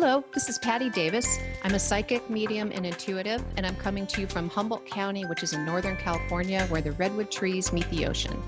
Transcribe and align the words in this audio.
Hello, 0.00 0.22
this 0.32 0.48
is 0.48 0.58
Patty 0.60 0.90
Davis. 0.90 1.40
I'm 1.64 1.74
a 1.74 1.78
psychic, 1.80 2.30
medium, 2.30 2.70
and 2.72 2.86
intuitive, 2.86 3.42
and 3.56 3.66
I'm 3.66 3.74
coming 3.74 4.06
to 4.06 4.20
you 4.20 4.28
from 4.28 4.48
Humboldt 4.48 4.86
County, 4.86 5.24
which 5.24 5.42
is 5.42 5.54
in 5.54 5.64
Northern 5.64 5.96
California, 5.96 6.64
where 6.68 6.80
the 6.80 6.92
redwood 6.92 7.32
trees 7.32 7.72
meet 7.72 7.90
the 7.90 8.06
ocean. 8.06 8.40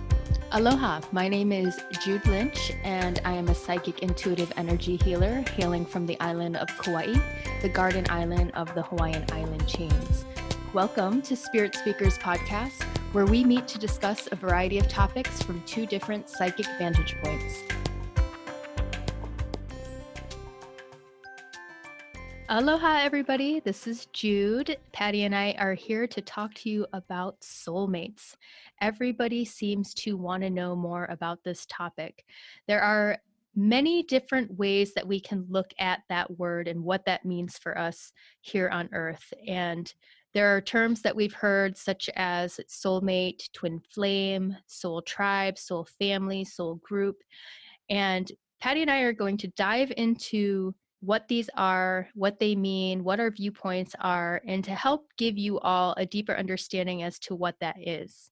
Aloha, 0.52 1.00
my 1.10 1.26
name 1.26 1.50
is 1.50 1.80
Jude 2.04 2.24
Lynch, 2.26 2.70
and 2.84 3.20
I 3.24 3.32
am 3.32 3.48
a 3.48 3.54
psychic 3.56 3.98
intuitive 3.98 4.52
energy 4.56 4.94
healer 4.94 5.42
hailing 5.56 5.84
from 5.84 6.06
the 6.06 6.16
island 6.20 6.56
of 6.56 6.68
Kauai, 6.78 7.14
the 7.62 7.68
garden 7.68 8.06
island 8.10 8.52
of 8.54 8.72
the 8.76 8.82
Hawaiian 8.82 9.24
island 9.32 9.66
chains. 9.66 10.24
Welcome 10.72 11.20
to 11.22 11.34
Spirit 11.34 11.74
Speakers 11.74 12.16
Podcast, 12.16 12.84
where 13.10 13.26
we 13.26 13.42
meet 13.42 13.66
to 13.66 13.78
discuss 13.80 14.28
a 14.30 14.36
variety 14.36 14.78
of 14.78 14.86
topics 14.86 15.42
from 15.42 15.60
two 15.62 15.84
different 15.84 16.30
psychic 16.30 16.66
vantage 16.78 17.16
points. 17.24 17.64
Aloha, 22.52 22.96
everybody. 22.96 23.60
This 23.60 23.86
is 23.86 24.06
Jude. 24.06 24.76
Patty 24.90 25.22
and 25.22 25.36
I 25.36 25.54
are 25.56 25.74
here 25.74 26.08
to 26.08 26.20
talk 26.20 26.52
to 26.54 26.68
you 26.68 26.84
about 26.92 27.40
soulmates. 27.42 28.34
Everybody 28.80 29.44
seems 29.44 29.94
to 29.94 30.16
want 30.16 30.42
to 30.42 30.50
know 30.50 30.74
more 30.74 31.06
about 31.10 31.44
this 31.44 31.64
topic. 31.66 32.24
There 32.66 32.82
are 32.82 33.18
many 33.54 34.02
different 34.02 34.58
ways 34.58 34.94
that 34.94 35.06
we 35.06 35.20
can 35.20 35.46
look 35.48 35.70
at 35.78 36.00
that 36.08 36.40
word 36.40 36.66
and 36.66 36.82
what 36.82 37.04
that 37.04 37.24
means 37.24 37.56
for 37.56 37.78
us 37.78 38.12
here 38.40 38.68
on 38.68 38.88
earth. 38.92 39.32
And 39.46 39.94
there 40.34 40.56
are 40.56 40.60
terms 40.60 41.02
that 41.02 41.14
we've 41.14 41.32
heard, 41.32 41.76
such 41.76 42.10
as 42.16 42.58
soulmate, 42.68 43.48
twin 43.52 43.80
flame, 43.94 44.56
soul 44.66 45.02
tribe, 45.02 45.56
soul 45.56 45.86
family, 46.00 46.44
soul 46.44 46.80
group. 46.82 47.22
And 47.88 48.28
Patty 48.60 48.82
and 48.82 48.90
I 48.90 49.02
are 49.02 49.12
going 49.12 49.36
to 49.36 49.48
dive 49.48 49.92
into 49.96 50.74
what 51.00 51.28
these 51.28 51.48
are, 51.56 52.08
what 52.14 52.38
they 52.38 52.54
mean, 52.54 53.04
what 53.04 53.20
our 53.20 53.30
viewpoints 53.30 53.94
are, 54.00 54.42
and 54.46 54.62
to 54.64 54.74
help 54.74 55.06
give 55.16 55.38
you 55.38 55.58
all 55.60 55.94
a 55.96 56.04
deeper 56.06 56.36
understanding 56.36 57.02
as 57.02 57.18
to 57.20 57.34
what 57.34 57.56
that 57.60 57.76
is. 57.80 58.30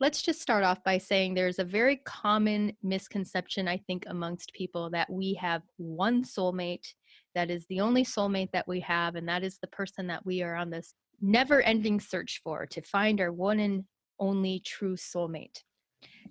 Let's 0.00 0.20
just 0.20 0.42
start 0.42 0.64
off 0.64 0.84
by 0.84 0.98
saying 0.98 1.34
there's 1.34 1.58
a 1.58 1.64
very 1.64 1.96
common 2.04 2.76
misconception, 2.82 3.68
I 3.68 3.78
think, 3.86 4.04
amongst 4.08 4.52
people 4.52 4.90
that 4.90 5.10
we 5.10 5.34
have 5.34 5.62
one 5.78 6.24
soulmate 6.24 6.86
that 7.34 7.50
is 7.50 7.64
the 7.68 7.80
only 7.80 8.04
soulmate 8.04 8.50
that 8.52 8.68
we 8.68 8.80
have, 8.80 9.14
and 9.14 9.28
that 9.28 9.42
is 9.42 9.58
the 9.60 9.68
person 9.68 10.06
that 10.08 10.26
we 10.26 10.42
are 10.42 10.56
on 10.56 10.70
this 10.70 10.94
never 11.20 11.62
ending 11.62 12.00
search 12.00 12.40
for 12.44 12.66
to 12.66 12.82
find 12.82 13.20
our 13.20 13.32
one 13.32 13.60
and 13.60 13.84
only 14.18 14.60
true 14.60 14.96
soulmate. 14.96 15.62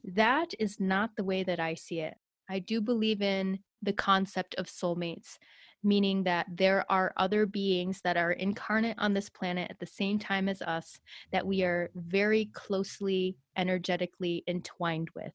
That 0.04 0.54
is 0.60 0.80
not 0.80 1.12
the 1.16 1.24
way 1.24 1.44
that 1.44 1.60
I 1.60 1.74
see 1.74 2.02
it. 2.02 2.16
I 2.50 2.60
do 2.60 2.82
believe 2.82 3.22
in 3.22 3.60
the 3.84 3.94
concept 3.94 4.56
of 4.56 4.68
soulmates 4.68 5.38
meaning 5.84 6.24
that 6.24 6.46
there 6.50 6.86
are 6.90 7.14
other 7.18 7.46
beings 7.46 8.02
that 8.04 8.18
are 8.18 8.32
incarnate 8.32 8.98
on 8.98 9.14
this 9.14 9.30
planet 9.30 9.70
at 9.70 9.80
the 9.80 9.86
same 9.86 10.18
time 10.18 10.48
as 10.48 10.62
us 10.62 11.00
that 11.32 11.46
we 11.46 11.64
are 11.64 11.92
very 11.96 12.46
closely 12.54 13.36
energetically 13.58 14.44
entwined 14.48 15.10
with, 15.16 15.34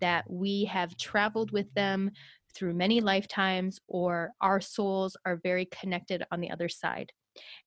that 0.00 0.24
we 0.28 0.64
have 0.64 0.96
traveled 0.96 1.52
with 1.52 1.72
them 1.74 2.10
through 2.54 2.74
many 2.74 3.00
lifetimes, 3.00 3.78
or 3.86 4.32
our 4.40 4.60
souls 4.60 5.16
are 5.24 5.40
very 5.42 5.66
connected 5.66 6.24
on 6.32 6.40
the 6.40 6.50
other 6.50 6.68
side. 6.68 7.12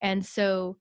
And 0.01 0.25
so 0.25 0.77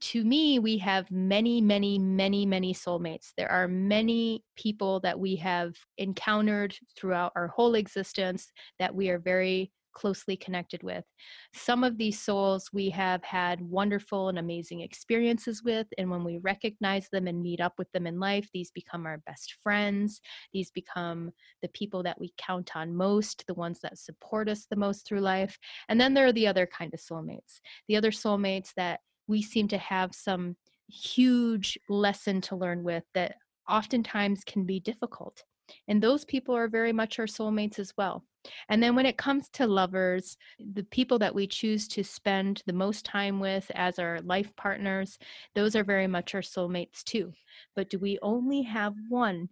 to 0.00 0.24
me, 0.24 0.58
we 0.58 0.78
have 0.78 1.10
many, 1.10 1.60
many, 1.60 1.98
many, 1.98 2.46
many 2.46 2.72
soulmates. 2.74 3.32
There 3.36 3.50
are 3.50 3.68
many 3.68 4.44
people 4.56 5.00
that 5.00 5.18
we 5.18 5.36
have 5.36 5.74
encountered 5.96 6.76
throughout 6.96 7.32
our 7.34 7.48
whole 7.48 7.74
existence 7.74 8.52
that 8.78 8.94
we 8.94 9.08
are 9.10 9.18
very 9.18 9.72
closely 9.98 10.36
connected 10.36 10.80
with. 10.84 11.04
Some 11.52 11.82
of 11.82 11.98
these 11.98 12.20
souls 12.20 12.70
we 12.72 12.88
have 12.90 13.22
had 13.24 13.60
wonderful 13.60 14.28
and 14.28 14.38
amazing 14.38 14.80
experiences 14.80 15.62
with, 15.64 15.88
and 15.98 16.08
when 16.08 16.22
we 16.22 16.38
recognize 16.38 17.08
them 17.10 17.26
and 17.26 17.42
meet 17.42 17.60
up 17.60 17.74
with 17.78 17.90
them 17.90 18.06
in 18.06 18.20
life, 18.20 18.48
these 18.54 18.70
become 18.70 19.06
our 19.06 19.18
best 19.26 19.56
friends. 19.60 20.20
These 20.52 20.70
become 20.70 21.32
the 21.62 21.68
people 21.70 22.04
that 22.04 22.20
we 22.20 22.32
count 22.38 22.76
on 22.76 22.94
most, 22.94 23.44
the 23.48 23.54
ones 23.54 23.80
that 23.82 23.98
support 23.98 24.48
us 24.48 24.66
the 24.70 24.76
most 24.76 25.04
through 25.04 25.20
life. 25.20 25.58
And 25.88 26.00
then 26.00 26.14
there 26.14 26.26
are 26.26 26.32
the 26.32 26.46
other 26.46 26.66
kind 26.66 26.94
of 26.94 27.00
soulmates, 27.00 27.60
the 27.88 27.96
other 27.96 28.12
soulmates 28.12 28.72
that 28.76 29.00
we 29.28 29.42
seem 29.42 29.68
to 29.68 29.78
have 29.78 30.14
some 30.14 30.56
huge 30.88 31.78
lesson 31.88 32.40
to 32.40 32.56
learn 32.56 32.82
with 32.82 33.04
that 33.14 33.36
oftentimes 33.68 34.42
can 34.44 34.64
be 34.64 34.80
difficult. 34.80 35.44
And 35.86 36.02
those 36.02 36.24
people 36.24 36.56
are 36.56 36.68
very 36.68 36.92
much 36.92 37.18
our 37.18 37.26
soulmates 37.26 37.78
as 37.78 37.92
well. 37.96 38.24
And 38.70 38.82
then 38.82 38.96
when 38.96 39.04
it 39.04 39.18
comes 39.18 39.50
to 39.50 39.66
lovers, 39.66 40.36
the 40.58 40.84
people 40.84 41.18
that 41.18 41.34
we 41.34 41.46
choose 41.46 41.86
to 41.88 42.02
spend 42.02 42.62
the 42.66 42.72
most 42.72 43.04
time 43.04 43.40
with 43.40 43.70
as 43.74 43.98
our 43.98 44.20
life 44.22 44.54
partners, 44.56 45.18
those 45.54 45.76
are 45.76 45.84
very 45.84 46.06
much 46.06 46.34
our 46.34 46.40
soulmates 46.40 47.02
too. 47.04 47.32
But 47.76 47.90
do 47.90 47.98
we 47.98 48.18
only 48.22 48.62
have 48.62 48.94
one? 49.08 49.50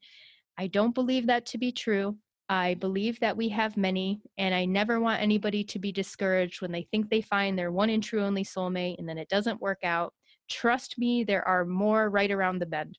I 0.56 0.69
don't 0.69 0.94
believe 0.94 1.26
that 1.26 1.44
to 1.47 1.58
be 1.58 1.72
true. 1.72 2.16
I 2.49 2.75
believe 2.75 3.19
that 3.21 3.37
we 3.37 3.49
have 3.49 3.77
many, 3.77 4.23
and 4.39 4.55
I 4.55 4.65
never 4.67 5.01
want 5.01 5.21
anybody 5.21 5.65
to 5.65 5.79
be 5.79 5.91
discouraged 5.91 6.62
when 6.62 6.71
they 6.71 6.87
think 6.91 7.11
they 7.11 7.23
find 7.23 7.59
their 7.59 7.73
one 7.73 7.91
and 7.91 8.03
true 8.03 8.23
only 8.23 8.45
soulmate 8.45 8.99
and 8.99 9.09
then 9.09 9.19
it 9.19 9.29
doesn't 9.29 9.61
work 9.61 9.81
out. 9.83 10.15
Trust 10.49 10.97
me, 10.97 11.25
there 11.25 11.47
are 11.47 11.65
more 11.65 12.09
right 12.09 12.31
around 12.31 12.61
the 12.61 12.67
bend 12.67 12.99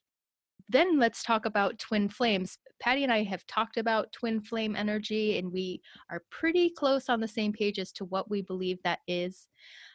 then 0.68 0.98
let's 0.98 1.22
talk 1.22 1.46
about 1.46 1.78
twin 1.78 2.08
flames. 2.08 2.58
Patty 2.80 3.02
and 3.02 3.12
I 3.12 3.22
have 3.24 3.46
talked 3.46 3.76
about 3.76 4.12
twin 4.12 4.40
flame 4.40 4.76
energy, 4.76 5.38
and 5.38 5.50
we 5.50 5.80
are 6.10 6.22
pretty 6.30 6.70
close 6.70 7.08
on 7.08 7.20
the 7.20 7.28
same 7.28 7.52
page 7.52 7.78
as 7.78 7.90
to 7.92 8.04
what 8.04 8.30
we 8.30 8.42
believe 8.42 8.78
that 8.84 9.00
is. 9.08 9.48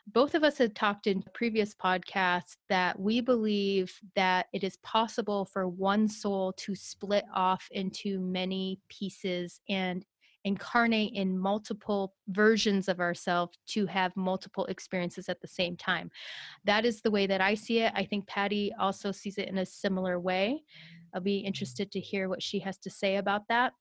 Both 0.07 0.35
of 0.35 0.43
us 0.43 0.57
had 0.57 0.75
talked 0.75 1.07
in 1.07 1.23
previous 1.33 1.73
podcasts 1.73 2.57
that 2.69 2.99
we 2.99 3.21
believe 3.21 3.97
that 4.15 4.47
it 4.53 4.63
is 4.63 4.77
possible 4.77 5.45
for 5.45 5.67
one 5.67 6.07
soul 6.07 6.53
to 6.57 6.75
split 6.75 7.23
off 7.33 7.67
into 7.71 8.19
many 8.19 8.79
pieces 8.89 9.61
and 9.69 10.05
incarnate 10.45 11.13
in 11.13 11.39
multiple 11.39 12.15
versions 12.27 12.89
of 12.89 12.99
ourselves 12.99 13.57
to 13.67 13.85
have 13.85 14.15
multiple 14.17 14.65
experiences 14.65 15.29
at 15.29 15.39
the 15.41 15.47
same 15.47 15.77
time. 15.77 16.11
That 16.65 16.85
is 16.85 17.01
the 17.01 17.11
way 17.11 17.27
that 17.27 17.39
I 17.39 17.55
see 17.55 17.79
it. 17.79 17.93
I 17.95 18.03
think 18.03 18.27
Patty 18.27 18.73
also 18.77 19.11
sees 19.11 19.37
it 19.37 19.47
in 19.47 19.59
a 19.59 19.65
similar 19.65 20.19
way. 20.19 20.63
I'll 21.13 21.21
be 21.21 21.37
interested 21.37 21.91
to 21.91 21.99
hear 21.99 22.27
what 22.27 22.43
she 22.43 22.59
has 22.59 22.77
to 22.79 22.89
say 22.89 23.17
about 23.17 23.43
that. 23.47 23.73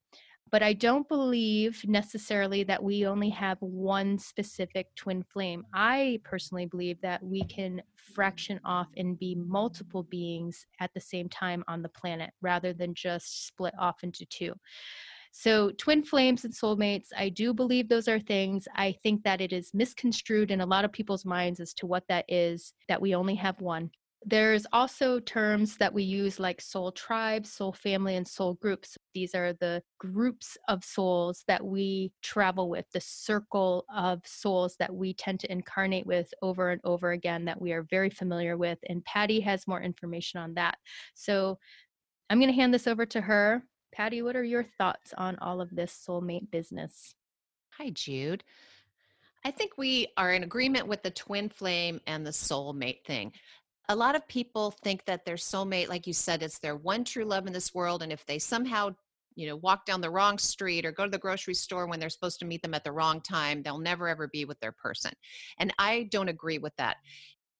But 0.51 0.61
I 0.61 0.73
don't 0.73 1.07
believe 1.07 1.81
necessarily 1.87 2.63
that 2.65 2.83
we 2.83 3.07
only 3.07 3.29
have 3.29 3.57
one 3.59 4.19
specific 4.19 4.87
twin 4.95 5.23
flame. 5.23 5.65
I 5.73 6.19
personally 6.23 6.67
believe 6.67 7.01
that 7.01 7.23
we 7.23 7.43
can 7.45 7.81
fraction 7.95 8.59
off 8.63 8.87
and 8.95 9.17
be 9.17 9.33
multiple 9.33 10.03
beings 10.03 10.67
at 10.79 10.93
the 10.93 11.01
same 11.01 11.27
time 11.27 11.63
on 11.67 11.81
the 11.81 11.89
planet 11.89 12.31
rather 12.41 12.71
than 12.71 12.93
just 12.93 13.47
split 13.47 13.73
off 13.79 14.03
into 14.03 14.25
two. 14.25 14.53
So, 15.35 15.71
twin 15.71 16.03
flames 16.03 16.45
and 16.45 16.53
soulmates, 16.53 17.07
I 17.17 17.29
do 17.29 17.55
believe 17.55 17.89
those 17.89 18.07
are 18.07 18.19
things. 18.19 18.67
I 18.75 18.95
think 19.01 19.23
that 19.23 19.41
it 19.41 19.51
is 19.51 19.73
misconstrued 19.73 20.51
in 20.51 20.61
a 20.61 20.65
lot 20.67 20.85
of 20.85 20.91
people's 20.91 21.25
minds 21.25 21.59
as 21.59 21.73
to 21.75 21.87
what 21.87 22.03
that 22.07 22.25
is, 22.27 22.73
that 22.87 23.01
we 23.01 23.15
only 23.15 23.33
have 23.35 23.59
one. 23.59 23.89
There's 24.25 24.65
also 24.71 25.19
terms 25.19 25.77
that 25.77 25.93
we 25.93 26.03
use 26.03 26.39
like 26.39 26.61
soul 26.61 26.91
tribe, 26.91 27.45
soul 27.45 27.73
family, 27.73 28.15
and 28.15 28.27
soul 28.27 28.53
groups. 28.55 28.97
These 29.13 29.35
are 29.35 29.53
the 29.53 29.83
groups 29.99 30.57
of 30.67 30.83
souls 30.83 31.43
that 31.47 31.65
we 31.65 32.13
travel 32.21 32.69
with, 32.69 32.85
the 32.93 33.01
circle 33.01 33.85
of 33.93 34.21
souls 34.25 34.75
that 34.79 34.93
we 34.93 35.13
tend 35.13 35.41
to 35.41 35.51
incarnate 35.51 36.05
with 36.05 36.33
over 36.41 36.71
and 36.71 36.79
over 36.83 37.11
again 37.11 37.45
that 37.45 37.61
we 37.61 37.73
are 37.73 37.83
very 37.89 38.09
familiar 38.09 38.55
with. 38.55 38.79
And 38.87 39.03
Patty 39.03 39.41
has 39.41 39.67
more 39.67 39.81
information 39.81 40.39
on 40.39 40.53
that. 40.53 40.77
So 41.15 41.59
I'm 42.29 42.39
going 42.39 42.51
to 42.51 42.55
hand 42.55 42.73
this 42.73 42.87
over 42.87 43.05
to 43.07 43.21
her. 43.21 43.63
Patty, 43.93 44.21
what 44.21 44.35
are 44.35 44.43
your 44.43 44.65
thoughts 44.77 45.13
on 45.17 45.37
all 45.39 45.59
of 45.59 45.69
this 45.69 45.93
soulmate 46.07 46.49
business? 46.49 47.13
Hi, 47.77 47.89
Jude. 47.89 48.43
I 49.45 49.51
think 49.51 49.77
we 49.77 50.07
are 50.15 50.31
in 50.31 50.43
agreement 50.43 50.87
with 50.87 51.03
the 51.03 51.11
twin 51.11 51.49
flame 51.49 51.99
and 52.07 52.25
the 52.25 52.31
soulmate 52.31 53.03
thing. 53.05 53.33
A 53.89 53.95
lot 53.95 54.15
of 54.15 54.27
people 54.27 54.71
think 54.71 55.05
that 55.05 55.25
their 55.25 55.35
soulmate, 55.35 55.89
like 55.89 56.07
you 56.07 56.13
said, 56.13 56.41
it's 56.41 56.59
their 56.59 56.75
one 56.75 57.03
true 57.03 57.25
love 57.25 57.47
in 57.47 57.53
this 57.53 57.73
world. 57.73 58.01
And 58.01 58.11
if 58.11 58.25
they 58.25 58.39
somehow, 58.39 58.95
you 59.35 59.47
know, 59.47 59.57
walk 59.57 59.85
down 59.85 60.01
the 60.01 60.09
wrong 60.09 60.37
street 60.37 60.85
or 60.85 60.91
go 60.91 61.03
to 61.05 61.11
the 61.11 61.17
grocery 61.17 61.53
store 61.53 61.87
when 61.87 61.99
they're 61.99 62.09
supposed 62.09 62.39
to 62.39 62.45
meet 62.45 62.61
them 62.61 62.73
at 62.73 62.83
the 62.83 62.91
wrong 62.91 63.19
time, 63.21 63.61
they'll 63.61 63.77
never 63.77 64.07
ever 64.07 64.27
be 64.27 64.45
with 64.45 64.59
their 64.59 64.71
person. 64.71 65.11
And 65.57 65.73
I 65.77 66.07
don't 66.11 66.29
agree 66.29 66.59
with 66.59 66.75
that 66.77 66.97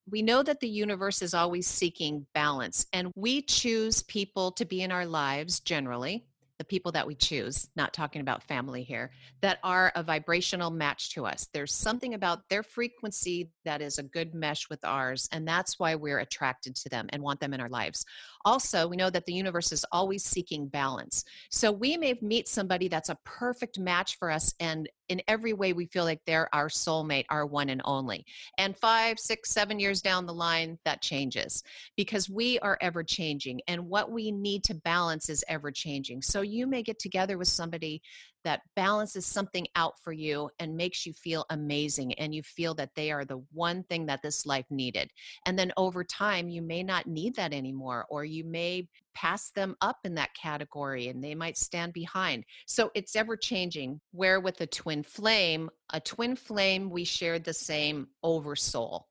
we 0.09 0.21
know 0.21 0.43
that 0.43 0.59
the 0.59 0.67
universe 0.67 1.21
is 1.21 1.33
always 1.33 1.67
seeking 1.67 2.25
balance, 2.33 2.87
and 2.93 3.11
we 3.15 3.41
choose 3.41 4.03
people 4.03 4.51
to 4.51 4.65
be 4.65 4.81
in 4.81 4.91
our 4.91 5.05
lives 5.05 5.59
generally, 5.59 6.25
the 6.63 6.67
people 6.67 6.93
that 6.93 7.05
we 7.05 7.13
choose, 7.13 7.67
not 7.75 7.93
talking 7.93 8.21
about 8.21 8.41
family 8.41 8.83
here, 8.83 9.11
that 9.41 9.59
are 9.63 9.91
a 9.95 10.03
vibrational 10.03 10.71
match 10.71 11.13
to 11.13 11.25
us. 11.25 11.49
There's 11.53 11.73
something 11.75 12.13
about 12.13 12.47
their 12.49 12.63
frequency 12.63 13.51
that 13.65 13.81
is 13.81 13.97
a 13.97 14.03
good 14.03 14.33
mesh 14.33 14.69
with 14.69 14.79
ours, 14.85 15.27
and 15.33 15.45
that's 15.45 15.77
why 15.77 15.95
we're 15.95 16.19
attracted 16.19 16.73
to 16.77 16.87
them 16.87 17.07
and 17.09 17.21
want 17.21 17.41
them 17.41 17.53
in 17.53 17.59
our 17.59 17.67
lives. 17.67 18.05
Also, 18.45 18.87
we 18.87 18.95
know 18.95 19.09
that 19.09 19.25
the 19.25 19.33
universe 19.33 19.73
is 19.73 19.85
always 19.91 20.23
seeking 20.23 20.67
balance. 20.67 21.25
So 21.49 21.69
we 21.69 21.97
may 21.97 22.17
meet 22.21 22.47
somebody 22.47 22.87
that's 22.87 23.09
a 23.09 23.17
perfect 23.25 23.77
match 23.77 24.17
for 24.17 24.31
us, 24.31 24.53
and 24.61 24.87
in 25.13 25.21
every 25.27 25.53
way 25.53 25.73
we 25.73 25.85
feel 25.85 26.03
like 26.03 26.19
they're 26.25 26.49
our 26.53 26.67
soulmate, 26.67 27.25
our 27.29 27.45
one 27.45 27.69
and 27.69 27.81
only. 27.85 28.25
And 28.57 28.75
five, 28.75 29.19
six, 29.19 29.51
seven 29.51 29.79
years 29.79 30.01
down 30.01 30.25
the 30.25 30.33
line, 30.33 30.79
that 30.85 31.03
changes 31.03 31.63
because 31.95 32.31
we 32.31 32.57
are 32.59 32.79
ever 32.81 33.03
changing. 33.03 33.61
And 33.67 33.87
what 33.87 34.09
we 34.11 34.31
need 34.31 34.63
to 34.65 34.73
balance 34.73 35.29
is 35.29 35.43
ever 35.47 35.71
changing. 35.71 36.23
So 36.23 36.41
you 36.41 36.65
may 36.65 36.81
get 36.81 36.97
together 36.97 37.37
with 37.37 37.47
somebody 37.47 38.01
that 38.43 38.61
balances 38.75 39.25
something 39.25 39.67
out 39.75 39.93
for 40.03 40.11
you 40.11 40.49
and 40.59 40.75
makes 40.75 41.05
you 41.05 41.13
feel 41.13 41.45
amazing 41.49 42.13
and 42.15 42.33
you 42.33 42.43
feel 42.43 42.73
that 42.75 42.95
they 42.95 43.11
are 43.11 43.25
the 43.25 43.43
one 43.51 43.83
thing 43.83 44.05
that 44.05 44.21
this 44.21 44.45
life 44.45 44.65
needed. 44.69 45.09
And 45.45 45.57
then 45.57 45.71
over 45.77 46.03
time, 46.03 46.49
you 46.49 46.61
may 46.61 46.83
not 46.83 47.07
need 47.07 47.35
that 47.35 47.53
anymore, 47.53 48.05
or 48.09 48.25
you 48.25 48.43
may 48.43 48.87
pass 49.13 49.51
them 49.51 49.75
up 49.81 49.97
in 50.03 50.15
that 50.15 50.33
category 50.33 51.07
and 51.07 51.23
they 51.23 51.35
might 51.35 51.57
stand 51.57 51.93
behind. 51.93 52.43
So 52.65 52.91
it's 52.95 53.15
ever 53.15 53.37
changing. 53.37 54.01
Where 54.11 54.39
with 54.39 54.59
a 54.61 54.67
twin 54.67 55.03
flame, 55.03 55.69
a 55.91 55.99
twin 55.99 56.35
flame, 56.35 56.89
we 56.89 57.03
shared 57.03 57.43
the 57.43 57.53
same 57.53 58.07
oversoul. 58.23 59.07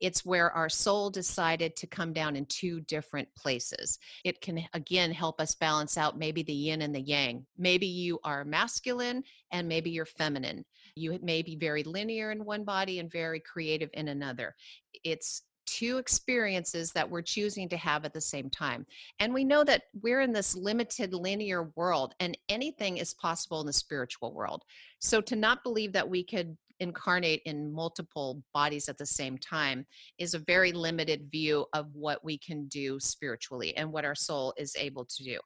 It's 0.00 0.24
where 0.24 0.50
our 0.52 0.68
soul 0.68 1.10
decided 1.10 1.76
to 1.76 1.86
come 1.86 2.12
down 2.12 2.36
in 2.36 2.46
two 2.46 2.80
different 2.82 3.28
places. 3.34 3.98
It 4.24 4.40
can, 4.40 4.64
again, 4.74 5.12
help 5.12 5.40
us 5.40 5.54
balance 5.54 5.96
out 5.96 6.18
maybe 6.18 6.42
the 6.42 6.52
yin 6.52 6.82
and 6.82 6.94
the 6.94 7.00
yang. 7.00 7.46
Maybe 7.56 7.86
you 7.86 8.18
are 8.24 8.44
masculine 8.44 9.22
and 9.50 9.68
maybe 9.68 9.90
you're 9.90 10.06
feminine. 10.06 10.64
You 10.94 11.18
may 11.22 11.42
be 11.42 11.56
very 11.56 11.82
linear 11.82 12.30
in 12.30 12.44
one 12.44 12.64
body 12.64 12.98
and 12.98 13.10
very 13.10 13.40
creative 13.40 13.90
in 13.94 14.08
another. 14.08 14.54
It's 15.04 15.42
two 15.68 15.98
experiences 15.98 16.92
that 16.92 17.08
we're 17.08 17.20
choosing 17.20 17.68
to 17.68 17.76
have 17.76 18.06
at 18.06 18.14
the 18.14 18.20
same 18.20 18.48
time. 18.48 18.86
And 19.20 19.34
we 19.34 19.44
know 19.44 19.64
that 19.64 19.82
we're 20.00 20.22
in 20.22 20.32
this 20.32 20.56
limited 20.56 21.12
linear 21.12 21.70
world 21.76 22.14
and 22.20 22.38
anything 22.48 22.96
is 22.96 23.12
possible 23.12 23.60
in 23.60 23.66
the 23.66 23.72
spiritual 23.72 24.32
world. 24.32 24.64
So 24.98 25.20
to 25.20 25.36
not 25.36 25.62
believe 25.62 25.92
that 25.92 26.08
we 26.08 26.24
could 26.24 26.56
incarnate 26.80 27.42
in 27.44 27.72
multiple 27.72 28.42
bodies 28.54 28.88
at 28.88 28.98
the 28.98 29.06
same 29.06 29.38
time 29.38 29.86
is 30.18 30.34
a 30.34 30.38
very 30.40 30.72
limited 30.72 31.28
view 31.30 31.66
of 31.72 31.86
what 31.94 32.24
we 32.24 32.38
can 32.38 32.66
do 32.68 32.98
spiritually 33.00 33.76
and 33.76 33.92
what 33.92 34.04
our 34.04 34.14
soul 34.14 34.54
is 34.56 34.74
able 34.76 35.04
to 35.04 35.24
do. 35.24 35.38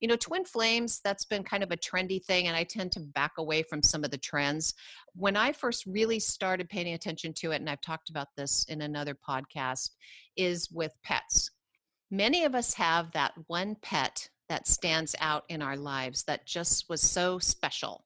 You 0.00 0.08
know, 0.08 0.16
twin 0.16 0.44
flames, 0.44 1.00
that's 1.02 1.24
been 1.24 1.44
kind 1.44 1.62
of 1.62 1.70
a 1.70 1.76
trendy 1.76 2.22
thing, 2.22 2.48
and 2.48 2.56
I 2.56 2.64
tend 2.64 2.92
to 2.92 3.00
back 3.00 3.32
away 3.38 3.62
from 3.62 3.82
some 3.82 4.04
of 4.04 4.10
the 4.10 4.18
trends. 4.18 4.74
When 5.14 5.36
I 5.36 5.52
first 5.52 5.86
really 5.86 6.18
started 6.18 6.68
paying 6.68 6.92
attention 6.92 7.32
to 7.34 7.52
it, 7.52 7.60
and 7.60 7.70
I've 7.70 7.80
talked 7.80 8.10
about 8.10 8.28
this 8.36 8.64
in 8.64 8.82
another 8.82 9.16
podcast, 9.26 9.90
is 10.36 10.70
with 10.70 10.92
pets. 11.04 11.50
Many 12.10 12.44
of 12.44 12.54
us 12.54 12.74
have 12.74 13.12
that 13.12 13.32
one 13.46 13.76
pet 13.82 14.28
that 14.48 14.66
stands 14.66 15.14
out 15.20 15.44
in 15.48 15.62
our 15.62 15.76
lives 15.76 16.24
that 16.24 16.46
just 16.46 16.88
was 16.88 17.00
so 17.00 17.38
special 17.38 18.04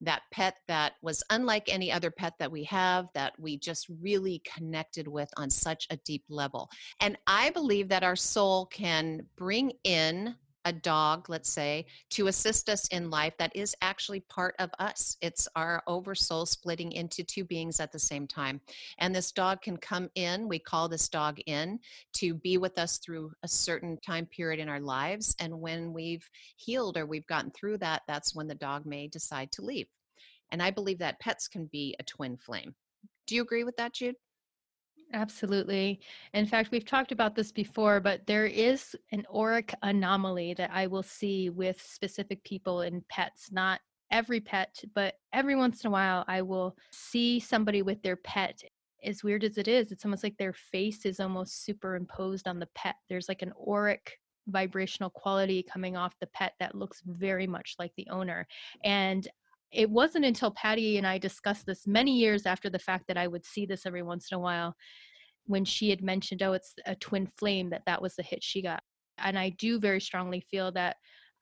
that 0.00 0.22
pet 0.30 0.56
that 0.68 0.94
was 1.02 1.22
unlike 1.30 1.68
any 1.68 1.90
other 1.90 2.10
pet 2.10 2.34
that 2.38 2.50
we 2.50 2.64
have 2.64 3.06
that 3.14 3.32
we 3.38 3.58
just 3.58 3.86
really 4.00 4.42
connected 4.44 5.08
with 5.08 5.28
on 5.36 5.50
such 5.50 5.86
a 5.90 5.96
deep 5.98 6.24
level. 6.28 6.68
And 7.00 7.16
I 7.26 7.50
believe 7.50 7.88
that 7.88 8.04
our 8.04 8.16
soul 8.16 8.66
can 8.66 9.26
bring 9.36 9.72
in 9.84 10.34
a 10.64 10.72
dog, 10.72 11.28
let's 11.28 11.50
say, 11.50 11.86
to 12.10 12.28
assist 12.28 12.68
us 12.68 12.86
in 12.88 13.10
life 13.10 13.34
that 13.38 13.54
is 13.54 13.74
actually 13.82 14.20
part 14.20 14.54
of 14.58 14.70
us. 14.78 15.16
It's 15.20 15.48
our 15.56 15.82
oversoul 15.86 16.46
splitting 16.46 16.92
into 16.92 17.22
two 17.22 17.44
beings 17.44 17.80
at 17.80 17.92
the 17.92 17.98
same 17.98 18.26
time. 18.26 18.60
And 18.98 19.14
this 19.14 19.32
dog 19.32 19.62
can 19.62 19.76
come 19.76 20.08
in, 20.14 20.48
we 20.48 20.58
call 20.58 20.88
this 20.88 21.08
dog 21.08 21.38
in, 21.46 21.78
to 22.14 22.34
be 22.34 22.58
with 22.58 22.78
us 22.78 22.98
through 22.98 23.32
a 23.42 23.48
certain 23.48 23.98
time 24.06 24.26
period 24.26 24.60
in 24.60 24.68
our 24.68 24.80
lives. 24.80 25.34
And 25.40 25.60
when 25.60 25.92
we've 25.92 26.28
healed 26.56 26.96
or 26.96 27.06
we've 27.06 27.26
gotten 27.26 27.50
through 27.50 27.78
that, 27.78 28.02
that's 28.08 28.34
when 28.34 28.46
the 28.46 28.54
dog 28.54 28.86
may 28.86 29.08
decide 29.08 29.52
to 29.52 29.62
leave. 29.62 29.86
And 30.50 30.62
I 30.62 30.70
believe 30.70 30.98
that 30.98 31.20
pets 31.20 31.48
can 31.48 31.66
be 31.66 31.96
a 31.98 32.04
twin 32.04 32.36
flame. 32.36 32.74
Do 33.26 33.34
you 33.34 33.42
agree 33.42 33.64
with 33.64 33.76
that, 33.76 33.94
Jude? 33.94 34.16
Absolutely. 35.12 36.00
In 36.32 36.46
fact, 36.46 36.70
we've 36.72 36.84
talked 36.84 37.12
about 37.12 37.34
this 37.36 37.52
before, 37.52 38.00
but 38.00 38.26
there 38.26 38.46
is 38.46 38.96
an 39.12 39.24
auric 39.32 39.72
anomaly 39.82 40.54
that 40.54 40.70
I 40.72 40.86
will 40.88 41.02
see 41.04 41.50
with 41.50 41.80
specific 41.80 42.42
people 42.42 42.80
and 42.80 43.06
pets, 43.08 43.52
not 43.52 43.80
every 44.10 44.40
pet, 44.40 44.82
but 44.94 45.14
every 45.32 45.54
once 45.54 45.82
in 45.84 45.88
a 45.88 45.90
while 45.90 46.24
I 46.26 46.42
will 46.42 46.76
see 46.90 47.38
somebody 47.38 47.82
with 47.82 48.02
their 48.02 48.16
pet. 48.16 48.62
As 49.04 49.22
weird 49.22 49.44
as 49.44 49.58
it 49.58 49.68
is, 49.68 49.92
it's 49.92 50.04
almost 50.04 50.24
like 50.24 50.36
their 50.36 50.52
face 50.54 51.04
is 51.06 51.20
almost 51.20 51.64
superimposed 51.64 52.48
on 52.48 52.58
the 52.58 52.68
pet. 52.74 52.96
There's 53.08 53.28
like 53.28 53.42
an 53.42 53.52
auric 53.68 54.18
vibrational 54.48 55.10
quality 55.10 55.62
coming 55.62 55.96
off 55.96 56.18
the 56.20 56.26
pet 56.26 56.54
that 56.58 56.74
looks 56.74 57.02
very 57.06 57.46
much 57.46 57.76
like 57.78 57.92
the 57.96 58.08
owner. 58.10 58.46
And 58.82 59.28
it 59.74 59.90
wasn't 59.90 60.24
until 60.24 60.50
Patty 60.50 60.98
and 60.98 61.06
I 61.06 61.18
discussed 61.18 61.66
this 61.66 61.86
many 61.86 62.16
years 62.16 62.46
after 62.46 62.70
the 62.70 62.78
fact 62.78 63.04
that 63.08 63.16
I 63.16 63.26
would 63.26 63.44
see 63.44 63.66
this 63.66 63.86
every 63.86 64.02
once 64.02 64.28
in 64.30 64.36
a 64.36 64.40
while 64.40 64.74
when 65.46 65.64
she 65.64 65.90
had 65.90 66.02
mentioned, 66.02 66.42
oh, 66.42 66.52
it's 66.52 66.74
a 66.86 66.94
twin 66.94 67.28
flame, 67.36 67.70
that 67.70 67.82
that 67.86 68.00
was 68.00 68.14
the 68.16 68.22
hit 68.22 68.42
she 68.42 68.62
got. 68.62 68.82
And 69.18 69.38
I 69.38 69.50
do 69.50 69.78
very 69.78 70.00
strongly 70.00 70.40
feel 70.50 70.72
that 70.72 70.96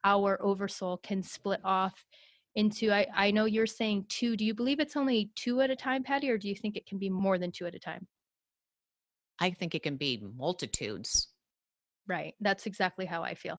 our 0.04 0.42
oversoul 0.42 0.98
can 0.98 1.22
split 1.22 1.60
off 1.64 2.04
into, 2.54 2.92
I, 2.92 3.06
I 3.14 3.30
know 3.30 3.44
you're 3.44 3.66
saying 3.66 4.06
two. 4.08 4.36
Do 4.36 4.44
you 4.44 4.54
believe 4.54 4.80
it's 4.80 4.96
only 4.96 5.30
two 5.36 5.60
at 5.60 5.70
a 5.70 5.76
time, 5.76 6.02
Patty, 6.02 6.30
or 6.30 6.38
do 6.38 6.48
you 6.48 6.56
think 6.56 6.76
it 6.76 6.86
can 6.86 6.98
be 6.98 7.08
more 7.08 7.38
than 7.38 7.52
two 7.52 7.66
at 7.66 7.74
a 7.74 7.78
time? 7.78 8.06
I 9.38 9.50
think 9.50 9.74
it 9.74 9.82
can 9.82 9.96
be 9.96 10.22
multitudes. 10.36 11.28
Right. 12.06 12.34
That's 12.40 12.66
exactly 12.66 13.06
how 13.06 13.22
I 13.22 13.34
feel. 13.34 13.58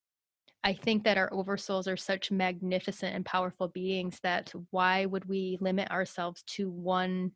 I 0.64 0.74
think 0.74 1.04
that 1.04 1.18
our 1.18 1.30
oversouls 1.32 1.92
are 1.92 1.98
such 1.98 2.32
magnificent 2.32 3.16
and 3.16 3.26
powerful 3.26 3.68
beings 3.68 4.20
that 4.24 4.54
why 4.72 5.06
would 5.06 5.26
we 5.26 5.58
limit 5.60 5.92
ourselves 5.92 6.44
to 6.44 6.70
one 6.70 7.32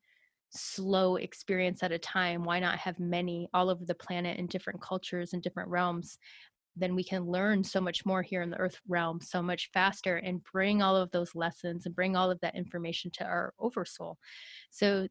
slow 0.49 1.17
experience 1.17 1.83
at 1.83 1.91
a 1.91 1.99
time? 1.99 2.43
Why 2.43 2.59
not 2.59 2.79
have 2.79 2.99
many 2.99 3.49
all 3.53 3.69
over 3.69 3.83
the 3.83 3.95
planet 3.95 4.37
in 4.37 4.47
different 4.47 4.81
cultures 4.81 5.33
and 5.33 5.43
different 5.43 5.69
realms? 5.69 6.17
Then 6.77 6.95
we 6.95 7.03
can 7.03 7.25
learn 7.25 7.65
so 7.65 7.81
much 7.81 8.05
more 8.05 8.21
here 8.21 8.43
in 8.43 8.49
the 8.49 8.59
earth 8.59 8.79
realm 8.87 9.19
so 9.19 9.41
much 9.41 9.71
faster 9.73 10.17
and 10.17 10.43
bring 10.43 10.81
all 10.81 10.95
of 10.95 11.11
those 11.11 11.35
lessons 11.35 11.85
and 11.85 11.95
bring 11.95 12.15
all 12.15 12.31
of 12.31 12.39
that 12.41 12.55
information 12.55 13.11
to 13.15 13.25
our 13.25 13.53
oversoul. 13.59 14.17
So 14.69 15.07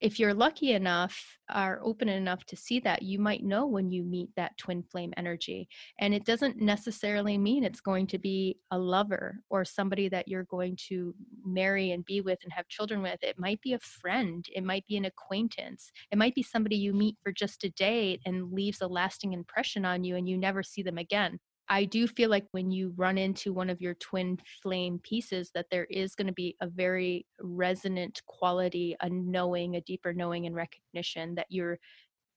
if 0.00 0.18
you're 0.18 0.34
lucky 0.34 0.72
enough 0.72 1.38
are 1.50 1.80
open 1.82 2.08
enough 2.08 2.44
to 2.44 2.56
see 2.56 2.80
that 2.80 3.02
you 3.02 3.18
might 3.18 3.42
know 3.42 3.66
when 3.66 3.90
you 3.90 4.04
meet 4.04 4.28
that 4.36 4.56
twin 4.56 4.82
flame 4.82 5.12
energy 5.16 5.68
and 5.98 6.14
it 6.14 6.24
doesn't 6.24 6.60
necessarily 6.60 7.36
mean 7.36 7.64
it's 7.64 7.80
going 7.80 8.06
to 8.06 8.18
be 8.18 8.56
a 8.70 8.78
lover 8.78 9.40
or 9.50 9.64
somebody 9.64 10.08
that 10.08 10.28
you're 10.28 10.44
going 10.44 10.76
to 10.88 11.14
marry 11.44 11.90
and 11.90 12.04
be 12.04 12.20
with 12.20 12.38
and 12.44 12.52
have 12.52 12.68
children 12.68 13.02
with. 13.02 13.18
It 13.22 13.38
might 13.38 13.60
be 13.60 13.74
a 13.74 13.78
friend 13.78 14.44
it 14.54 14.64
might 14.64 14.86
be 14.86 14.96
an 14.96 15.04
acquaintance 15.04 15.90
it 16.10 16.18
might 16.18 16.34
be 16.34 16.42
somebody 16.42 16.76
you 16.76 16.92
meet 16.92 17.16
for 17.22 17.32
just 17.32 17.64
a 17.64 17.70
day 17.70 18.18
and 18.24 18.52
leaves 18.52 18.80
a 18.80 18.86
lasting 18.86 19.32
impression 19.32 19.84
on 19.84 20.04
you 20.04 20.16
and 20.16 20.28
you 20.28 20.38
never 20.38 20.62
see 20.62 20.82
them 20.82 20.98
again 20.98 21.38
I 21.72 21.84
do 21.84 22.08
feel 22.08 22.30
like 22.30 22.46
when 22.50 22.72
you 22.72 22.92
run 22.96 23.16
into 23.16 23.52
one 23.52 23.70
of 23.70 23.80
your 23.80 23.94
twin 23.94 24.38
flame 24.60 24.98
pieces, 24.98 25.52
that 25.54 25.66
there 25.70 25.84
is 25.84 26.16
going 26.16 26.26
to 26.26 26.32
be 26.32 26.56
a 26.60 26.66
very 26.66 27.26
resonant 27.40 28.20
quality, 28.26 28.96
a 29.00 29.08
knowing, 29.08 29.76
a 29.76 29.80
deeper 29.80 30.12
knowing 30.12 30.46
and 30.46 30.56
recognition 30.56 31.36
that 31.36 31.46
you're 31.48 31.78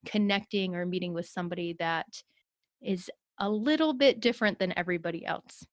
connecting 0.06 0.76
or 0.76 0.86
meeting 0.86 1.14
with 1.14 1.26
somebody 1.26 1.76
that 1.80 2.06
is 2.80 3.10
a 3.40 3.50
little 3.50 3.94
bit 3.94 4.20
different 4.20 4.60
than 4.60 4.78
everybody 4.78 5.26
else. 5.26 5.66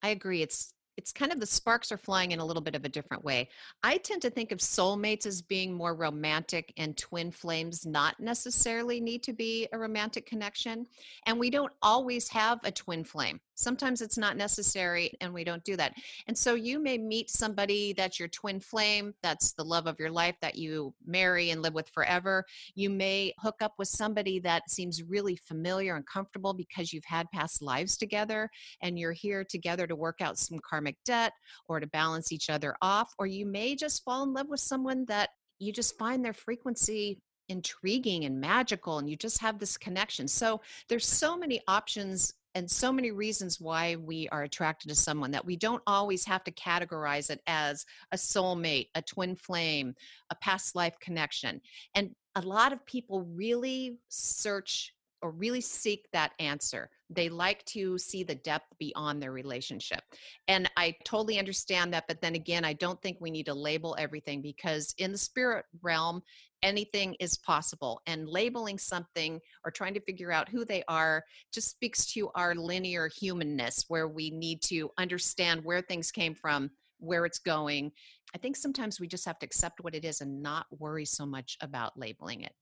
I 0.00 0.10
agree. 0.10 0.40
It's 0.40 0.72
it's 1.00 1.12
kind 1.12 1.32
of 1.32 1.40
the 1.40 1.46
sparks 1.46 1.90
are 1.90 1.96
flying 1.96 2.32
in 2.32 2.40
a 2.40 2.44
little 2.44 2.60
bit 2.60 2.74
of 2.74 2.84
a 2.84 2.88
different 2.90 3.24
way. 3.24 3.48
I 3.82 3.96
tend 3.96 4.20
to 4.20 4.28
think 4.28 4.52
of 4.52 4.58
soulmates 4.58 5.24
as 5.24 5.40
being 5.40 5.72
more 5.72 5.94
romantic 5.94 6.74
and 6.76 6.94
twin 6.94 7.30
flames 7.30 7.86
not 7.86 8.20
necessarily 8.20 9.00
need 9.00 9.22
to 9.22 9.32
be 9.32 9.66
a 9.72 9.78
romantic 9.78 10.26
connection. 10.26 10.86
And 11.24 11.40
we 11.40 11.48
don't 11.48 11.72
always 11.80 12.28
have 12.28 12.60
a 12.64 12.70
twin 12.70 13.02
flame. 13.02 13.40
Sometimes 13.60 14.00
it's 14.00 14.18
not 14.18 14.36
necessary 14.36 15.12
and 15.20 15.32
we 15.32 15.44
don't 15.44 15.64
do 15.64 15.76
that. 15.76 15.94
And 16.26 16.36
so 16.36 16.54
you 16.54 16.78
may 16.78 16.98
meet 16.98 17.30
somebody 17.30 17.92
that's 17.92 18.18
your 18.18 18.28
twin 18.28 18.60
flame, 18.60 19.14
that's 19.22 19.52
the 19.52 19.64
love 19.64 19.86
of 19.86 19.98
your 19.98 20.10
life 20.10 20.36
that 20.42 20.56
you 20.56 20.94
marry 21.06 21.50
and 21.50 21.62
live 21.62 21.74
with 21.74 21.88
forever. 21.90 22.44
You 22.74 22.90
may 22.90 23.32
hook 23.38 23.56
up 23.60 23.74
with 23.78 23.88
somebody 23.88 24.38
that 24.40 24.70
seems 24.70 25.02
really 25.02 25.36
familiar 25.36 25.96
and 25.96 26.06
comfortable 26.06 26.54
because 26.54 26.92
you've 26.92 27.04
had 27.04 27.30
past 27.32 27.62
lives 27.62 27.96
together 27.96 28.48
and 28.82 28.98
you're 28.98 29.12
here 29.12 29.44
together 29.44 29.86
to 29.86 29.96
work 29.96 30.20
out 30.20 30.38
some 30.38 30.58
karmic 30.58 30.96
debt 31.04 31.32
or 31.68 31.80
to 31.80 31.86
balance 31.86 32.32
each 32.32 32.50
other 32.50 32.76
off, 32.82 33.12
or 33.18 33.26
you 33.26 33.46
may 33.46 33.74
just 33.74 34.04
fall 34.04 34.22
in 34.22 34.32
love 34.32 34.48
with 34.48 34.60
someone 34.60 35.04
that 35.06 35.30
you 35.58 35.72
just 35.72 35.98
find 35.98 36.24
their 36.24 36.32
frequency 36.32 37.20
intriguing 37.50 38.24
and 38.24 38.40
magical 38.40 38.98
and 38.98 39.10
you 39.10 39.16
just 39.16 39.40
have 39.40 39.58
this 39.58 39.76
connection. 39.76 40.26
So 40.28 40.60
there's 40.88 41.06
so 41.06 41.36
many 41.36 41.60
options 41.68 42.32
and 42.54 42.70
so 42.70 42.92
many 42.92 43.10
reasons 43.10 43.60
why 43.60 43.96
we 43.96 44.28
are 44.30 44.42
attracted 44.42 44.88
to 44.88 44.94
someone 44.94 45.30
that 45.30 45.44
we 45.44 45.56
don't 45.56 45.82
always 45.86 46.24
have 46.26 46.44
to 46.44 46.52
categorize 46.52 47.30
it 47.30 47.40
as 47.46 47.84
a 48.12 48.16
soulmate, 48.16 48.88
a 48.94 49.02
twin 49.02 49.36
flame, 49.36 49.94
a 50.30 50.34
past 50.36 50.74
life 50.74 50.94
connection. 51.00 51.60
And 51.94 52.10
a 52.34 52.40
lot 52.42 52.72
of 52.72 52.84
people 52.86 53.22
really 53.22 53.98
search 54.08 54.92
or 55.22 55.30
really 55.32 55.60
seek 55.60 56.08
that 56.12 56.32
answer 56.38 56.88
They 57.10 57.28
like 57.28 57.64
to 57.66 57.98
see 57.98 58.22
the 58.22 58.36
depth 58.36 58.72
beyond 58.78 59.20
their 59.20 59.32
relationship. 59.32 60.00
And 60.48 60.70
I 60.76 60.94
totally 61.04 61.38
understand 61.38 61.92
that. 61.92 62.04
But 62.08 62.20
then 62.20 62.34
again, 62.34 62.64
I 62.64 62.72
don't 62.72 63.00
think 63.02 63.18
we 63.20 63.30
need 63.30 63.46
to 63.46 63.54
label 63.54 63.96
everything 63.98 64.40
because 64.40 64.94
in 64.98 65.12
the 65.12 65.18
spirit 65.18 65.66
realm, 65.82 66.22
anything 66.62 67.16
is 67.20 67.38
possible. 67.38 68.00
And 68.06 68.28
labeling 68.28 68.78
something 68.78 69.40
or 69.64 69.70
trying 69.70 69.94
to 69.94 70.00
figure 70.00 70.32
out 70.32 70.48
who 70.48 70.64
they 70.64 70.82
are 70.88 71.24
just 71.52 71.70
speaks 71.70 72.06
to 72.12 72.30
our 72.34 72.54
linear 72.54 73.08
humanness 73.08 73.84
where 73.88 74.08
we 74.08 74.30
need 74.30 74.62
to 74.62 74.90
understand 74.98 75.64
where 75.64 75.82
things 75.82 76.10
came 76.10 76.34
from, 76.34 76.70
where 76.98 77.26
it's 77.26 77.38
going. 77.38 77.92
I 78.34 78.38
think 78.38 78.56
sometimes 78.56 79.00
we 79.00 79.08
just 79.08 79.24
have 79.24 79.38
to 79.40 79.46
accept 79.46 79.82
what 79.82 79.94
it 79.94 80.04
is 80.04 80.20
and 80.20 80.42
not 80.42 80.66
worry 80.78 81.04
so 81.04 81.26
much 81.26 81.56
about 81.60 81.98
labeling 81.98 82.42
it. 82.42 82.52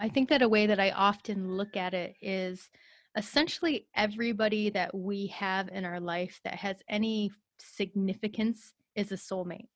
I 0.00 0.08
think 0.08 0.28
that 0.28 0.42
a 0.42 0.48
way 0.48 0.66
that 0.66 0.80
I 0.80 0.90
often 0.90 1.56
look 1.56 1.76
at 1.76 1.94
it 1.94 2.14
is 2.20 2.68
essentially 3.16 3.88
everybody 3.94 4.70
that 4.70 4.94
we 4.94 5.26
have 5.28 5.68
in 5.68 5.84
our 5.84 6.00
life 6.00 6.40
that 6.44 6.54
has 6.54 6.76
any 6.88 7.30
significance 7.58 8.74
is 8.94 9.12
a 9.12 9.16
soulmate. 9.16 9.68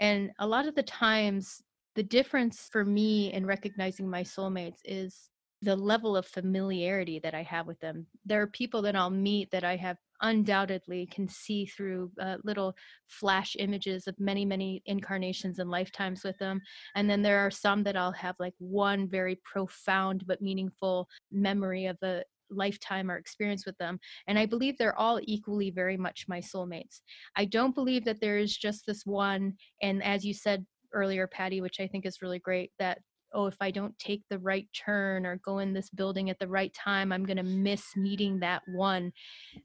And 0.00 0.30
a 0.38 0.46
lot 0.46 0.66
of 0.66 0.74
the 0.74 0.82
times, 0.82 1.62
the 1.94 2.02
difference 2.02 2.68
for 2.72 2.84
me 2.84 3.32
in 3.32 3.46
recognizing 3.46 4.08
my 4.08 4.22
soulmates 4.22 4.78
is 4.84 5.30
the 5.62 5.76
level 5.76 6.16
of 6.16 6.26
familiarity 6.26 7.20
that 7.20 7.34
I 7.34 7.42
have 7.44 7.66
with 7.66 7.78
them. 7.78 8.06
There 8.26 8.42
are 8.42 8.48
people 8.48 8.82
that 8.82 8.96
I'll 8.96 9.10
meet 9.10 9.50
that 9.52 9.62
I 9.62 9.76
have 9.76 9.96
undoubtedly 10.20 11.06
can 11.06 11.28
see 11.28 11.66
through 11.66 12.10
uh, 12.20 12.36
little 12.42 12.74
flash 13.08 13.54
images 13.58 14.08
of 14.08 14.18
many, 14.18 14.44
many 14.44 14.82
incarnations 14.86 15.60
and 15.60 15.70
lifetimes 15.70 16.24
with 16.24 16.36
them. 16.38 16.60
And 16.96 17.08
then 17.08 17.22
there 17.22 17.38
are 17.40 17.50
some 17.50 17.84
that 17.84 17.96
I'll 17.96 18.12
have 18.12 18.36
like 18.40 18.54
one 18.58 19.08
very 19.08 19.40
profound 19.44 20.26
but 20.26 20.42
meaningful 20.42 21.08
memory 21.30 21.86
of 21.86 21.96
a 22.02 22.22
lifetime 22.50 23.10
or 23.10 23.16
experience 23.16 23.64
with 23.64 23.78
them. 23.78 23.98
And 24.26 24.38
I 24.38 24.46
believe 24.46 24.76
they're 24.78 24.98
all 24.98 25.20
equally 25.22 25.70
very 25.70 25.96
much 25.96 26.26
my 26.28 26.40
soulmates. 26.40 27.00
I 27.36 27.44
don't 27.44 27.74
believe 27.74 28.04
that 28.04 28.20
there 28.20 28.38
is 28.38 28.56
just 28.56 28.84
this 28.86 29.06
one. 29.06 29.54
And 29.80 30.02
as 30.02 30.24
you 30.24 30.34
said 30.34 30.66
earlier, 30.92 31.26
Patty, 31.26 31.60
which 31.60 31.80
I 31.80 31.86
think 31.86 32.06
is 32.06 32.22
really 32.22 32.38
great, 32.38 32.70
that 32.78 32.98
oh, 33.34 33.46
if 33.46 33.56
I 33.60 33.70
don't 33.70 33.98
take 33.98 34.22
the 34.28 34.38
right 34.38 34.68
turn 34.72 35.26
or 35.26 35.36
go 35.44 35.58
in 35.58 35.72
this 35.72 35.90
building 35.90 36.30
at 36.30 36.38
the 36.38 36.48
right 36.48 36.72
time, 36.74 37.12
I'm 37.12 37.24
going 37.24 37.36
to 37.36 37.42
miss 37.42 37.96
meeting 37.96 38.40
that 38.40 38.62
one. 38.66 39.12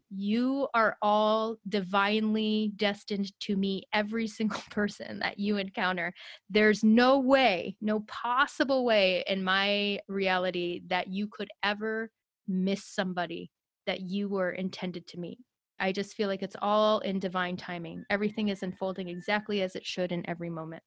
You 0.10 0.68
are 0.74 0.98
all 1.02 1.58
divinely 1.68 2.72
destined 2.76 3.32
to 3.42 3.56
meet 3.56 3.86
every 3.94 4.28
single 4.28 4.62
person 4.72 5.20
that 5.20 5.40
you 5.40 5.58
encounter. 5.58 6.14
There's 6.50 6.84
no 6.84 7.20
way, 7.20 7.76
no 7.82 8.02
possible 8.02 8.86
way 8.86 9.24
in 9.28 9.44
my 9.44 10.00
reality 10.08 10.82
that 10.88 11.08
you 11.08 11.28
could 11.28 11.50
ever 11.64 12.10
miss 12.48 12.86
somebody 12.86 13.52
that 13.86 14.02
you 14.02 14.30
were 14.30 14.52
intended 14.52 15.08
to 15.08 15.20
meet. 15.20 15.40
I 15.80 15.92
just 15.92 16.16
feel 16.16 16.28
like 16.28 16.42
it's 16.42 16.56
all 16.62 17.00
in 17.00 17.20
divine 17.20 17.56
timing. 17.56 18.04
Everything 18.10 18.50
is 18.50 18.64
unfolding 18.64 19.10
exactly 19.10 19.62
as 19.62 19.76
it 19.76 19.86
should 19.86 20.12
in 20.12 20.28
every 20.28 20.50
moment. 20.50 20.82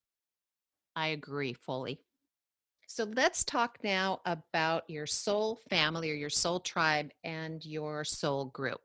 I 0.97 1.09
agree 1.09 1.52
fully. 1.52 2.00
So 2.87 3.04
let's 3.04 3.44
talk 3.44 3.78
now 3.85 4.20
about 4.26 4.88
your 4.88 5.06
soul 5.06 5.61
family 5.68 6.11
or 6.11 6.14
your 6.14 6.30
soul 6.30 6.61
tribe 6.61 7.12
and 7.23 7.64
your 7.64 8.04
soul 8.04 8.47
group. 8.47 8.80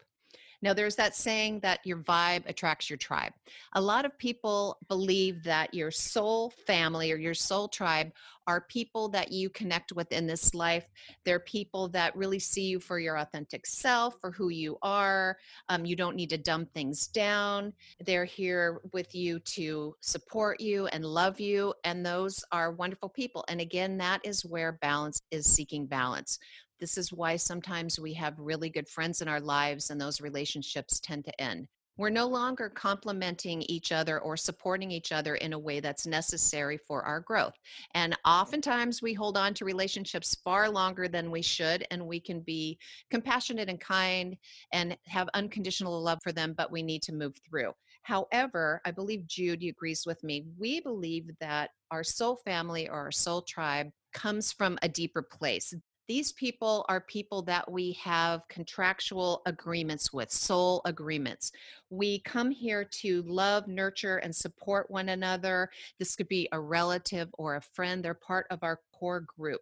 Now, 0.62 0.74
there's 0.74 0.96
that 0.96 1.16
saying 1.16 1.60
that 1.62 1.80
your 1.86 1.98
vibe 1.98 2.48
attracts 2.48 2.90
your 2.90 2.98
tribe. 2.98 3.34
A 3.74 3.82
lot 3.82 4.06
of 4.06 4.18
people 4.18 4.78
believe 4.88 5.44
that 5.44 5.74
your 5.74 5.92
soul 5.92 6.52
family 6.66 7.12
or 7.12 7.18
your 7.18 7.34
soul 7.34 7.68
tribe 7.68 8.12
are 8.48 8.62
people 8.62 9.10
that 9.10 9.32
you 9.32 9.50
connect 9.50 9.92
with 9.92 10.12
in 10.12 10.28
this 10.28 10.54
life. 10.54 10.86
They're 11.24 11.40
people 11.40 11.88
that 11.90 12.16
really 12.16 12.40
see 12.40 12.66
you 12.66 12.80
for 12.80 13.00
your 13.00 13.18
authentic 13.18 13.66
self, 13.66 14.20
for 14.22 14.32
who 14.32 14.50
you 14.50 14.78
are. 14.82 15.38
Um, 15.70 15.86
you 15.86 15.96
don't 15.96 16.16
need 16.16 16.30
to 16.30 16.38
dumb 16.38 16.66
things 16.68 17.08
down. 17.08 17.74
They're 18.06 18.26
here 18.26 18.82
with 18.94 19.16
you 19.16 19.40
to 19.40 19.96
support 20.02 20.62
you 20.62 20.88
and 20.88 21.04
love 21.04 21.40
you. 21.40 21.74
And 21.84 22.06
those 22.06 22.44
are 22.52 22.72
wonderful 22.72 23.10
people. 23.10 23.44
And 23.48 23.60
again, 23.60 23.98
that 23.98 24.22
is 24.24 24.46
where 24.46 24.74
balance 24.74 25.22
is 25.32 25.46
seeking 25.48 25.88
balance. 25.88 26.40
This 26.80 26.98
is 26.98 27.14
why 27.14 27.38
sometimes 27.38 28.00
we 28.00 28.14
have 28.14 28.38
really 28.38 28.70
good 28.70 28.88
friends 28.88 29.22
in 29.22 29.28
our 29.28 29.40
lives 29.40 29.90
and 29.90 30.00
those 30.00 30.22
relationships 30.22 31.00
tend 31.00 31.26
to 31.26 31.42
end. 31.42 31.68
We're 31.98 32.10
no 32.10 32.28
longer 32.28 32.70
complementing 32.70 33.62
each 33.62 33.94
other 33.94 34.20
or 34.20 34.36
supporting 34.36 34.92
each 34.92 35.14
other 35.14 35.36
in 35.36 35.54
a 35.54 35.60
way 35.60 35.80
that's 35.80 36.06
necessary 36.06 36.78
for 36.78 37.04
our 37.04 37.22
growth. 37.22 37.54
And 37.94 38.18
oftentimes 38.26 39.02
we 39.02 39.14
hold 39.14 39.38
on 39.38 39.54
to 39.54 39.66
relationships 39.66 40.36
far 40.44 40.70
longer 40.70 41.08
than 41.08 41.32
we 41.32 41.42
should, 41.42 41.86
and 41.92 42.06
we 42.06 42.20
can 42.20 42.42
be 42.42 42.78
compassionate 43.10 43.70
and 43.70 43.80
kind 43.80 44.36
and 44.74 44.98
have 45.06 45.30
unconditional 45.34 46.02
love 46.04 46.20
for 46.22 46.34
them, 46.34 46.54
but 46.58 46.70
we 46.70 46.84
need 46.84 47.02
to 47.04 47.14
move 47.14 47.36
through. 47.48 47.72
However, 48.02 48.82
I 48.86 48.92
believe 48.92 49.26
Jude 49.26 49.64
agrees 49.64 50.06
with 50.06 50.22
me. 50.22 50.46
We 50.60 50.82
believe 50.82 51.32
that 51.40 51.70
our 51.92 52.04
soul 52.04 52.36
family 52.44 52.90
or 52.90 53.00
our 53.00 53.12
soul 53.12 53.42
tribe 53.42 53.90
comes 54.14 54.52
from 54.52 54.78
a 54.82 54.90
deeper 54.90 55.22
place 55.22 55.74
these 56.08 56.32
people 56.32 56.86
are 56.88 57.02
people 57.02 57.42
that 57.44 57.70
we 57.70 57.94
have 57.94 58.48
contractual 58.48 59.42
agreements 59.46 60.14
with, 60.14 60.32
soul 60.32 60.82
agreements. 60.86 61.52
We 61.90 62.20
come 62.20 62.52
here 62.52 62.84
to 63.02 63.24
love, 63.24 63.68
nurture, 63.68 64.18
and 64.18 64.36
support 64.36 64.90
one 64.90 65.10
another. 65.10 65.70
This 66.00 66.16
could 66.16 66.28
be 66.28 66.48
a 66.52 66.60
relative 66.60 67.30
or 67.38 67.56
a 67.56 67.62
friend, 67.62 68.04
they're 68.04 68.14
part 68.14 68.48
of 68.50 68.60
our 68.64 68.80
core 68.94 69.26
group 69.38 69.62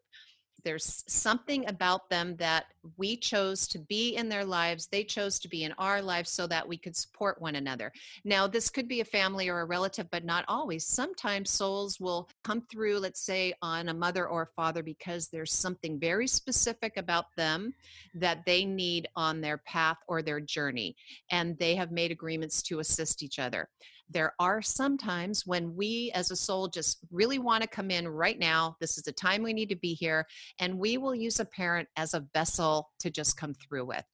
there's 0.63 1.03
something 1.08 1.67
about 1.67 2.10
them 2.10 2.36
that 2.38 2.65
we 2.98 3.15
chose 3.15 3.67
to 3.67 3.79
be 3.79 4.15
in 4.15 4.29
their 4.29 4.46
lives 4.46 4.88
they 4.88 5.03
chose 5.03 5.39
to 5.39 5.48
be 5.48 5.63
in 5.63 5.74
our 5.77 6.01
lives 6.01 6.29
so 6.29 6.48
that 6.48 6.67
we 6.67 6.77
could 6.77 6.96
support 6.96 7.41
one 7.41 7.55
another. 7.55 7.91
Now 8.24 8.48
this 8.48 8.70
could 8.70 8.88
be 8.88 9.01
a 9.01 9.05
family 9.05 9.50
or 9.50 9.62
a 9.62 9.65
relative 9.65 10.10
but 10.12 10.25
not 10.25 10.46
always. 10.48 10.86
Sometimes 10.86 11.50
souls 11.50 12.00
will 12.00 12.29
come 12.43 12.62
through 12.72 13.00
let's 13.00 13.22
say 13.22 13.53
on 13.62 13.89
a 13.89 13.93
mother 13.93 14.27
or 14.27 14.43
a 14.43 14.48
father 14.48 14.84
because 14.84 15.27
there's 15.27 15.53
something 15.53 16.00
very 16.00 16.27
specific 16.27 16.98
about 16.98 17.25
them 17.38 17.74
that 18.13 18.46
they 18.46 18.65
need 18.65 19.08
on 19.15 19.41
their 19.41 19.58
path 19.60 19.98
or 20.08 20.22
their 20.22 20.39
journey 20.39 20.96
and 21.32 21.58
they 21.58 21.75
have 21.75 21.91
made 21.91 22.12
agreements 22.12 22.62
to 22.63 22.79
assist 22.79 23.24
each 23.24 23.39
other 23.39 23.70
there 24.13 24.34
are 24.39 24.62
some 24.62 24.98
times 24.98 25.46
when 25.46 25.75
we 25.75 26.12
as 26.13 26.32
a 26.32 26.36
soul 26.36 26.67
just 26.67 27.00
really 27.12 27.39
want 27.39 27.63
to 27.63 27.67
come 27.67 27.91
in 27.91 28.08
right 28.08 28.39
now. 28.39 28.75
This 28.79 28.98
is 28.98 29.03
the 29.03 29.12
time 29.12 29.43
we 29.43 29.53
need 29.53 29.70
to 29.70 29.75
be 29.75 29.93
here. 29.93 30.25
And 30.60 30.77
we 30.77 30.98
will 30.98 31.15
use 31.15 31.39
a 31.39 31.46
parent 31.46 31.89
as 31.98 32.13
a 32.13 32.25
vessel 32.34 32.91
to 33.00 33.10
just 33.10 33.38
come 33.38 33.53
through 33.53 33.86
with. 33.86 34.05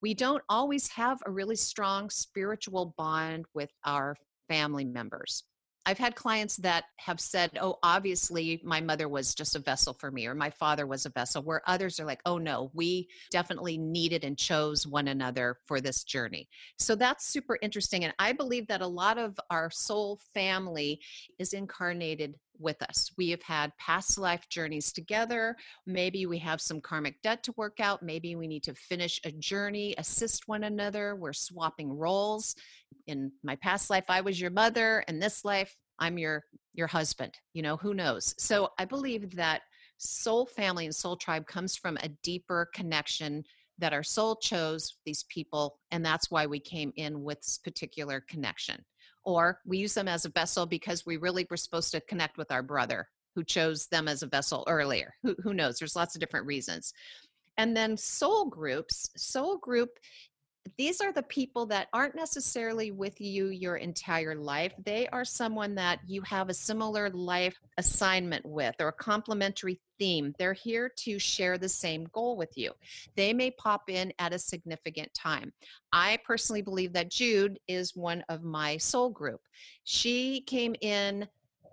We 0.00 0.14
don't 0.14 0.42
always 0.48 0.88
have 0.88 1.18
a 1.26 1.30
really 1.30 1.56
strong 1.56 2.10
spiritual 2.10 2.94
bond 2.96 3.46
with 3.54 3.70
our 3.84 4.16
family 4.48 4.84
members. 4.84 5.44
I've 5.88 5.96
had 5.96 6.14
clients 6.14 6.56
that 6.58 6.84
have 6.98 7.18
said, 7.18 7.52
oh, 7.62 7.78
obviously 7.82 8.60
my 8.62 8.78
mother 8.78 9.08
was 9.08 9.34
just 9.34 9.56
a 9.56 9.58
vessel 9.58 9.94
for 9.94 10.10
me, 10.10 10.26
or 10.26 10.34
my 10.34 10.50
father 10.50 10.86
was 10.86 11.06
a 11.06 11.10
vessel, 11.10 11.42
where 11.42 11.62
others 11.66 11.98
are 11.98 12.04
like, 12.04 12.20
oh 12.26 12.36
no, 12.36 12.70
we 12.74 13.08
definitely 13.30 13.78
needed 13.78 14.22
and 14.22 14.36
chose 14.36 14.86
one 14.86 15.08
another 15.08 15.56
for 15.64 15.80
this 15.80 16.04
journey. 16.04 16.46
So 16.78 16.94
that's 16.94 17.32
super 17.32 17.58
interesting. 17.62 18.04
And 18.04 18.12
I 18.18 18.34
believe 18.34 18.66
that 18.66 18.82
a 18.82 18.86
lot 18.86 19.16
of 19.16 19.40
our 19.48 19.70
soul 19.70 20.20
family 20.34 21.00
is 21.38 21.54
incarnated 21.54 22.34
with 22.58 22.80
us. 22.82 23.10
We 23.16 23.30
have 23.30 23.42
had 23.42 23.76
past 23.78 24.18
life 24.18 24.48
journeys 24.48 24.92
together. 24.92 25.56
Maybe 25.86 26.26
we 26.26 26.38
have 26.38 26.60
some 26.60 26.80
karmic 26.80 27.20
debt 27.22 27.42
to 27.44 27.54
work 27.56 27.80
out. 27.80 28.02
Maybe 28.02 28.36
we 28.36 28.46
need 28.46 28.64
to 28.64 28.74
finish 28.74 29.20
a 29.24 29.32
journey, 29.32 29.94
assist 29.98 30.48
one 30.48 30.64
another. 30.64 31.16
We're 31.16 31.32
swapping 31.32 31.92
roles. 31.92 32.54
In 33.06 33.32
my 33.42 33.56
past 33.56 33.90
life, 33.90 34.04
I 34.08 34.20
was 34.20 34.40
your 34.40 34.50
mother. 34.50 35.04
In 35.08 35.18
this 35.18 35.44
life, 35.44 35.74
I'm 35.98 36.18
your 36.18 36.44
your 36.74 36.86
husband. 36.86 37.34
You 37.54 37.62
know, 37.62 37.76
who 37.76 37.94
knows? 37.94 38.34
So 38.38 38.70
I 38.78 38.84
believe 38.84 39.34
that 39.36 39.62
soul 39.98 40.46
family 40.46 40.84
and 40.84 40.94
soul 40.94 41.16
tribe 41.16 41.46
comes 41.46 41.76
from 41.76 41.96
a 41.98 42.08
deeper 42.22 42.70
connection 42.72 43.44
that 43.78 43.92
our 43.92 44.02
soul 44.02 44.36
chose 44.36 44.96
these 45.04 45.24
people 45.28 45.78
and 45.90 46.04
that's 46.04 46.30
why 46.30 46.46
we 46.46 46.58
came 46.58 46.92
in 46.96 47.22
with 47.22 47.40
this 47.40 47.58
particular 47.58 48.22
connection 48.28 48.84
or 49.28 49.60
we 49.66 49.76
use 49.76 49.92
them 49.92 50.08
as 50.08 50.24
a 50.24 50.30
vessel 50.30 50.64
because 50.64 51.04
we 51.04 51.18
really 51.18 51.46
were 51.50 51.56
supposed 51.58 51.90
to 51.92 52.00
connect 52.00 52.38
with 52.38 52.50
our 52.50 52.62
brother 52.62 53.06
who 53.34 53.44
chose 53.44 53.86
them 53.88 54.08
as 54.08 54.22
a 54.22 54.26
vessel 54.26 54.64
earlier. 54.66 55.14
Who, 55.22 55.36
who 55.42 55.52
knows? 55.52 55.78
There's 55.78 55.94
lots 55.94 56.16
of 56.16 56.20
different 56.20 56.46
reasons. 56.46 56.94
And 57.58 57.76
then 57.76 57.98
soul 57.98 58.46
groups. 58.46 59.10
Soul 59.16 59.58
group 59.58 59.90
these 60.76 61.00
are 61.00 61.12
the 61.12 61.22
people 61.22 61.66
that 61.66 61.88
aren't 61.92 62.14
necessarily 62.14 62.90
with 62.90 63.20
you 63.20 63.48
your 63.48 63.76
entire 63.76 64.34
life. 64.34 64.74
They 64.84 65.08
are 65.08 65.24
someone 65.24 65.74
that 65.76 66.00
you 66.06 66.20
have 66.22 66.48
a 66.48 66.54
similar 66.54 67.08
life 67.10 67.56
assignment 67.78 68.44
with 68.44 68.74
or 68.78 68.88
a 68.88 68.92
complementary 68.92 69.80
theme. 69.98 70.34
They're 70.38 70.52
here 70.52 70.90
to 70.96 71.18
share 71.18 71.58
the 71.58 71.68
same 71.68 72.06
goal 72.12 72.36
with 72.36 72.56
you. 72.56 72.72
They 73.16 73.32
may 73.32 73.50
pop 73.52 73.90
in 73.90 74.12
at 74.18 74.32
a 74.32 74.38
significant 74.38 75.12
time. 75.14 75.52
I 75.92 76.18
personally 76.24 76.62
believe 76.62 76.92
that 76.92 77.10
Jude 77.10 77.58
is 77.68 77.96
one 77.96 78.24
of 78.28 78.42
my 78.42 78.76
soul 78.76 79.10
group. 79.10 79.40
She 79.84 80.42
came 80.42 80.74
in 80.80 81.26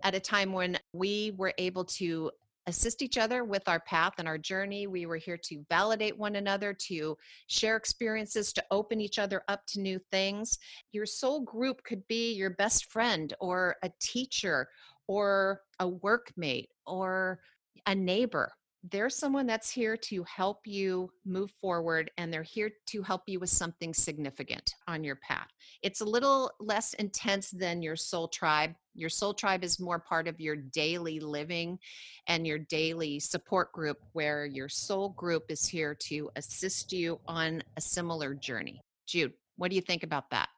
at 0.03 0.15
a 0.15 0.20
time 0.20 0.53
when 0.53 0.77
we 0.94 1.34
were 1.38 1.53
able 1.58 1.86
to 1.86 2.32
assist 2.67 3.01
each 3.01 3.17
other 3.17 3.44
with 3.44 3.67
our 3.67 3.79
path 3.82 4.13
and 4.17 4.27
our 4.27 4.38
journey. 4.38 4.88
We 4.88 5.05
were 5.05 5.17
here 5.17 5.38
to 5.38 5.65
validate 5.70 6.17
one 6.17 6.36
another, 6.36 6.74
to 6.74 7.17
share 7.48 7.75
experiences, 7.75 8.51
to 8.53 8.63
open 8.72 9.00
each 9.00 9.20
other 9.20 9.44
up 9.48 9.65
to 9.67 9.79
new 9.79 10.00
things. 10.12 10.58
Your 10.91 11.05
soul 11.05 11.41
group 11.41 11.84
could 11.84 12.05
be 12.08 12.34
your 12.34 12.51
best 12.51 12.91
friend 12.91 13.34
or 13.39 13.75
a 13.84 13.91
teacher 14.00 14.67
or 15.08 15.62
a 15.79 15.89
workmate 15.89 16.70
or 16.88 17.39
a 17.85 17.95
neighbor 17.95 18.51
there's 18.91 19.15
someone 19.15 19.47
that's 19.47 19.69
here 19.69 19.97
to 19.97 20.23
help 20.23 20.59
you 20.65 21.09
move 21.25 21.51
forward 21.59 22.11
and 22.17 22.31
they're 22.31 22.43
here 22.43 22.71
to 22.87 23.01
help 23.01 23.23
you 23.25 23.39
with 23.39 23.49
something 23.49 23.93
significant 23.93 24.75
on 24.87 25.03
your 25.03 25.15
path. 25.15 25.47
It's 25.81 26.01
a 26.01 26.05
little 26.05 26.51
less 26.59 26.93
intense 26.95 27.49
than 27.49 27.81
your 27.81 27.95
soul 27.95 28.27
tribe. 28.27 28.75
Your 28.93 29.09
soul 29.09 29.33
tribe 29.33 29.63
is 29.63 29.79
more 29.79 29.99
part 29.99 30.27
of 30.27 30.39
your 30.39 30.55
daily 30.55 31.19
living 31.19 31.79
and 32.27 32.45
your 32.45 32.59
daily 32.59 33.19
support 33.19 33.71
group, 33.71 33.97
where 34.13 34.45
your 34.45 34.69
soul 34.69 35.09
group 35.09 35.45
is 35.49 35.65
here 35.65 35.95
to 36.01 36.29
assist 36.35 36.93
you 36.93 37.19
on 37.27 37.63
a 37.77 37.81
similar 37.81 38.35
journey. 38.35 38.81
Jude, 39.07 39.33
what 39.57 39.69
do 39.69 39.75
you 39.75 39.81
think 39.81 40.03
about 40.03 40.29
that? 40.29 40.49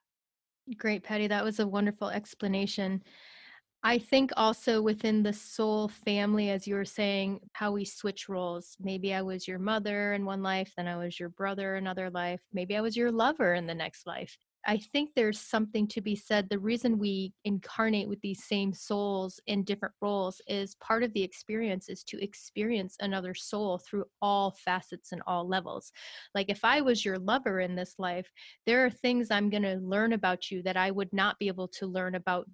Great, 0.78 1.04
Patty. 1.04 1.28
That 1.28 1.46
was 1.46 1.60
a 1.60 1.68
wonderful 1.68 2.10
explanation. 2.10 3.02
I 3.84 4.00
think 4.00 4.32
also 4.36 4.82
within 4.82 5.24
the 5.24 5.34
soul 5.34 5.88
family, 5.88 6.50
as 6.50 6.68
you 6.68 6.76
were 6.76 6.86
saying, 6.86 7.40
how 7.54 7.72
we 7.72 7.86
switch 7.86 8.28
roles. 8.28 8.76
Maybe 8.80 9.14
I 9.14 9.22
was 9.22 9.48
your 9.48 9.60
mother 9.60 10.14
in 10.14 10.26
one 10.26 10.42
life, 10.42 10.74
then 10.76 10.88
I 10.88 10.98
was 10.98 11.20
your 11.20 11.30
brother 11.30 11.76
another 11.76 12.10
life. 12.10 12.42
Maybe 12.52 12.76
I 12.76 12.82
was 12.82 12.98
your 12.98 13.12
lover 13.12 13.54
in 13.54 13.68
the 13.68 13.76
next 13.76 14.06
life. 14.08 14.38
I 14.66 14.78
think 14.78 15.12
there's 15.16 15.40
something 15.40 15.88
to 15.90 16.02
be 16.02 16.16
said. 16.16 16.50
The 16.50 16.60
reason 16.60 16.98
we 16.98 17.34
incarnate 17.46 18.10
with 18.10 18.20
these 18.22 18.44
same 18.44 18.74
souls 18.74 19.40
in 19.48 19.64
different 19.64 19.96
roles 20.02 20.42
is 20.48 20.76
part 20.76 21.04
of 21.04 21.14
the 21.14 21.24
experience 21.24 21.88
is 21.88 22.04
to 22.06 22.22
experience 22.22 22.98
another 23.00 23.34
soul 23.34 23.78
through 23.78 24.06
all 24.22 24.52
facets 24.52 25.12
and 25.14 25.22
all 25.26 25.48
levels. 25.48 25.92
Like 26.36 26.50
if 26.50 26.66
I 26.66 26.82
was 26.82 27.06
your 27.06 27.18
lover 27.18 27.60
in 27.62 27.76
this 27.76 27.96
life, 27.98 28.30
there 28.66 28.86
are 28.86 28.90
things 28.90 29.32
I'm 29.32 29.50
going 29.50 29.64
to 29.64 29.78
learn 29.78 30.14
about 30.14 30.52
you 30.52 30.62
that 30.64 30.78
I 30.78 30.92
would 30.92 31.14
not 31.14 31.40
be 31.40 31.48
able 31.48 31.70
to 31.70 31.88
learn 31.88 32.16
about 32.16 32.46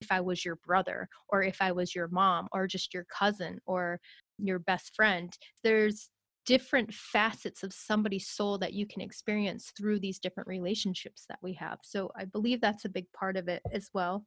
if 0.00 0.10
I 0.10 0.20
was 0.20 0.44
your 0.44 0.56
brother 0.56 1.08
or 1.28 1.42
if 1.42 1.62
I 1.62 1.72
was 1.72 1.94
your 1.94 2.08
mom 2.08 2.48
or 2.52 2.66
just 2.66 2.92
your 2.92 3.06
cousin 3.16 3.60
or 3.66 4.00
your 4.38 4.58
best 4.58 4.94
friend. 4.96 5.32
There's 5.62 6.10
different 6.50 6.92
facets 6.92 7.62
of 7.62 7.72
somebody's 7.72 8.26
soul 8.26 8.58
that 8.58 8.72
you 8.72 8.84
can 8.84 9.00
experience 9.00 9.72
through 9.76 10.00
these 10.00 10.18
different 10.18 10.48
relationships 10.48 11.24
that 11.28 11.38
we 11.42 11.52
have. 11.52 11.78
So 11.84 12.10
I 12.18 12.24
believe 12.24 12.60
that's 12.60 12.84
a 12.84 12.88
big 12.88 13.06
part 13.12 13.36
of 13.36 13.46
it 13.46 13.62
as 13.72 13.88
well. 13.94 14.24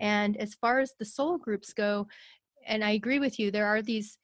And 0.00 0.38
as 0.38 0.54
far 0.54 0.80
as 0.80 0.94
the 0.98 1.04
soul 1.04 1.36
groups 1.36 1.74
go, 1.74 2.08
and 2.66 2.82
I 2.82 2.92
agree 2.92 3.18
with 3.18 3.38
you, 3.38 3.50
there 3.50 3.66
are 3.66 3.82
these 3.82 4.16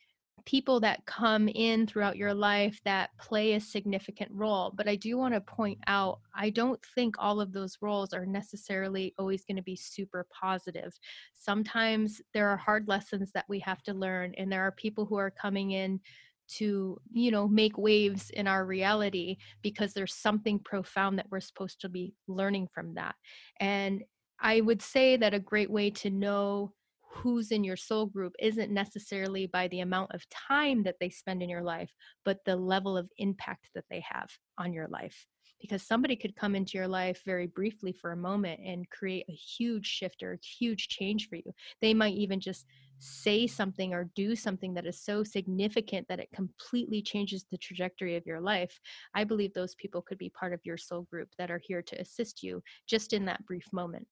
people 0.46 0.80
that 0.80 1.04
come 1.04 1.46
in 1.48 1.86
throughout 1.86 2.16
your 2.16 2.32
life 2.32 2.80
that 2.86 3.10
play 3.18 3.52
a 3.52 3.60
significant 3.60 4.30
role. 4.32 4.72
But 4.74 4.88
I 4.88 4.96
do 4.96 5.18
want 5.18 5.34
to 5.34 5.40
point 5.42 5.80
out, 5.88 6.20
I 6.34 6.48
don't 6.48 6.80
think 6.94 7.16
all 7.18 7.38
of 7.38 7.52
those 7.52 7.76
roles 7.82 8.14
are 8.14 8.24
necessarily 8.24 9.12
always 9.18 9.44
going 9.44 9.56
to 9.56 9.62
be 9.62 9.76
super 9.76 10.26
positive. 10.32 10.98
Sometimes 11.34 12.22
there 12.32 12.48
are 12.48 12.56
hard 12.56 12.88
lessons 12.88 13.30
that 13.32 13.44
we 13.46 13.58
have 13.60 13.82
to 13.82 13.92
learn, 13.92 14.32
and 14.38 14.50
there 14.50 14.62
are 14.62 14.72
people 14.72 15.04
who 15.04 15.16
are 15.16 15.30
coming 15.30 15.72
in 15.72 16.00
to 16.48 16.98
you 17.12 17.30
know 17.30 17.48
make 17.48 17.76
waves 17.78 18.30
in 18.30 18.46
our 18.46 18.64
reality 18.64 19.36
because 19.62 19.92
there's 19.92 20.14
something 20.14 20.58
profound 20.58 21.18
that 21.18 21.26
we're 21.30 21.40
supposed 21.40 21.80
to 21.80 21.88
be 21.88 22.14
learning 22.28 22.68
from 22.72 22.94
that 22.94 23.14
and 23.60 24.02
i 24.40 24.60
would 24.60 24.82
say 24.82 25.16
that 25.16 25.34
a 25.34 25.40
great 25.40 25.70
way 25.70 25.90
to 25.90 26.10
know 26.10 26.72
who's 27.08 27.50
in 27.50 27.64
your 27.64 27.76
soul 27.76 28.06
group 28.06 28.34
isn't 28.38 28.70
necessarily 28.70 29.46
by 29.46 29.68
the 29.68 29.80
amount 29.80 30.10
of 30.12 30.28
time 30.28 30.82
that 30.82 30.96
they 31.00 31.08
spend 31.08 31.42
in 31.42 31.48
your 31.48 31.62
life 31.62 31.90
but 32.24 32.38
the 32.44 32.56
level 32.56 32.96
of 32.96 33.08
impact 33.18 33.70
that 33.74 33.84
they 33.90 34.04
have 34.06 34.28
on 34.58 34.72
your 34.72 34.88
life 34.88 35.26
because 35.60 35.82
somebody 35.82 36.16
could 36.16 36.36
come 36.36 36.54
into 36.54 36.76
your 36.76 36.88
life 36.88 37.22
very 37.24 37.46
briefly 37.46 37.92
for 37.92 38.12
a 38.12 38.16
moment 38.16 38.60
and 38.64 38.88
create 38.90 39.24
a 39.28 39.32
huge 39.32 39.86
shift 39.86 40.22
or 40.22 40.34
a 40.34 40.46
huge 40.46 40.88
change 40.88 41.28
for 41.28 41.36
you. 41.36 41.52
They 41.80 41.94
might 41.94 42.14
even 42.14 42.40
just 42.40 42.66
say 42.98 43.46
something 43.46 43.92
or 43.92 44.10
do 44.14 44.34
something 44.34 44.74
that 44.74 44.86
is 44.86 45.00
so 45.00 45.22
significant 45.22 46.06
that 46.08 46.20
it 46.20 46.32
completely 46.34 47.02
changes 47.02 47.44
the 47.50 47.58
trajectory 47.58 48.16
of 48.16 48.26
your 48.26 48.40
life. 48.40 48.78
I 49.14 49.24
believe 49.24 49.52
those 49.54 49.74
people 49.74 50.02
could 50.02 50.18
be 50.18 50.30
part 50.30 50.52
of 50.52 50.60
your 50.64 50.76
soul 50.76 51.02
group 51.02 51.28
that 51.38 51.50
are 51.50 51.60
here 51.62 51.82
to 51.82 52.00
assist 52.00 52.42
you 52.42 52.62
just 52.86 53.12
in 53.12 53.24
that 53.26 53.44
brief 53.46 53.64
moment. 53.72 54.06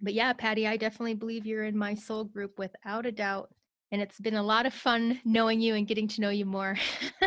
But 0.00 0.14
yeah, 0.14 0.32
Patty, 0.32 0.66
I 0.66 0.76
definitely 0.76 1.14
believe 1.14 1.46
you're 1.46 1.64
in 1.64 1.76
my 1.76 1.94
soul 1.94 2.24
group 2.24 2.58
without 2.58 3.06
a 3.06 3.12
doubt. 3.12 3.50
And 3.90 4.02
it's 4.02 4.20
been 4.20 4.36
a 4.36 4.42
lot 4.42 4.66
of 4.66 4.74
fun 4.74 5.20
knowing 5.24 5.60
you 5.60 5.74
and 5.74 5.86
getting 5.86 6.08
to 6.08 6.20
know 6.20 6.30
you 6.30 6.44
more. 6.44 6.76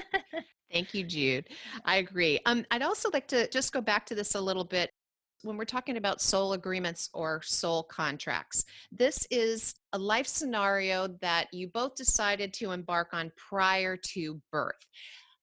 Thank 0.72 0.94
you, 0.94 1.04
Jude. 1.04 1.48
I 1.84 1.98
agree. 1.98 2.40
Um, 2.46 2.66
I'd 2.72 2.84
also 2.84 3.10
like 3.12 3.28
to 3.30 3.50
just 3.50 3.74
go 3.74 3.82
back 3.82 4.06
to 4.06 4.16
this 4.16 4.36
a 4.36 4.42
little 4.42 4.64
bit. 4.64 4.90
When 5.44 5.58
we're 5.58 5.66
talking 5.66 5.98
about 5.98 6.22
soul 6.22 6.54
agreements 6.54 7.10
or 7.14 7.42
soul 7.44 7.84
contracts, 7.84 8.66
this 8.92 9.28
is 9.32 9.74
a 9.94 9.98
life 9.98 10.28
scenario 10.28 11.08
that 11.22 11.48
you 11.52 11.68
both 11.68 11.96
decided 11.96 12.54
to 12.56 12.72
embark 12.72 13.10
on 13.14 13.32
prior 13.50 13.98
to 13.98 14.40
birth 14.52 14.86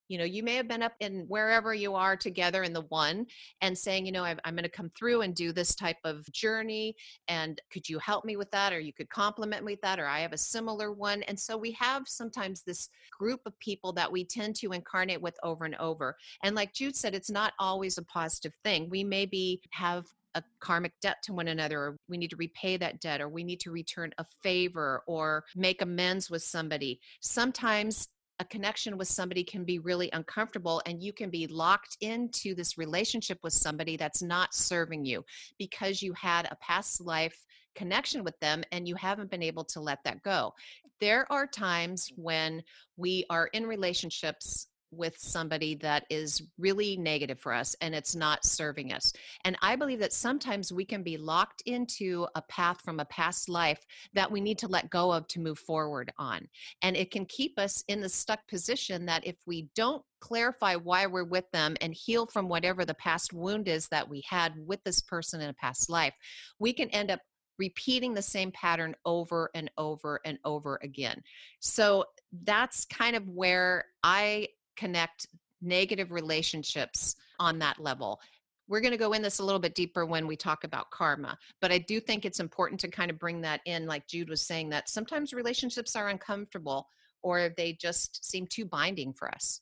you 0.09 0.19
know 0.19 0.25
you 0.25 0.43
may 0.43 0.55
have 0.55 0.69
been 0.69 0.83
up 0.83 0.95
in 1.01 1.25
wherever 1.29 1.75
you 1.75 1.95
are 1.95 2.17
together 2.17 2.63
in 2.63 2.73
the 2.73 2.83
one 2.83 3.27
and 3.61 3.77
saying 3.77 4.05
you 4.05 4.13
know 4.13 4.25
i'm, 4.25 4.39
I'm 4.45 4.55
going 4.55 4.65
to 4.65 4.69
come 4.69 4.91
through 4.99 5.23
and 5.23 5.35
do 5.35 5.53
this 5.53 5.75
type 5.75 5.99
of 6.05 6.31
journey 6.33 6.97
and 7.29 7.61
could 7.73 7.89
you 7.89 7.99
help 7.99 8.25
me 8.25 8.37
with 8.37 8.51
that 8.51 8.73
or 8.73 8.81
you 8.81 8.93
could 8.93 9.09
complement 9.11 9.65
me 9.65 9.73
with 9.75 9.83
that 9.83 10.01
or 10.01 10.07
i 10.07 10.21
have 10.21 10.33
a 10.33 10.39
similar 10.39 10.93
one. 10.93 11.23
And 11.25 11.39
so 11.39 11.57
we 11.57 11.73
have 11.73 12.09
sometimes 12.09 12.63
this 12.63 12.89
group 13.19 13.41
of 13.47 13.59
people 13.61 13.93
that 13.93 14.11
we 14.11 14.25
tend 14.25 14.57
to 14.57 14.73
incarnate 14.73 15.21
with 15.21 15.37
over 15.43 15.65
and 15.65 15.77
over. 15.77 16.17
And 16.43 16.57
like 16.57 16.73
jude 16.73 16.97
said 16.97 17.15
it's 17.15 17.31
not 17.31 17.53
always 17.59 17.99
a 17.99 18.05
positive 18.05 18.55
thing. 18.65 18.89
We 18.91 19.05
maybe 19.05 19.61
have 19.73 20.07
a 20.35 20.43
karmic 20.61 20.93
debt 21.01 21.17
to 21.23 21.33
one 21.33 21.49
another 21.49 21.79
or 21.79 21.97
we 22.09 22.19
need 22.19 22.31
to 22.31 22.37
repay 22.37 22.77
that 22.77 23.01
debt 23.01 23.21
or 23.21 23.29
we 23.29 23.45
need 23.45 23.61
to 23.61 23.71
return 23.71 24.13
a 24.19 24.27
favor 24.43 25.03
or 25.07 25.45
make 25.57 25.81
amends 25.83 26.31
with 26.31 26.43
somebody. 26.43 27.01
Sometimes 27.21 28.09
a 28.41 28.45
connection 28.45 28.97
with 28.97 29.09
somebody 29.09 29.43
can 29.43 29.65
be 29.65 29.79
really 29.79 30.11
uncomfortable 30.13 30.81
and 30.87 31.03
you 31.03 31.13
can 31.13 31.31
be 31.31 31.47
locked 31.47 31.97
into 32.01 32.55
this 32.55 32.79
relationship 32.79 33.39
with 33.43 33.53
somebody 33.53 33.97
that's 33.97 34.23
not 34.23 34.55
serving 34.55 35.05
you 35.05 35.25
because 35.59 36.03
you 36.03 36.13
had 36.13 36.47
a 36.51 36.57
past 36.57 37.01
life 37.01 37.45
connection 37.75 38.25
with 38.25 38.39
them 38.41 38.63
and 38.73 38.87
you 38.87 38.95
haven't 38.95 39.31
been 39.31 39.43
able 39.43 39.65
to 39.65 39.81
let 39.81 40.03
that 40.05 40.23
go. 40.23 40.53
There 41.01 41.31
are 41.33 41.47
times 41.47 42.11
when 42.17 42.63
we 42.97 43.25
are 43.31 43.49
in 43.49 43.67
relationships 43.67 44.69
with 44.91 45.19
somebody 45.19 45.75
that 45.77 46.05
is 46.11 46.43
really 46.59 46.97
negative 46.97 47.39
for 47.39 47.53
us 47.53 47.77
and 47.81 47.95
it's 47.95 48.15
not 48.15 48.45
serving 48.45 48.93
us. 48.93 49.13
And 49.45 49.57
I 49.63 49.77
believe 49.77 50.01
that 50.01 50.13
sometimes 50.13 50.73
we 50.73 50.85
can 50.85 51.03
be 51.03 51.17
locked 51.17 51.63
into 51.67 52.27
a 52.35 52.43
path 52.43 52.81
from 52.83 53.01
a 53.01 53.05
past 53.07 53.49
life 53.49 53.85
that 54.15 54.31
we 54.31 54.41
need 54.41 54.59
to 54.59 54.69
let 54.69 54.91
go 54.91 55.13
of 55.13 55.27
to 55.29 55.41
move 55.41 55.59
forward 55.59 56.13
on. 56.19 56.49
And 56.83 56.97
it 56.97 57.11
can 57.11 57.27
keep 57.27 57.59
us 57.59 57.85
in 57.89 58.01
the 58.01 58.09
stuck 58.09 58.47
position 58.49 59.07
that 59.07 59.27
if 59.27 59.37
we 59.47 59.69
don't 59.75 60.03
clarify 60.21 60.75
why 60.75 61.07
we're 61.07 61.25
with 61.25 61.51
them 61.53 61.77
and 61.81 61.95
heal 61.95 62.27
from 62.27 62.49
whatever 62.49 62.85
the 62.85 62.95
past 62.95 63.33
wound 63.33 63.69
is 63.69 63.89
that 63.89 64.09
we 64.09 64.23
had 64.29 64.55
with 64.67 64.83
this 64.85 65.01
person 65.01 65.41
in 65.41 65.51
a 65.51 65.55
past 65.55 65.89
life, 65.91 66.15
we 66.59 66.73
can 66.73 66.89
end 66.91 67.11
up 67.11 67.21
repeating 67.59 68.15
the 68.15 68.23
same 68.23 68.53
pattern 68.53 68.95
over 69.05 69.51
and 69.55 69.71
over 69.77 70.21
and 70.25 70.39
over 70.45 70.79
again. 70.83 71.21
So 71.61 72.05
that's 72.45 72.85
kind 72.85 73.17
of 73.17 73.29
where 73.29 73.85
I 74.03 74.49
connect 74.79 75.27
negative 75.61 76.13
relationships 76.13 77.17
on 77.39 77.59
that 77.59 77.79
level. 77.79 78.21
We're 78.69 78.81
going 78.81 78.93
to 78.93 78.99
go 78.99 79.13
in 79.13 79.23
this 79.23 79.39
a 79.39 79.45
little 79.45 79.61
bit 79.61 79.75
deeper 79.75 80.05
when 80.07 80.27
we 80.27 80.37
talk 80.37 80.65
about 80.65 80.91
karma, 80.91 81.37
but 81.61 81.73
I 81.73 81.79
do 81.79 82.01
think 82.01 82.25
it's 82.25 82.41
important 82.41 82.79
to 82.81 82.89
kind 82.89 83.11
of 83.11 83.19
bring 83.19 83.41
that 83.41 83.61
in, 83.65 83.87
like 83.87 84.07
Jude 84.07 84.29
was 84.29 84.47
saying, 84.47 84.69
that 84.71 84.89
sometimes 84.89 85.33
relationships 85.33 85.97
are 85.97 86.09
uncomfortable 86.09 86.87
or 87.23 87.51
they 87.57 87.73
just 87.73 88.25
seem 88.25 88.47
too 88.47 88.65
binding 88.65 89.13
for 89.13 89.29
us. 89.31 89.61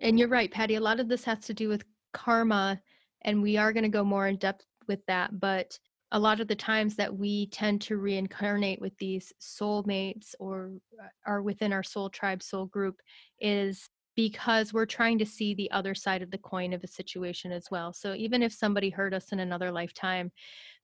And 0.00 0.18
you're 0.18 0.28
right, 0.28 0.50
Patty. 0.50 0.76
A 0.76 0.80
lot 0.80 1.00
of 1.00 1.08
this 1.08 1.24
has 1.24 1.40
to 1.40 1.54
do 1.54 1.68
with 1.68 1.84
karma, 2.12 2.80
and 3.22 3.42
we 3.42 3.56
are 3.56 3.72
going 3.72 3.82
to 3.84 3.88
go 3.88 4.04
more 4.04 4.26
in 4.26 4.36
depth 4.36 4.64
with 4.86 5.04
that. 5.06 5.38
But 5.38 5.78
a 6.12 6.18
lot 6.18 6.40
of 6.40 6.48
the 6.48 6.54
times 6.54 6.96
that 6.96 7.14
we 7.14 7.48
tend 7.48 7.82
to 7.82 7.98
reincarnate 7.98 8.80
with 8.80 8.96
these 8.98 9.32
soulmates 9.40 10.34
or 10.40 10.70
uh, 11.02 11.08
are 11.26 11.42
within 11.42 11.72
our 11.72 11.82
soul 11.82 12.08
tribe, 12.08 12.42
soul 12.42 12.66
group, 12.66 13.00
is 13.40 13.88
because 14.18 14.72
we're 14.72 14.84
trying 14.84 15.16
to 15.16 15.24
see 15.24 15.54
the 15.54 15.70
other 15.70 15.94
side 15.94 16.22
of 16.22 16.32
the 16.32 16.38
coin 16.38 16.72
of 16.72 16.82
a 16.82 16.88
situation 16.88 17.52
as 17.52 17.66
well. 17.70 17.92
So 17.92 18.14
even 18.14 18.42
if 18.42 18.52
somebody 18.52 18.90
hurt 18.90 19.14
us 19.14 19.30
in 19.30 19.38
another 19.38 19.70
lifetime, 19.70 20.32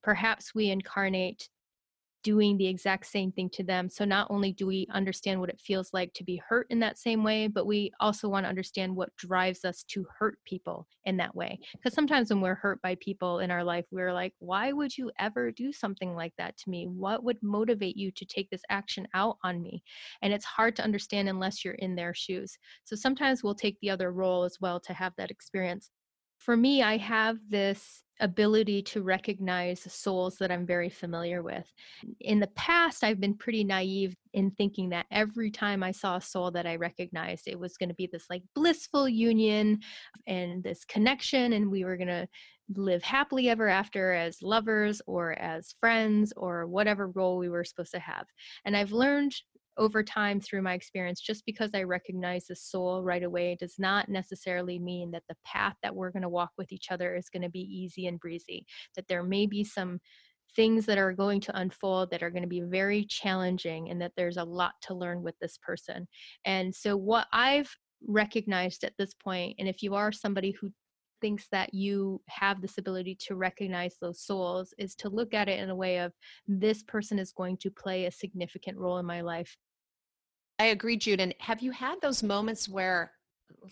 perhaps 0.04 0.54
we 0.54 0.70
incarnate 0.70 1.48
doing 2.24 2.56
the 2.56 2.66
exact 2.66 3.06
same 3.06 3.30
thing 3.30 3.48
to 3.50 3.62
them. 3.62 3.88
So 3.88 4.04
not 4.04 4.26
only 4.30 4.52
do 4.52 4.66
we 4.66 4.88
understand 4.90 5.38
what 5.38 5.50
it 5.50 5.60
feels 5.60 5.92
like 5.92 6.12
to 6.14 6.24
be 6.24 6.42
hurt 6.48 6.66
in 6.70 6.80
that 6.80 6.98
same 6.98 7.22
way, 7.22 7.46
but 7.46 7.66
we 7.66 7.92
also 8.00 8.28
want 8.28 8.46
to 8.46 8.48
understand 8.48 8.96
what 8.96 9.14
drives 9.16 9.64
us 9.64 9.84
to 9.88 10.06
hurt 10.18 10.38
people 10.44 10.88
in 11.04 11.18
that 11.18 11.36
way. 11.36 11.60
Because 11.74 11.92
sometimes 11.92 12.30
when 12.30 12.40
we're 12.40 12.54
hurt 12.54 12.80
by 12.82 12.96
people 12.96 13.40
in 13.40 13.50
our 13.50 13.62
life, 13.62 13.84
we're 13.90 14.12
like, 14.12 14.32
why 14.38 14.72
would 14.72 14.96
you 14.96 15.10
ever 15.18 15.52
do 15.52 15.70
something 15.70 16.16
like 16.16 16.32
that 16.38 16.56
to 16.56 16.70
me? 16.70 16.86
What 16.86 17.22
would 17.22 17.38
motivate 17.42 17.96
you 17.96 18.10
to 18.12 18.24
take 18.24 18.48
this 18.50 18.62
action 18.70 19.06
out 19.12 19.36
on 19.44 19.62
me? 19.62 19.84
And 20.22 20.32
it's 20.32 20.46
hard 20.46 20.74
to 20.76 20.84
understand 20.84 21.28
unless 21.28 21.64
you're 21.64 21.74
in 21.74 21.94
their 21.94 22.14
shoes. 22.14 22.56
So 22.84 22.96
sometimes 22.96 23.44
we'll 23.44 23.54
take 23.54 23.78
the 23.80 23.90
other 23.90 24.10
role 24.12 24.44
as 24.44 24.56
well 24.60 24.80
to 24.80 24.94
have 24.94 25.12
that 25.18 25.30
experience 25.30 25.90
for 26.44 26.56
me, 26.56 26.82
I 26.82 26.98
have 26.98 27.38
this 27.48 28.02
ability 28.20 28.82
to 28.82 29.02
recognize 29.02 29.80
souls 29.92 30.36
that 30.36 30.52
I'm 30.52 30.66
very 30.66 30.90
familiar 30.90 31.42
with. 31.42 31.66
In 32.20 32.38
the 32.38 32.48
past, 32.48 33.02
I've 33.02 33.18
been 33.18 33.34
pretty 33.34 33.64
naive 33.64 34.14
in 34.34 34.50
thinking 34.52 34.90
that 34.90 35.06
every 35.10 35.50
time 35.50 35.82
I 35.82 35.90
saw 35.90 36.16
a 36.16 36.20
soul 36.20 36.50
that 36.50 36.66
I 36.66 36.76
recognized, 36.76 37.48
it 37.48 37.58
was 37.58 37.78
going 37.78 37.88
to 37.88 37.94
be 37.94 38.08
this 38.12 38.26
like 38.28 38.42
blissful 38.54 39.08
union 39.08 39.80
and 40.26 40.62
this 40.62 40.84
connection, 40.84 41.54
and 41.54 41.70
we 41.70 41.84
were 41.84 41.96
going 41.96 42.08
to 42.08 42.28
live 42.76 43.02
happily 43.02 43.48
ever 43.48 43.68
after 43.68 44.12
as 44.12 44.42
lovers 44.42 45.00
or 45.06 45.32
as 45.38 45.74
friends 45.80 46.32
or 46.36 46.66
whatever 46.66 47.08
role 47.08 47.38
we 47.38 47.48
were 47.48 47.64
supposed 47.64 47.92
to 47.92 47.98
have. 47.98 48.26
And 48.66 48.76
I've 48.76 48.92
learned 48.92 49.34
over 49.76 50.02
time 50.02 50.40
through 50.40 50.62
my 50.62 50.74
experience 50.74 51.20
just 51.20 51.44
because 51.46 51.70
i 51.74 51.82
recognize 51.82 52.46
the 52.46 52.56
soul 52.56 53.02
right 53.02 53.22
away 53.22 53.56
does 53.58 53.74
not 53.78 54.08
necessarily 54.08 54.78
mean 54.78 55.10
that 55.10 55.24
the 55.28 55.36
path 55.44 55.74
that 55.82 55.94
we're 55.94 56.10
going 56.10 56.22
to 56.22 56.28
walk 56.28 56.50
with 56.56 56.72
each 56.72 56.90
other 56.90 57.14
is 57.14 57.28
going 57.28 57.42
to 57.42 57.48
be 57.48 57.60
easy 57.60 58.06
and 58.06 58.20
breezy 58.20 58.64
that 58.94 59.06
there 59.08 59.22
may 59.22 59.46
be 59.46 59.64
some 59.64 60.00
things 60.54 60.86
that 60.86 60.98
are 60.98 61.12
going 61.12 61.40
to 61.40 61.58
unfold 61.58 62.10
that 62.10 62.22
are 62.22 62.30
going 62.30 62.42
to 62.42 62.48
be 62.48 62.60
very 62.60 63.04
challenging 63.04 63.90
and 63.90 64.00
that 64.00 64.12
there's 64.16 64.36
a 64.36 64.44
lot 64.44 64.72
to 64.82 64.94
learn 64.94 65.22
with 65.22 65.34
this 65.40 65.58
person. 65.58 66.06
And 66.44 66.74
so 66.74 66.96
what 66.96 67.26
i've 67.32 67.74
recognized 68.06 68.84
at 68.84 68.92
this 68.98 69.14
point 69.14 69.56
and 69.58 69.66
if 69.66 69.82
you 69.82 69.94
are 69.94 70.12
somebody 70.12 70.50
who 70.60 70.70
thinks 71.20 71.46
that 71.50 71.72
you 71.72 72.20
have 72.28 72.60
this 72.60 72.76
ability 72.76 73.16
to 73.18 73.34
recognize 73.34 73.96
those 73.98 74.20
souls 74.20 74.74
is 74.76 74.94
to 74.94 75.08
look 75.08 75.32
at 75.32 75.48
it 75.48 75.58
in 75.58 75.70
a 75.70 75.74
way 75.74 75.98
of 75.98 76.12
this 76.46 76.82
person 76.82 77.18
is 77.18 77.32
going 77.32 77.56
to 77.56 77.70
play 77.70 78.04
a 78.04 78.10
significant 78.10 78.76
role 78.76 78.98
in 78.98 79.06
my 79.06 79.22
life 79.22 79.56
I 80.58 80.66
agree, 80.66 80.96
Jude. 80.96 81.20
And 81.20 81.34
have 81.40 81.62
you 81.62 81.72
had 81.72 82.00
those 82.00 82.22
moments 82.22 82.68
where, 82.68 83.12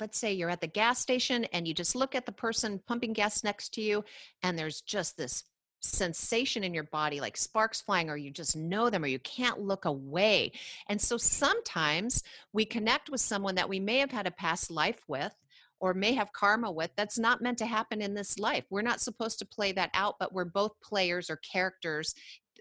let's 0.00 0.18
say 0.18 0.32
you're 0.32 0.50
at 0.50 0.60
the 0.60 0.66
gas 0.66 0.98
station 0.98 1.44
and 1.52 1.66
you 1.66 1.74
just 1.74 1.94
look 1.94 2.14
at 2.14 2.26
the 2.26 2.32
person 2.32 2.80
pumping 2.86 3.12
gas 3.12 3.44
next 3.44 3.74
to 3.74 3.80
you, 3.80 4.04
and 4.42 4.58
there's 4.58 4.80
just 4.80 5.16
this 5.16 5.44
sensation 5.80 6.64
in 6.64 6.72
your 6.72 6.84
body, 6.84 7.20
like 7.20 7.36
sparks 7.36 7.80
flying, 7.80 8.08
or 8.08 8.16
you 8.16 8.30
just 8.30 8.56
know 8.56 8.88
them, 8.90 9.04
or 9.04 9.08
you 9.08 9.18
can't 9.20 9.60
look 9.60 9.84
away. 9.84 10.52
And 10.88 11.00
so 11.00 11.16
sometimes 11.16 12.22
we 12.52 12.64
connect 12.64 13.10
with 13.10 13.20
someone 13.20 13.54
that 13.56 13.68
we 13.68 13.80
may 13.80 13.98
have 13.98 14.12
had 14.12 14.26
a 14.26 14.32
past 14.32 14.70
life 14.70 15.02
with 15.08 15.34
or 15.80 15.94
may 15.94 16.14
have 16.14 16.32
karma 16.32 16.70
with 16.70 16.90
that's 16.96 17.18
not 17.18 17.42
meant 17.42 17.58
to 17.58 17.66
happen 17.66 18.00
in 18.00 18.14
this 18.14 18.38
life. 18.38 18.64
We're 18.70 18.82
not 18.82 19.00
supposed 19.00 19.40
to 19.40 19.44
play 19.44 19.72
that 19.72 19.90
out, 19.94 20.14
but 20.20 20.32
we're 20.32 20.44
both 20.44 20.80
players 20.80 21.28
or 21.28 21.36
characters 21.36 22.14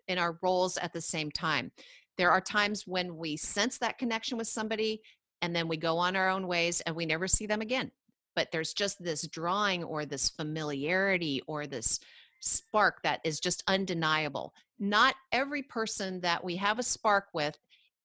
in 0.08 0.18
our 0.18 0.40
roles 0.42 0.78
at 0.78 0.92
the 0.92 1.02
same 1.02 1.30
time. 1.30 1.72
There 2.17 2.32
are 2.32 2.41
times 2.41 2.86
when 2.86 3.17
we 3.17 3.38
sense 3.38 3.78
that 3.80 3.97
connection 3.97 4.38
with 4.38 4.47
somebody 4.47 5.02
and 5.41 5.56
then 5.56 5.67
we 5.67 5.78
go 5.78 5.97
on 5.97 6.15
our 6.15 6.30
own 6.30 6.47
ways 6.47 6.82
and 6.82 6.95
we 6.95 7.06
never 7.06 7.28
see 7.28 7.45
them 7.45 7.62
again. 7.62 7.91
But 8.36 8.52
there's 8.52 8.74
just 8.74 9.04
this 9.04 9.28
drawing 9.28 9.84
or 9.84 10.06
this 10.06 10.30
familiarity 10.30 11.41
or 11.47 11.67
this 11.67 12.00
spark 12.39 13.02
that 13.04 13.21
is 13.24 13.39
just 13.39 13.63
undeniable. 13.67 14.54
Not 14.80 15.15
every 15.32 15.63
person 15.63 16.21
that 16.21 16.43
we 16.43 16.56
have 16.58 16.80
a 16.80 16.84
spark 16.84 17.28
with 17.34 17.58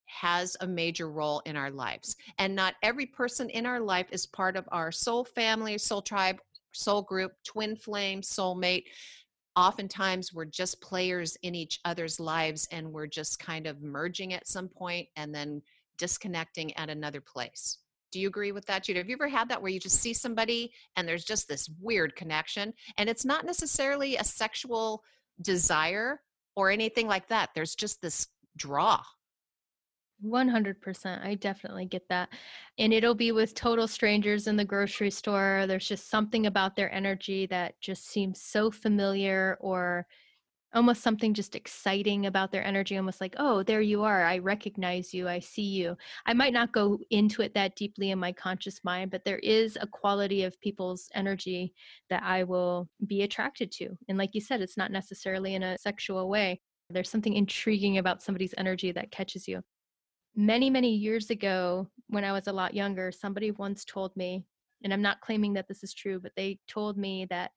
has 0.06 0.56
a 0.60 0.66
major 0.66 1.10
role 1.10 1.42
in 1.46 1.56
our 1.56 1.70
lives. 1.70 2.16
And 2.38 2.54
not 2.54 2.74
every 2.82 3.06
person 3.06 3.50
in 3.50 3.66
our 3.66 3.80
life 3.80 4.06
is 4.10 4.26
part 4.26 4.56
of 4.56 4.68
our 4.72 4.92
soul 4.92 5.24
family, 5.24 5.78
soul 5.78 6.02
tribe, 6.02 6.38
soul 6.72 7.02
group, 7.02 7.32
twin 7.44 7.76
flame, 7.76 8.20
soulmate 8.20 8.84
oftentimes 9.56 10.32
we're 10.32 10.44
just 10.44 10.80
players 10.80 11.36
in 11.42 11.54
each 11.54 11.80
other's 11.84 12.20
lives 12.20 12.68
and 12.70 12.92
we're 12.92 13.06
just 13.06 13.38
kind 13.38 13.66
of 13.66 13.82
merging 13.82 14.34
at 14.34 14.46
some 14.46 14.68
point 14.68 15.08
and 15.16 15.34
then 15.34 15.62
disconnecting 15.98 16.76
at 16.76 16.90
another 16.90 17.20
place. 17.20 17.78
Do 18.12 18.20
you 18.20 18.28
agree 18.28 18.52
with 18.52 18.66
that, 18.66 18.84
Judah? 18.84 19.00
Have 19.00 19.08
you 19.08 19.16
ever 19.16 19.28
had 19.28 19.48
that 19.48 19.60
where 19.60 19.72
you 19.72 19.80
just 19.80 20.00
see 20.00 20.14
somebody 20.14 20.72
and 20.96 21.08
there's 21.08 21.24
just 21.24 21.48
this 21.48 21.68
weird 21.80 22.14
connection 22.14 22.72
and 22.98 23.08
it's 23.08 23.24
not 23.24 23.44
necessarily 23.44 24.16
a 24.16 24.24
sexual 24.24 25.02
desire 25.42 26.20
or 26.54 26.70
anything 26.70 27.08
like 27.08 27.28
that? 27.28 27.50
There's 27.54 27.74
just 27.74 28.00
this 28.00 28.28
draw 28.56 29.02
100%. 30.24 31.24
I 31.24 31.34
definitely 31.34 31.86
get 31.86 32.08
that. 32.08 32.30
And 32.78 32.92
it'll 32.92 33.14
be 33.14 33.32
with 33.32 33.54
total 33.54 33.86
strangers 33.86 34.46
in 34.46 34.56
the 34.56 34.64
grocery 34.64 35.10
store. 35.10 35.64
There's 35.66 35.88
just 35.88 36.08
something 36.10 36.46
about 36.46 36.76
their 36.76 36.92
energy 36.92 37.46
that 37.46 37.80
just 37.80 38.08
seems 38.08 38.40
so 38.40 38.70
familiar 38.70 39.58
or 39.60 40.06
almost 40.74 41.02
something 41.02 41.32
just 41.32 41.54
exciting 41.54 42.26
about 42.26 42.52
their 42.52 42.64
energy 42.64 42.96
almost 42.96 43.20
like 43.20 43.34
oh 43.38 43.62
there 43.62 43.80
you 43.80 44.02
are 44.02 44.24
i 44.24 44.36
recognize 44.38 45.14
you 45.14 45.28
i 45.28 45.38
see 45.38 45.62
you 45.62 45.96
i 46.26 46.34
might 46.34 46.52
not 46.52 46.72
go 46.72 46.98
into 47.10 47.40
it 47.40 47.54
that 47.54 47.76
deeply 47.76 48.10
in 48.10 48.18
my 48.18 48.32
conscious 48.32 48.80
mind 48.84 49.10
but 49.10 49.24
there 49.24 49.38
is 49.38 49.78
a 49.80 49.86
quality 49.86 50.42
of 50.42 50.60
people's 50.60 51.08
energy 51.14 51.72
that 52.10 52.22
i 52.24 52.42
will 52.42 52.88
be 53.06 53.22
attracted 53.22 53.70
to 53.70 53.96
and 54.08 54.18
like 54.18 54.34
you 54.34 54.40
said 54.40 54.60
it's 54.60 54.76
not 54.76 54.90
necessarily 54.90 55.54
in 55.54 55.62
a 55.62 55.78
sexual 55.78 56.28
way 56.28 56.60
there's 56.90 57.10
something 57.10 57.34
intriguing 57.34 57.98
about 57.98 58.22
somebody's 58.22 58.54
energy 58.58 58.92
that 58.92 59.10
catches 59.10 59.48
you 59.48 59.62
many, 60.36 60.70
many 60.70 60.94
years 60.94 61.30
ago, 61.30 61.88
when 62.08 62.24
I 62.24 62.32
was 62.32 62.46
a 62.46 62.52
lot 62.52 62.74
younger, 62.74 63.10
somebody 63.10 63.50
once 63.50 63.84
told 63.84 64.14
me, 64.16 64.44
and 64.84 64.92
I'm 64.92 65.02
not 65.02 65.20
claiming 65.20 65.54
that 65.54 65.66
this 65.66 65.82
is 65.82 65.94
true, 65.94 66.20
but 66.20 66.32
they 66.36 66.58
told 66.68 66.98
me 66.98 67.26
that 67.30 67.52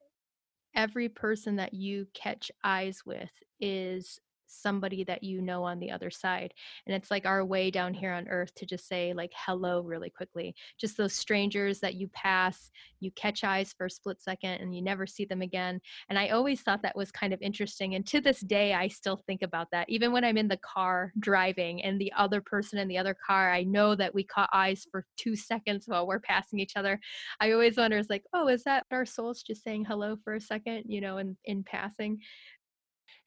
every 0.75 1.09
person 1.09 1.57
that 1.57 1.73
you 1.73 2.07
catch 2.13 2.49
eyes 2.63 3.01
with 3.05 3.31
is 3.59 4.19
somebody 4.49 5.03
that 5.03 5.23
you 5.23 5.41
know 5.41 5.63
on 5.63 5.79
the 5.79 5.91
other 5.91 6.09
side 6.09 6.53
and 6.85 6.95
it's 6.95 7.12
like 7.12 7.25
our 7.25 7.45
way 7.45 7.71
down 7.71 7.93
here 7.93 8.12
on 8.12 8.27
earth 8.27 8.53
to 8.55 8.65
just 8.65 8.88
say 8.88 9.13
like 9.13 9.31
hello 9.35 9.81
really 9.81 10.09
quickly. 10.09 10.55
Just 10.79 10.97
those 10.97 11.13
strangers 11.13 11.79
that 11.79 11.95
you 11.95 12.07
pass 12.09 12.71
you 12.99 13.12
catch 13.12 13.43
eyes 13.43 13.73
for 13.77 13.85
a 13.85 13.89
split 13.89 14.21
second 14.21 14.62
and 14.62 14.75
you 14.75 14.81
never 14.81 15.07
see 15.07 15.25
them 15.25 15.41
again 15.41 15.79
and 16.09 16.17
i 16.19 16.29
always 16.29 16.62
thought 16.62 16.81
that 16.81 16.95
was 16.95 17.12
kind 17.12 17.33
of 17.33 17.41
interesting 17.41 17.95
and 17.95 18.05
to 18.05 18.19
this 18.19 18.41
day 18.41 18.73
i 18.73 18.88
still 18.88 19.21
think 19.25 19.41
about 19.41 19.67
that. 19.71 19.89
Even 19.89 20.12
when 20.12 20.23
i'm 20.23 20.38
in 20.38 20.47
the 20.47 20.57
car 20.57 21.12
driving 21.19 21.81
and 21.83 21.99
the 21.99 22.12
other 22.17 22.41
person 22.41 22.79
in 22.79 22.88
the 22.88 22.97
other 22.97 23.15
car 23.25 23.51
i 23.51 23.63
know 23.63 23.95
that 23.95 24.13
we 24.13 24.23
caught 24.23 24.49
eyes 24.53 24.85
for 24.91 25.05
two 25.17 25.35
seconds 25.49 25.85
while 25.88 26.07
we're 26.07 26.19
passing 26.19 26.59
each 26.59 26.75
other. 26.75 26.99
I 27.39 27.51
always 27.51 27.77
wonder 27.77 27.97
is 27.97 28.09
like 28.09 28.23
oh 28.33 28.47
is 28.47 28.63
that 28.63 28.85
our 28.91 29.05
souls 29.05 29.43
just 29.43 29.63
saying 29.63 29.85
hello 29.85 30.17
for 30.23 30.35
a 30.35 30.41
second 30.41 30.83
you 30.88 31.01
know 31.01 31.17
in 31.17 31.38
in 31.45 31.63
passing 31.63 32.19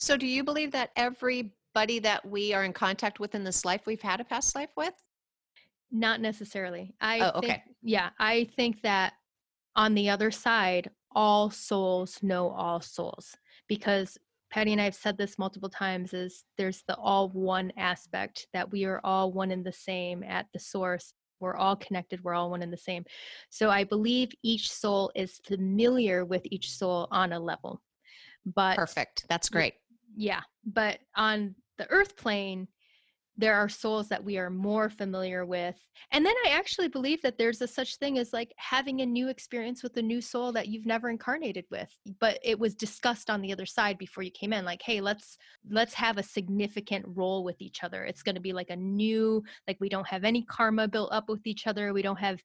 so, 0.02 0.16
do 0.16 0.26
you 0.26 0.42
believe 0.42 0.72
that 0.72 0.90
everybody 0.96 2.00
that 2.00 2.26
we 2.26 2.52
are 2.52 2.64
in 2.64 2.72
contact 2.72 3.20
with 3.20 3.36
in 3.36 3.44
this 3.44 3.64
life, 3.64 3.82
we've 3.86 4.02
had 4.02 4.20
a 4.20 4.24
past 4.24 4.56
life 4.56 4.70
with? 4.76 4.94
Not 5.92 6.20
necessarily. 6.20 6.92
I 7.00 7.20
oh, 7.20 7.38
okay. 7.38 7.46
Think, 7.46 7.62
yeah, 7.82 8.10
I 8.18 8.48
think 8.56 8.82
that 8.82 9.12
on 9.76 9.94
the 9.94 10.10
other 10.10 10.32
side, 10.32 10.90
all 11.12 11.50
souls 11.50 12.18
know 12.20 12.50
all 12.50 12.80
souls 12.80 13.36
because 13.68 14.18
Patty 14.50 14.72
and 14.72 14.80
I 14.80 14.84
have 14.86 14.96
said 14.96 15.16
this 15.16 15.38
multiple 15.38 15.68
times 15.68 16.12
is 16.12 16.42
there's 16.58 16.82
the 16.88 16.96
all 16.96 17.28
one 17.28 17.72
aspect 17.76 18.48
that 18.52 18.72
we 18.72 18.84
are 18.84 19.00
all 19.04 19.30
one 19.30 19.52
and 19.52 19.64
the 19.64 19.72
same 19.72 20.24
at 20.24 20.46
the 20.52 20.58
source. 20.58 21.14
We're 21.38 21.56
all 21.56 21.76
connected, 21.76 22.24
we're 22.24 22.34
all 22.34 22.50
one 22.50 22.62
and 22.62 22.72
the 22.72 22.76
same. 22.76 23.04
So 23.50 23.70
I 23.70 23.84
believe 23.84 24.32
each 24.42 24.68
soul 24.72 25.12
is 25.14 25.40
familiar 25.46 26.24
with 26.24 26.42
each 26.46 26.72
soul 26.72 27.06
on 27.12 27.32
a 27.32 27.38
level. 27.38 27.80
But 28.44 28.76
Perfect. 28.76 29.26
That's 29.28 29.48
great 29.48 29.74
yeah 30.16 30.40
but 30.64 30.98
on 31.16 31.54
the 31.78 31.88
earth 31.90 32.16
plane 32.16 32.68
there 33.38 33.54
are 33.54 33.68
souls 33.68 34.08
that 34.08 34.22
we 34.22 34.36
are 34.36 34.50
more 34.50 34.90
familiar 34.90 35.46
with 35.46 35.76
and 36.10 36.24
then 36.24 36.34
i 36.46 36.50
actually 36.50 36.88
believe 36.88 37.20
that 37.22 37.38
there's 37.38 37.62
a 37.62 37.66
such 37.66 37.96
thing 37.96 38.18
as 38.18 38.32
like 38.32 38.52
having 38.56 39.00
a 39.00 39.06
new 39.06 39.28
experience 39.28 39.82
with 39.82 39.96
a 39.96 40.02
new 40.02 40.20
soul 40.20 40.52
that 40.52 40.68
you've 40.68 40.86
never 40.86 41.08
incarnated 41.08 41.64
with 41.70 41.88
but 42.20 42.38
it 42.44 42.58
was 42.58 42.74
discussed 42.74 43.30
on 43.30 43.40
the 43.40 43.52
other 43.52 43.64
side 43.64 43.96
before 43.96 44.22
you 44.22 44.30
came 44.30 44.52
in 44.52 44.64
like 44.64 44.82
hey 44.82 45.00
let's 45.00 45.38
let's 45.70 45.94
have 45.94 46.18
a 46.18 46.22
significant 46.22 47.04
role 47.08 47.44
with 47.44 47.60
each 47.60 47.82
other. 47.84 48.04
It's 48.04 48.22
going 48.22 48.34
to 48.34 48.40
be 48.40 48.52
like 48.52 48.70
a 48.70 48.76
new 48.76 49.42
like 49.66 49.78
we 49.80 49.88
don't 49.88 50.06
have 50.06 50.24
any 50.24 50.42
karma 50.42 50.86
built 50.86 51.12
up 51.12 51.28
with 51.28 51.46
each 51.46 51.66
other 51.66 51.92
we 51.92 52.02
don't 52.02 52.18
have 52.18 52.42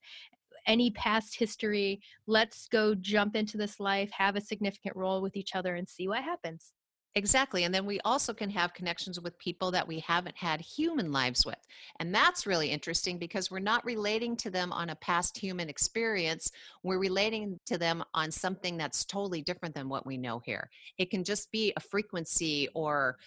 any 0.68 0.92
past 0.92 1.38
history 1.38 2.02
let's 2.28 2.68
go 2.68 2.94
jump 2.94 3.36
into 3.36 3.58
this 3.58 3.80
life 3.80 4.12
have 4.12 4.36
a 4.36 4.42
significant 4.42 4.96
role 4.96 5.22
with 5.22 5.36
each 5.38 5.56
other 5.56 5.76
and 5.76 5.88
see 5.88 6.08
what 6.08 6.24
happens 6.24 6.74
Exactly. 7.18 7.64
And 7.64 7.74
then 7.74 7.88
we 7.88 8.00
also 8.02 8.32
can 8.32 8.52
have 8.52 8.76
connections 8.76 9.20
with 9.20 9.40
people 9.40 9.72
that 9.72 9.88
we 9.88 9.98
haven't 10.02 10.38
had 10.38 10.62
human 10.62 11.12
lives 11.12 11.48
with. 11.48 11.58
And 12.00 12.14
that's 12.14 12.46
really 12.46 12.70
interesting 12.70 13.18
because 13.18 13.50
we're 13.50 13.58
not 13.58 13.84
relating 13.84 14.36
to 14.38 14.52
them 14.52 14.72
on 14.72 14.92
a 14.92 14.96
past 14.98 15.36
human 15.36 15.68
experience. 15.68 16.52
We're 16.84 17.00
relating 17.00 17.60
to 17.66 17.80
them 17.80 18.04
on 18.14 18.30
something 18.30 18.78
that's 18.78 19.04
totally 19.04 19.42
different 19.42 19.74
than 19.74 19.90
what 19.90 20.06
we 20.06 20.16
know 20.16 20.38
here. 20.46 20.70
It 21.00 21.10
can 21.10 21.24
just 21.24 21.52
be 21.52 21.74
a 21.76 21.80
frequency 21.80 22.70
or 22.76 23.18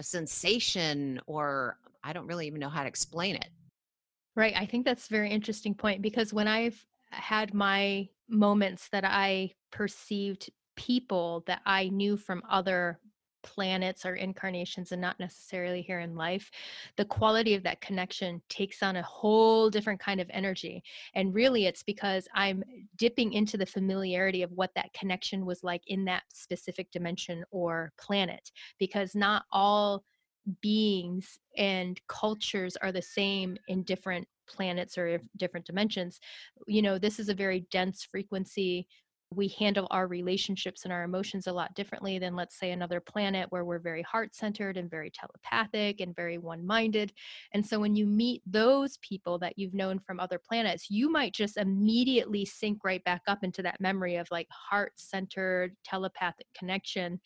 a 0.00 0.02
sensation 0.02 1.20
or 1.26 1.78
I 2.02 2.12
don't 2.12 2.26
really 2.26 2.48
even 2.48 2.58
know 2.58 2.68
how 2.68 2.82
to 2.82 2.88
explain 2.88 3.36
it. 3.36 3.50
Right. 4.34 4.54
I 4.56 4.66
think 4.66 4.84
that's 4.84 5.06
a 5.06 5.14
very 5.14 5.30
interesting 5.30 5.74
point 5.76 6.02
because 6.02 6.34
when 6.34 6.48
I've 6.48 6.84
had 7.10 7.54
my 7.54 8.08
moments 8.28 8.88
that 8.88 9.04
I 9.04 9.52
perceived 9.70 10.50
people 10.74 11.44
that 11.46 11.60
I 11.64 11.88
knew 11.88 12.16
from 12.16 12.42
other 12.50 12.98
planets 13.42 14.04
or 14.04 14.14
incarnations 14.14 14.92
and 14.92 15.00
not 15.00 15.18
necessarily 15.18 15.82
here 15.82 16.00
in 16.00 16.14
life, 16.14 16.50
the 16.96 17.04
quality 17.04 17.54
of 17.54 17.62
that 17.62 17.80
connection 17.80 18.42
takes 18.48 18.82
on 18.82 18.96
a 18.96 19.02
whole 19.02 19.70
different 19.70 20.00
kind 20.00 20.20
of 20.20 20.30
energy. 20.30 20.82
And 21.14 21.34
really, 21.34 21.66
it's 21.66 21.82
because 21.82 22.28
I'm 22.34 22.62
dipping 22.96 23.32
into 23.32 23.56
the 23.56 23.66
familiarity 23.66 24.42
of 24.42 24.52
what 24.52 24.70
that 24.74 24.92
connection 24.92 25.46
was 25.46 25.62
like 25.62 25.82
in 25.86 26.04
that 26.06 26.24
specific 26.32 26.90
dimension 26.90 27.44
or 27.50 27.92
planet, 27.98 28.50
because 28.78 29.14
not 29.14 29.44
all 29.52 30.04
beings 30.62 31.38
and 31.56 32.00
cultures 32.08 32.76
are 32.76 32.92
the 32.92 33.02
same 33.02 33.56
in 33.68 33.82
different 33.82 34.26
planets 34.46 34.96
or 34.96 35.20
different 35.36 35.66
dimensions 35.66 36.20
you 36.66 36.80
know 36.80 36.98
this 36.98 37.18
is 37.18 37.28
a 37.28 37.34
very 37.34 37.66
dense 37.70 38.02
frequency 38.10 38.86
we 39.34 39.48
handle 39.58 39.86
our 39.90 40.06
relationships 40.06 40.84
and 40.84 40.92
our 40.92 41.02
emotions 41.02 41.46
a 41.46 41.52
lot 41.52 41.74
differently 41.74 42.18
than 42.18 42.34
let's 42.34 42.58
say 42.58 42.70
another 42.70 43.00
planet 43.00 43.46
where 43.50 43.64
we're 43.64 43.78
very 43.78 44.02
heart 44.02 44.34
centered 44.34 44.76
and 44.76 44.90
very 44.90 45.10
telepathic 45.10 46.00
and 46.00 46.16
very 46.16 46.38
one 46.38 46.66
minded 46.66 47.12
and 47.52 47.64
so 47.64 47.78
when 47.78 47.94
you 47.94 48.06
meet 48.06 48.42
those 48.46 48.96
people 48.98 49.38
that 49.38 49.58
you've 49.58 49.74
known 49.74 49.98
from 49.98 50.18
other 50.18 50.40
planets 50.48 50.90
you 50.90 51.10
might 51.10 51.34
just 51.34 51.58
immediately 51.58 52.44
sync 52.44 52.78
right 52.84 53.04
back 53.04 53.22
up 53.28 53.44
into 53.44 53.62
that 53.62 53.80
memory 53.80 54.16
of 54.16 54.26
like 54.30 54.48
heart 54.50 54.92
centered 54.96 55.76
telepathic 55.84 56.46
connection 56.56 57.20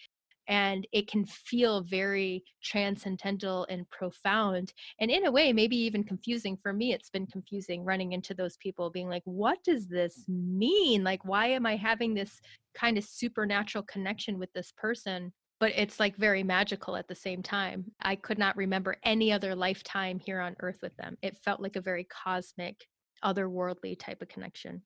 and 0.52 0.86
it 0.92 1.08
can 1.08 1.24
feel 1.24 1.80
very 1.80 2.44
transcendental 2.62 3.66
and 3.70 3.88
profound 3.88 4.74
and 5.00 5.10
in 5.10 5.24
a 5.24 5.32
way 5.32 5.50
maybe 5.50 5.76
even 5.76 6.04
confusing. 6.04 6.58
For 6.62 6.74
me 6.74 6.92
it's 6.92 7.08
been 7.08 7.26
confusing 7.26 7.84
running 7.84 8.12
into 8.12 8.34
those 8.34 8.58
people 8.58 8.90
being 8.90 9.08
like 9.08 9.22
what 9.24 9.64
does 9.64 9.88
this 9.88 10.24
mean? 10.28 11.02
Like 11.04 11.24
why 11.24 11.46
am 11.46 11.64
i 11.64 11.74
having 11.76 12.12
this 12.12 12.38
kind 12.74 12.98
of 12.98 13.04
supernatural 13.04 13.84
connection 13.84 14.38
with 14.38 14.52
this 14.52 14.74
person? 14.76 15.32
But 15.58 15.72
it's 15.74 15.98
like 15.98 16.16
very 16.16 16.42
magical 16.42 16.96
at 16.96 17.08
the 17.08 17.14
same 17.14 17.42
time. 17.42 17.86
I 18.02 18.16
could 18.16 18.38
not 18.38 18.54
remember 18.58 18.96
any 19.04 19.32
other 19.32 19.54
lifetime 19.54 20.18
here 20.18 20.40
on 20.40 20.54
earth 20.60 20.80
with 20.82 20.94
them. 20.98 21.16
It 21.22 21.38
felt 21.38 21.62
like 21.62 21.76
a 21.76 21.80
very 21.80 22.06
cosmic 22.24 22.76
otherworldly 23.24 23.98
type 23.98 24.20
of 24.20 24.28
connection 24.28 24.82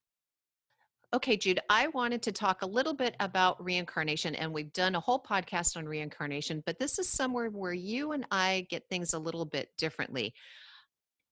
Okay, 1.14 1.37
Jude, 1.37 1.61
I 1.71 1.87
wanted 1.88 2.21
to 2.23 2.33
talk 2.33 2.62
a 2.62 2.66
little 2.66 2.92
bit 2.92 3.14
about 3.21 3.62
reincarnation, 3.64 4.35
and 4.35 4.53
we've 4.53 4.73
done 4.73 4.97
a 4.97 5.01
whole 5.01 5.23
podcast 5.23 5.77
on 5.77 5.87
reincarnation, 5.87 6.64
but 6.66 6.81
this 6.81 6.99
is 6.99 7.12
somewhere 7.12 7.49
where 7.49 7.73
you 7.73 8.11
and 8.11 8.27
I 8.33 8.66
get 8.71 8.88
things 8.90 9.14
a 9.14 9.19
little 9.19 9.45
bit 9.45 9.71
differently. 9.79 10.35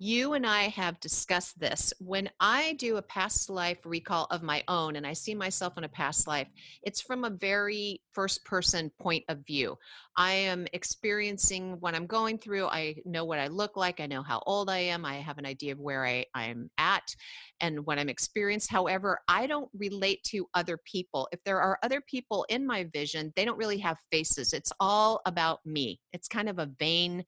You 0.00 0.33
and 0.33 0.44
I 0.44 0.64
have 0.64 0.98
discussed 0.98 1.61
this. 1.61 1.92
When 2.00 2.28
I 2.40 2.72
do 2.74 2.96
a 2.96 3.02
past 3.02 3.48
life 3.48 3.78
recall 3.85 4.26
of 4.33 4.42
my 4.42 4.64
own 4.66 4.96
and 4.96 5.07
I 5.07 5.12
see 5.12 5.37
myself 5.37 5.78
in 5.78 5.85
a 5.85 5.88
past 5.88 6.26
life, 6.26 6.48
it's 6.83 7.00
from 7.00 7.22
a 7.22 7.30
very 7.30 8.00
first 8.12 8.44
person 8.44 8.90
point 9.00 9.22
of 9.28 9.46
view. 9.46 9.78
I 10.16 10.33
am 10.33 10.66
experiencing 10.72 11.76
what 11.78 11.94
I'm 11.94 12.07
going 12.07 12.38
through. 12.38 12.66
I 12.66 12.96
know 13.04 13.24
what 13.24 13.38
I 13.38 13.46
look 13.46 13.76
like. 13.76 14.00
I 14.00 14.07
know 14.07 14.22
how 14.22 14.42
old 14.46 14.68
I 14.68 14.78
am. 14.78 15.04
I 15.04 15.16
have 15.16 15.38
an 15.38 15.46
idea 15.46 15.72
of 15.72 15.78
where 15.78 16.04
I, 16.04 16.24
I'm 16.35 16.70
at 16.76 17.14
and 17.61 17.87
what 17.87 17.98
I'm 18.00 18.09
experienced. 18.09 18.72
However, 18.72 19.20
I 19.28 19.46
don't 19.46 19.70
relate 19.78 20.24
to 20.24 20.46
other 20.54 20.78
people. 20.85 21.28
If 21.30 21.38
there 21.44 21.61
are 21.61 21.78
other 21.85 22.00
people 22.00 22.44
in 22.48 22.66
my 22.66 22.85
vision, 22.92 23.33
they 23.37 23.44
don't 23.44 23.59
really 23.59 23.78
have 23.78 23.98
faces. 24.11 24.54
It's 24.54 24.72
all 24.80 25.20
about 25.24 25.61
me. 25.64 26.00
It's 26.12 26.26
kind 26.26 26.48
of 26.48 26.59
a 26.59 26.70
vain 26.80 27.24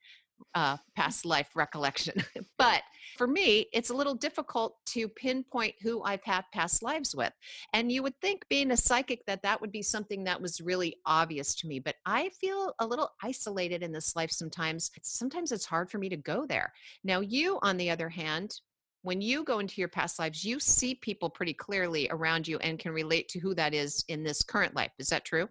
uh, 0.54 0.76
past 0.94 1.24
life 1.24 1.50
recollection. 1.54 2.14
but 2.58 2.82
for 3.16 3.26
me, 3.26 3.66
it's 3.72 3.90
a 3.90 3.94
little 3.94 4.14
difficult 4.14 4.76
to 4.86 5.08
pinpoint 5.08 5.74
who 5.82 6.02
I've 6.02 6.24
had 6.24 6.44
past 6.52 6.82
lives 6.82 7.14
with. 7.14 7.32
And 7.72 7.90
you 7.90 8.02
would 8.02 8.18
think, 8.20 8.46
being 8.48 8.70
a 8.70 8.76
psychic, 8.76 9.24
that 9.26 9.42
that 9.42 9.60
would 9.60 9.72
be 9.72 9.82
something 9.82 10.24
that 10.24 10.40
was 10.40 10.60
really 10.60 10.96
obvious 11.06 11.54
to 11.56 11.66
me. 11.66 11.78
But 11.78 11.96
I 12.04 12.30
feel 12.40 12.74
a 12.78 12.86
little 12.86 13.10
isolated 13.22 13.82
in 13.82 13.92
this 13.92 14.16
life 14.16 14.30
sometimes. 14.30 14.90
Sometimes 15.02 15.52
it's 15.52 15.66
hard 15.66 15.90
for 15.90 15.98
me 15.98 16.08
to 16.08 16.16
go 16.16 16.46
there. 16.46 16.72
Now, 17.04 17.20
you, 17.20 17.58
on 17.62 17.76
the 17.76 17.90
other 17.90 18.08
hand, 18.08 18.60
when 19.02 19.20
you 19.20 19.44
go 19.44 19.60
into 19.60 19.80
your 19.80 19.88
past 19.88 20.18
lives, 20.18 20.44
you 20.44 20.58
see 20.58 20.94
people 20.94 21.30
pretty 21.30 21.54
clearly 21.54 22.08
around 22.10 22.48
you 22.48 22.58
and 22.58 22.78
can 22.78 22.92
relate 22.92 23.28
to 23.28 23.38
who 23.38 23.54
that 23.54 23.72
is 23.72 24.04
in 24.08 24.24
this 24.24 24.42
current 24.42 24.74
life. 24.74 24.90
Is 24.98 25.08
that 25.08 25.24
true? 25.24 25.48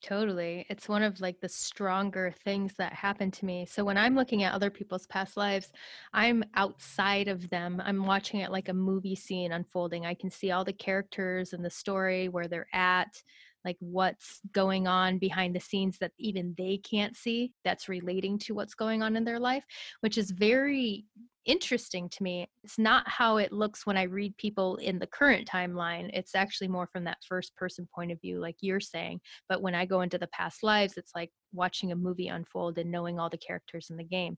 Totally. 0.00 0.64
It's 0.70 0.88
one 0.88 1.02
of 1.02 1.20
like 1.20 1.40
the 1.40 1.48
stronger 1.48 2.32
things 2.44 2.74
that 2.78 2.92
happen 2.92 3.32
to 3.32 3.44
me. 3.44 3.66
So 3.66 3.84
when 3.84 3.98
I'm 3.98 4.14
looking 4.14 4.44
at 4.44 4.54
other 4.54 4.70
people's 4.70 5.08
past 5.08 5.36
lives, 5.36 5.72
I'm 6.12 6.44
outside 6.54 7.26
of 7.26 7.50
them. 7.50 7.82
I'm 7.84 8.06
watching 8.06 8.40
it 8.40 8.52
like 8.52 8.68
a 8.68 8.74
movie 8.74 9.16
scene 9.16 9.50
unfolding. 9.50 10.06
I 10.06 10.14
can 10.14 10.30
see 10.30 10.52
all 10.52 10.64
the 10.64 10.72
characters 10.72 11.52
and 11.52 11.64
the 11.64 11.70
story 11.70 12.28
where 12.28 12.46
they're 12.46 12.68
at, 12.72 13.20
like 13.64 13.76
what's 13.80 14.40
going 14.52 14.86
on 14.86 15.18
behind 15.18 15.56
the 15.56 15.60
scenes 15.60 15.98
that 15.98 16.12
even 16.16 16.54
they 16.56 16.76
can't 16.76 17.16
see 17.16 17.52
that's 17.64 17.88
relating 17.88 18.38
to 18.38 18.54
what's 18.54 18.74
going 18.74 19.02
on 19.02 19.16
in 19.16 19.24
their 19.24 19.40
life, 19.40 19.64
which 20.00 20.16
is 20.16 20.30
very 20.30 21.06
interesting 21.48 22.08
to 22.10 22.22
me. 22.22 22.46
It's 22.62 22.78
not 22.78 23.08
how 23.08 23.38
it 23.38 23.52
looks 23.52 23.86
when 23.86 23.96
I 23.96 24.02
read 24.02 24.36
people 24.36 24.76
in 24.76 24.98
the 24.98 25.06
current 25.06 25.48
timeline. 25.48 26.10
It's 26.12 26.34
actually 26.34 26.68
more 26.68 26.86
from 26.92 27.04
that 27.04 27.18
first 27.26 27.56
person 27.56 27.88
point 27.92 28.12
of 28.12 28.20
view, 28.20 28.38
like 28.38 28.56
you're 28.60 28.78
saying. 28.78 29.20
But 29.48 29.62
when 29.62 29.74
I 29.74 29.86
go 29.86 30.02
into 30.02 30.18
the 30.18 30.28
past 30.28 30.62
lives, 30.62 30.96
it's 30.96 31.12
like 31.14 31.30
watching 31.52 31.90
a 31.90 31.96
movie 31.96 32.28
unfold 32.28 32.78
and 32.78 32.90
knowing 32.90 33.18
all 33.18 33.30
the 33.30 33.38
characters 33.38 33.88
in 33.90 33.96
the 33.96 34.04
game, 34.04 34.36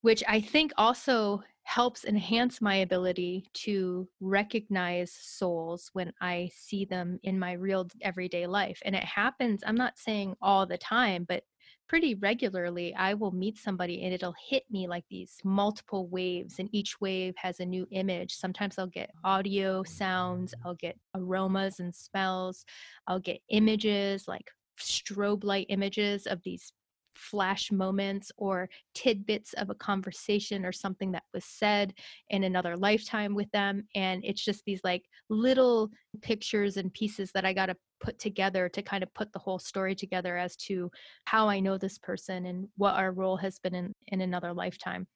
which 0.00 0.24
I 0.26 0.40
think 0.40 0.72
also 0.78 1.42
helps 1.64 2.06
enhance 2.06 2.62
my 2.62 2.76
ability 2.76 3.50
to 3.52 4.08
recognize 4.20 5.12
souls 5.12 5.90
when 5.92 6.10
I 6.22 6.50
see 6.56 6.86
them 6.86 7.20
in 7.24 7.38
my 7.38 7.52
real 7.52 7.86
everyday 8.00 8.46
life. 8.46 8.80
And 8.86 8.96
it 8.96 9.04
happens, 9.04 9.62
I'm 9.66 9.76
not 9.76 9.98
saying 9.98 10.34
all 10.40 10.64
the 10.64 10.78
time, 10.78 11.26
but 11.28 11.42
pretty 11.88 12.14
regularly 12.14 12.94
I 12.94 13.14
will 13.14 13.32
meet 13.32 13.58
somebody 13.58 14.02
and 14.04 14.12
it'll 14.12 14.34
hit 14.48 14.64
me 14.70 14.86
like 14.86 15.04
these 15.08 15.38
multiple 15.42 16.06
waves 16.08 16.58
and 16.58 16.68
each 16.72 17.00
wave 17.00 17.34
has 17.38 17.60
a 17.60 17.66
new 17.66 17.86
image. 17.90 18.34
Sometimes 18.34 18.78
I'll 18.78 18.86
get 18.86 19.10
audio 19.24 19.82
sounds, 19.82 20.54
I'll 20.64 20.74
get 20.74 20.98
aromas 21.14 21.80
and 21.80 21.94
smells, 21.94 22.64
I'll 23.06 23.20
get 23.20 23.40
images 23.48 24.28
like 24.28 24.50
strobe 24.78 25.44
light 25.44 25.66
images 25.70 26.26
of 26.26 26.42
these 26.44 26.72
flash 27.16 27.72
moments 27.72 28.30
or 28.36 28.68
tidbits 28.94 29.52
of 29.54 29.70
a 29.70 29.74
conversation 29.74 30.64
or 30.64 30.70
something 30.70 31.10
that 31.12 31.24
was 31.34 31.44
said 31.44 31.92
in 32.30 32.44
another 32.44 32.76
lifetime 32.76 33.34
with 33.34 33.50
them 33.50 33.82
and 33.96 34.24
it's 34.24 34.44
just 34.44 34.64
these 34.64 34.80
like 34.84 35.02
little 35.28 35.90
pictures 36.22 36.76
and 36.76 36.92
pieces 36.92 37.32
that 37.32 37.44
I 37.44 37.52
got 37.52 37.66
to 37.66 37.76
put 38.00 38.18
together 38.18 38.68
to 38.68 38.82
kind 38.82 39.02
of 39.02 39.12
put 39.14 39.32
the 39.32 39.38
whole 39.38 39.58
story 39.58 39.94
together 39.94 40.36
as 40.36 40.56
to 40.56 40.90
how 41.24 41.48
I 41.48 41.60
know 41.60 41.78
this 41.78 41.98
person 41.98 42.46
and 42.46 42.68
what 42.76 42.94
our 42.94 43.12
role 43.12 43.36
has 43.36 43.58
been 43.58 43.74
in 43.74 43.94
in 44.08 44.20
another 44.20 44.52
lifetime 44.52 45.06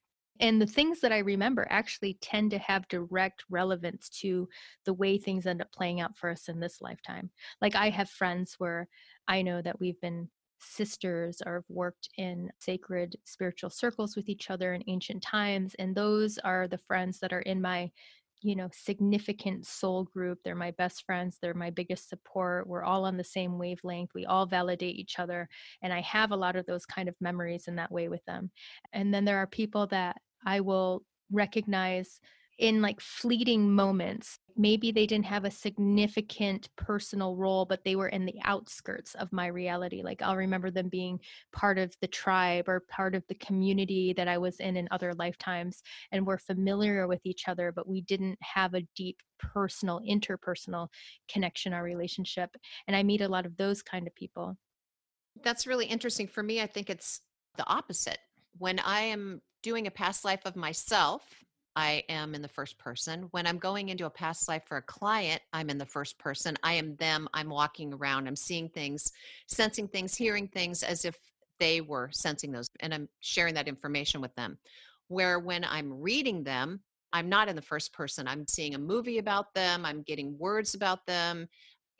and 0.41 0.61
the 0.61 0.67
things 0.67 1.01
that 1.01 1.13
I 1.13 1.19
remember 1.19 1.67
actually 1.71 2.19
tend 2.21 2.51
to 2.51 2.59
have 2.59 2.89
direct 2.89 3.45
relevance 3.49 4.09
to 4.21 4.49
the 4.85 4.93
way 4.93 5.19
things 5.19 5.47
end 5.47 5.61
up 5.61 5.71
playing 5.73 6.01
out 6.01 6.17
for 6.17 6.31
us 6.31 6.49
in 6.49 6.59
this 6.59 6.81
lifetime. 6.81 7.31
Like 7.61 7.77
I 7.77 7.91
have 7.91 8.11
friends 8.11 8.57
where 8.59 8.89
I 9.29 9.43
know 9.43 9.63
that 9.63 9.79
we've 9.79 10.01
been 10.01 10.29
sisters 10.61 11.43
or 11.45 11.55
have 11.55 11.65
worked 11.69 12.09
in 12.19 12.51
sacred 12.59 13.17
spiritual 13.25 13.71
circles 13.71 14.17
with 14.17 14.29
each 14.29 14.51
other 14.51 14.75
in 14.75 14.83
ancient 14.87 15.23
times 15.23 15.75
and 15.79 15.95
those 15.95 16.39
are 16.39 16.69
the 16.69 16.79
friends 16.79 17.19
that 17.19 17.33
are 17.33 17.41
in 17.41 17.61
my 17.61 17.91
you 18.43 18.57
know 18.57 18.69
significant 18.73 19.67
soul 19.67 20.05
group 20.05 20.39
they're 20.45 20.55
my 20.55 20.73
best 20.73 21.05
friends 21.05 21.39
they're 21.41 21.55
my 21.55 21.71
biggest 21.71 22.09
support 22.09 22.67
we're 22.67 22.83
all 22.85 23.05
on 23.05 23.17
the 23.17 23.25
same 23.25 23.59
wavelength 23.59 24.11
we 24.15 24.27
all 24.27 24.47
validate 24.47 24.97
each 24.97 25.19
other 25.19 25.49
and 25.83 25.93
i 25.93 26.01
have 26.01 26.31
a 26.31 26.37
lot 26.37 26.57
of 26.57 26.67
those 26.67 26.87
kind 26.87 27.09
of 27.09 27.15
memories 27.21 27.69
in 27.69 27.77
that 27.77 27.93
way 27.93 28.09
with 28.09 28.25
them. 28.25 28.51
And 28.93 29.13
then 29.13 29.25
there 29.25 29.39
are 29.39 29.47
people 29.47 29.87
that 29.89 30.17
i 30.47 30.61
will 30.61 31.03
recognize 31.31 32.21
in 32.63 32.81
like 32.81 33.01
fleeting 33.01 33.75
moments. 33.75 34.39
Maybe 34.57 34.93
they 34.93 35.05
didn't 35.05 35.25
have 35.27 35.45
a 35.45 35.51
significant 35.51 36.69
personal 36.77 37.35
role, 37.35 37.65
but 37.65 37.83
they 37.85 37.97
were 37.97 38.07
in 38.07 38.25
the 38.25 38.39
outskirts 38.45 39.17
of 39.17 39.33
my 39.33 39.49
reality. 39.49 40.01
Like 40.01 40.23
I'll 40.23 40.37
remember 40.37 40.71
them 40.71 40.89
being 40.89 41.19
part 41.53 41.77
of 41.77 41.93
the 42.01 42.07
tribe 42.07 42.69
or 42.69 42.85
part 42.89 43.17
of 43.17 43.25
the 43.27 43.35
community 43.35 44.13
that 44.13 44.29
I 44.29 44.39
was 44.39 44.61
in 44.61 44.77
in 44.77 44.87
other 44.93 45.13
lifetimes 45.15 45.83
and 46.13 46.25
we're 46.25 46.39
familiar 46.39 47.09
with 47.09 47.21
each 47.25 47.49
other, 47.49 47.73
but 47.73 47.89
we 47.89 48.01
didn't 48.03 48.39
have 48.43 48.75
a 48.75 48.87
deep 48.95 49.19
personal, 49.41 50.01
interpersonal 50.09 50.87
connection 51.29 51.75
or 51.75 51.83
relationship. 51.83 52.55
And 52.87 52.95
I 52.95 53.03
meet 53.03 53.23
a 53.23 53.29
lot 53.29 53.45
of 53.45 53.57
those 53.57 53.83
kind 53.83 54.07
of 54.07 54.15
people. 54.15 54.57
That's 55.43 55.67
really 55.67 55.87
interesting. 55.87 56.29
For 56.29 56.45
me, 56.45 56.63
I 56.63 56.69
think 56.69 56.91
it's 56.91 57.23
the 57.57 57.67
opposite. 57.67 58.19
When 58.59 58.79
I 58.79 59.01
am 59.01 59.43
doing 59.65 59.89
a 59.89 59.91
past 59.91 60.25
life 60.25 60.43
of 60.45 60.55
myself, 60.55 61.23
I 61.75 62.05
am 62.09 62.35
in 62.35 62.43
the 62.43 62.49
first 62.49 62.79
person. 62.79 63.29
When 63.31 63.47
I'm 63.47 63.59
going 63.59 63.89
into 63.89 64.07
a 64.07 64.11
past 64.11 64.49
life 64.49 64.63
for 64.67 64.77
a 64.77 64.83
client, 64.83 65.41
I'm 65.53 65.71
in 65.71 65.79
the 65.79 65.87
first 65.87 66.19
person. 66.19 66.57
I 66.63 66.75
am 66.75 66.97
them. 66.97 67.29
I'm 67.33 67.49
walking 67.49 67.95
around. 67.95 68.27
I'm 68.27 68.37
seeing 68.37 68.69
things, 68.69 69.11
sensing 69.47 69.89
things, 69.89 70.15
hearing 70.15 70.49
things 70.49 70.83
as 70.83 71.05
if 71.05 71.17
they 71.59 71.81
were 71.81 72.11
sensing 72.13 72.51
those 72.51 72.69
and 72.81 72.93
I'm 72.93 73.09
sharing 73.21 73.55
that 73.55 73.69
information 73.69 74.21
with 74.21 74.35
them. 74.35 74.59
Where 75.09 75.39
when 75.39 75.65
I'm 75.65 76.01
reading 76.01 76.43
them, 76.43 76.81
I'm 77.13 77.29
not 77.29 77.49
in 77.49 77.57
the 77.57 77.63
first 77.63 77.93
person. 77.93 78.27
I'm 78.27 78.47
seeing 78.49 78.75
a 78.75 78.79
movie 78.79 79.19
about 79.19 79.55
them, 79.55 79.85
I'm 79.85 80.03
getting 80.03 80.37
words 80.39 80.75
about 80.75 81.07
them, 81.07 81.49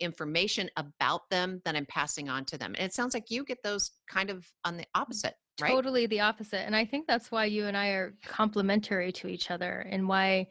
information 0.01 0.69
about 0.77 1.29
them 1.31 1.61
that 1.65 1.77
I'm 1.77 1.87
passing 1.87 2.29
on 2.29 2.45
to 2.47 2.59
them. 2.59 2.75
And 2.77 2.87
it 2.87 2.95
sounds 2.95 3.15
like 3.15 3.31
you 3.31 3.45
get 3.45 3.63
those 3.63 3.91
kind 4.09 4.31
of 4.31 4.47
on 4.65 4.77
the 4.77 4.85
mm. 4.85 5.01
opposite, 5.01 5.35
right? 5.61 5.71
Totally 5.71 6.07
the 6.07 6.21
opposite. 6.21 6.61
And 6.61 6.75
I 6.75 6.85
think 6.85 7.07
that's 7.07 7.31
why 7.31 7.47
you 7.47 7.67
and 7.67 7.77
I 7.77 7.89
are 7.89 8.15
complementary 8.25 9.13
to 9.13 9.29
each 9.29 9.51
other 9.51 9.87
and 9.91 10.09
why 10.09 10.49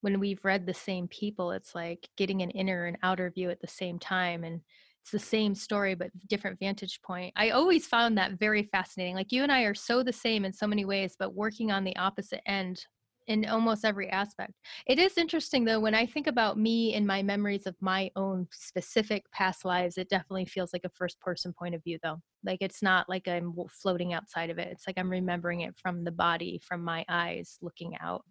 when 0.00 0.18
we've 0.18 0.44
read 0.44 0.66
the 0.66 0.74
same 0.74 1.08
people, 1.08 1.52
it's 1.52 1.74
like 1.74 2.08
getting 2.16 2.42
an 2.42 2.50
inner 2.50 2.86
and 2.86 2.96
outer 3.02 3.30
view 3.30 3.50
at 3.50 3.60
the 3.60 3.68
same 3.68 3.98
time. 3.98 4.44
And 4.44 4.60
it's 5.02 5.12
the 5.12 5.18
same 5.18 5.54
story, 5.54 5.94
but 5.94 6.10
different 6.28 6.58
vantage 6.58 7.00
point. 7.02 7.32
I 7.36 7.50
always 7.50 7.86
found 7.86 8.18
that 8.18 8.38
very 8.38 8.64
fascinating. 8.64 9.14
Like 9.14 9.32
you 9.32 9.42
and 9.42 9.52
I 9.52 9.62
are 9.62 9.74
so 9.74 10.02
the 10.02 10.12
same 10.12 10.44
in 10.44 10.52
so 10.52 10.66
many 10.66 10.84
ways, 10.84 11.16
but 11.18 11.34
working 11.34 11.70
on 11.70 11.84
the 11.84 11.96
opposite 11.96 12.42
end 12.46 12.84
in 13.30 13.46
almost 13.46 13.84
every 13.84 14.10
aspect. 14.10 14.54
It 14.86 14.98
is 14.98 15.16
interesting 15.16 15.64
though, 15.64 15.78
when 15.78 15.94
I 15.94 16.04
think 16.04 16.26
about 16.26 16.58
me 16.58 16.94
and 16.94 17.06
my 17.06 17.22
memories 17.22 17.64
of 17.64 17.76
my 17.80 18.10
own 18.16 18.48
specific 18.50 19.30
past 19.30 19.64
lives, 19.64 19.96
it 19.96 20.08
definitely 20.08 20.46
feels 20.46 20.72
like 20.72 20.84
a 20.84 20.90
first 20.90 21.20
person 21.20 21.52
point 21.52 21.76
of 21.76 21.84
view 21.84 21.98
though. 22.02 22.20
Like 22.44 22.58
it's 22.60 22.82
not 22.82 23.08
like 23.08 23.28
I'm 23.28 23.54
floating 23.70 24.12
outside 24.12 24.50
of 24.50 24.58
it. 24.58 24.68
It's 24.72 24.86
like 24.88 24.98
I'm 24.98 25.08
remembering 25.08 25.60
it 25.60 25.76
from 25.80 26.02
the 26.02 26.10
body, 26.10 26.60
from 26.62 26.82
my 26.82 27.04
eyes 27.08 27.56
looking 27.62 27.96
out. 28.00 28.24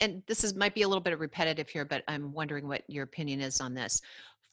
And 0.00 0.22
this 0.26 0.44
is 0.44 0.54
might 0.54 0.74
be 0.74 0.82
a 0.82 0.88
little 0.88 1.02
bit 1.02 1.18
repetitive 1.18 1.68
here, 1.68 1.84
but 1.84 2.02
I'm 2.08 2.32
wondering 2.32 2.66
what 2.66 2.84
your 2.88 3.04
opinion 3.04 3.42
is 3.42 3.60
on 3.60 3.74
this. 3.74 4.00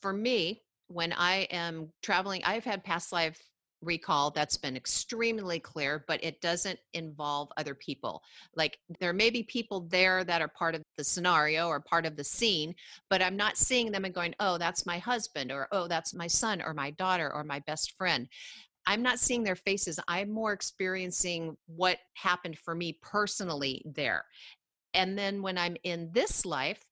For 0.02 0.12
me, 0.12 0.62
when 0.88 1.14
I 1.14 1.48
am 1.52 1.94
traveling, 2.04 2.42
I've 2.44 2.66
had 2.66 2.84
past 2.84 3.14
life 3.14 3.42
recall 3.82 4.32
that's 4.32 4.58
been 4.58 4.76
extremely 4.76 5.60
clear, 5.60 6.04
but 6.08 6.24
it 6.24 6.42
doesn't 6.42 6.80
involve 6.94 7.50
other 7.58 7.76
people. 7.76 8.22
Like 8.56 8.80
there 9.00 9.14
may 9.14 9.30
be 9.30 9.44
people 9.44 9.82
there 9.82 10.24
that 10.24 10.42
are 10.42 10.48
part 10.48 10.76
of 10.76 10.82
the 10.98 11.04
scenario 11.04 11.68
or 11.68 11.80
part 11.80 12.06
of 12.06 12.16
the 12.16 12.24
scene, 12.24 12.76
but 13.10 13.22
I'm 13.22 13.38
not 13.38 13.58
seeing 13.58 13.92
them 13.92 14.06
and 14.06 14.14
going, 14.14 14.36
oh, 14.40 14.58
that's 14.58 14.86
my 14.86 14.98
husband, 14.98 15.52
or 15.52 15.68
oh, 15.72 15.88
that's 15.88 16.14
my 16.14 16.28
son, 16.28 16.62
or 16.62 16.74
my 16.74 16.92
daughter, 16.92 17.34
or 17.34 17.44
my 17.44 17.60
best 17.60 17.94
friend. 17.98 18.28
I'm 18.86 19.02
not 19.02 19.20
seeing 19.20 19.44
their 19.44 19.56
faces. 19.56 20.00
I'm 20.08 20.32
more 20.32 20.52
experiencing 20.52 21.56
what 21.68 22.00
happened 22.16 22.58
for 22.58 22.74
me 22.74 22.98
personally 23.02 23.84
there. 23.86 24.26
And 24.94 25.18
then 25.18 25.42
when 25.42 25.58
I'm 25.58 25.78
in 25.84 26.10
this 26.12 26.46
life, 26.46 26.84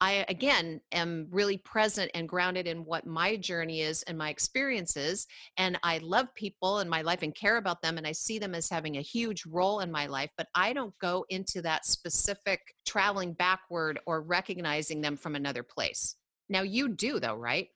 I 0.00 0.26
again 0.28 0.80
am 0.92 1.28
really 1.30 1.56
present 1.58 2.10
and 2.14 2.28
grounded 2.28 2.66
in 2.66 2.84
what 2.84 3.06
my 3.06 3.36
journey 3.36 3.80
is 3.80 4.02
and 4.02 4.18
my 4.18 4.28
experiences. 4.28 5.26
And 5.56 5.78
I 5.82 5.98
love 5.98 6.26
people 6.34 6.80
in 6.80 6.88
my 6.88 7.02
life 7.02 7.22
and 7.22 7.34
care 7.34 7.56
about 7.56 7.80
them. 7.80 7.96
And 7.96 8.06
I 8.06 8.12
see 8.12 8.38
them 8.38 8.54
as 8.54 8.68
having 8.68 8.96
a 8.96 9.02
huge 9.02 9.44
role 9.46 9.80
in 9.80 9.90
my 9.90 10.06
life. 10.06 10.30
But 10.36 10.48
I 10.54 10.72
don't 10.72 10.94
go 11.00 11.24
into 11.30 11.62
that 11.62 11.86
specific 11.86 12.60
traveling 12.84 13.32
backward 13.32 13.98
or 14.06 14.22
recognizing 14.22 15.00
them 15.00 15.16
from 15.16 15.34
another 15.34 15.62
place. 15.62 16.16
Now, 16.48 16.62
you 16.62 16.88
do, 16.88 17.18
though, 17.18 17.34
right? 17.34 17.68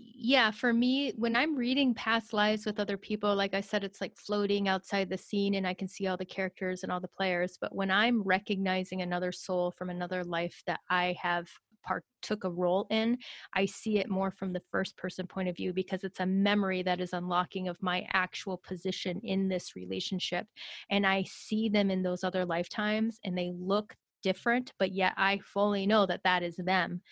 Yeah, 0.00 0.50
for 0.50 0.72
me, 0.72 1.12
when 1.16 1.36
I'm 1.36 1.56
reading 1.56 1.94
past 1.94 2.32
lives 2.32 2.66
with 2.66 2.80
other 2.80 2.96
people, 2.96 3.34
like 3.34 3.54
I 3.54 3.60
said, 3.60 3.84
it's 3.84 4.00
like 4.00 4.16
floating 4.16 4.68
outside 4.68 5.08
the 5.08 5.18
scene 5.18 5.54
and 5.54 5.66
I 5.66 5.74
can 5.74 5.88
see 5.88 6.06
all 6.06 6.16
the 6.16 6.24
characters 6.24 6.82
and 6.82 6.90
all 6.90 7.00
the 7.00 7.08
players. 7.08 7.56
But 7.60 7.74
when 7.74 7.90
I'm 7.90 8.22
recognizing 8.22 9.02
another 9.02 9.32
soul 9.32 9.70
from 9.70 9.90
another 9.90 10.24
life 10.24 10.62
that 10.66 10.80
I 10.90 11.16
have 11.22 11.48
partook 11.84 12.44
a 12.44 12.50
role 12.50 12.86
in, 12.90 13.18
I 13.54 13.64
see 13.66 13.98
it 13.98 14.10
more 14.10 14.30
from 14.30 14.52
the 14.52 14.62
first 14.70 14.96
person 14.96 15.26
point 15.26 15.48
of 15.48 15.56
view 15.56 15.72
because 15.72 16.04
it's 16.04 16.20
a 16.20 16.26
memory 16.26 16.82
that 16.82 17.00
is 17.00 17.12
unlocking 17.12 17.68
of 17.68 17.82
my 17.82 18.06
actual 18.12 18.58
position 18.58 19.20
in 19.22 19.48
this 19.48 19.76
relationship. 19.76 20.46
And 20.90 21.06
I 21.06 21.24
see 21.28 21.68
them 21.68 21.90
in 21.90 22.02
those 22.02 22.24
other 22.24 22.44
lifetimes 22.44 23.18
and 23.24 23.36
they 23.36 23.52
look 23.56 23.94
different, 24.22 24.72
but 24.78 24.92
yet 24.92 25.14
I 25.16 25.38
fully 25.44 25.86
know 25.86 26.06
that 26.06 26.22
that 26.24 26.42
is 26.42 26.56
them. 26.56 27.02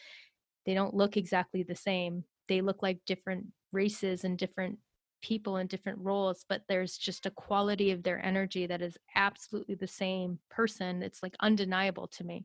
They 0.67 0.75
don't 0.75 0.95
look 0.95 1.17
exactly 1.17 1.63
the 1.63 1.77
same 1.77 2.25
they 2.49 2.61
look 2.61 2.83
like 2.83 2.99
different 3.07 3.47
races 3.73 4.25
and 4.25 4.39
different 4.39 4.79
people 5.23 5.57
in 5.57 5.67
different 5.67 5.99
roles 5.99 6.45
but 6.49 6.63
there's 6.69 6.97
just 6.97 7.27
a 7.27 7.31
quality 7.31 7.91
of 7.91 8.03
their 8.03 8.25
energy 8.25 8.67
that 8.67 8.83
is 8.83 8.97
absolutely 9.15 9.75
the 9.75 9.87
same 9.87 10.39
person 10.51 11.03
it's 11.03 11.23
like 11.23 11.35
undeniable 11.41 12.07
to 12.07 12.23
me 12.23 12.45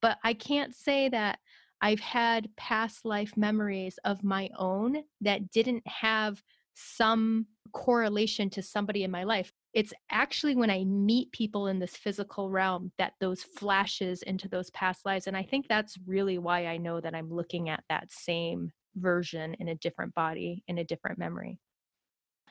but 0.00 0.18
i 0.24 0.32
can't 0.32 0.74
say 0.74 1.08
that 1.08 1.38
i've 1.80 2.00
had 2.00 2.48
past 2.56 3.04
life 3.04 3.36
memories 3.36 3.98
of 4.04 4.22
my 4.22 4.48
own 4.56 5.02
that 5.20 5.50
didn't 5.50 5.86
have 5.86 6.42
some 6.74 7.46
correlation 7.72 8.48
to 8.48 8.62
somebody 8.62 9.02
in 9.02 9.10
my 9.10 9.24
life 9.24 9.52
it's 9.74 9.94
actually 10.10 10.54
when 10.54 10.70
I 10.70 10.84
meet 10.84 11.32
people 11.32 11.66
in 11.68 11.78
this 11.78 11.96
physical 11.96 12.50
realm 12.50 12.92
that 12.98 13.14
those 13.20 13.42
flashes 13.42 14.22
into 14.22 14.48
those 14.48 14.70
past 14.70 15.06
lives. 15.06 15.26
And 15.26 15.36
I 15.36 15.42
think 15.42 15.66
that's 15.66 15.96
really 16.06 16.38
why 16.38 16.66
I 16.66 16.76
know 16.76 17.00
that 17.00 17.14
I'm 17.14 17.32
looking 17.32 17.70
at 17.70 17.84
that 17.88 18.12
same 18.12 18.72
version 18.96 19.54
in 19.54 19.68
a 19.68 19.74
different 19.76 20.14
body 20.14 20.62
in 20.68 20.78
a 20.78 20.84
different 20.84 21.18
memory. 21.18 21.58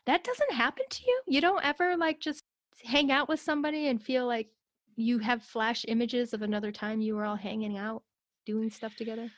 That 0.05 0.23
doesn't 0.23 0.53
happen 0.53 0.85
to 0.89 1.03
you? 1.05 1.21
You 1.27 1.41
don't 1.41 1.63
ever 1.63 1.95
like 1.95 2.19
just 2.19 2.43
hang 2.83 3.11
out 3.11 3.29
with 3.29 3.39
somebody 3.39 3.87
and 3.87 4.01
feel 4.01 4.25
like 4.25 4.47
you 4.95 5.19
have 5.19 5.43
flash 5.43 5.85
images 5.87 6.33
of 6.33 6.41
another 6.41 6.71
time 6.71 7.01
you 7.01 7.15
were 7.15 7.25
all 7.25 7.35
hanging 7.35 7.77
out 7.77 8.03
doing 8.45 8.69
stuff 8.69 8.95
together? 8.95 9.31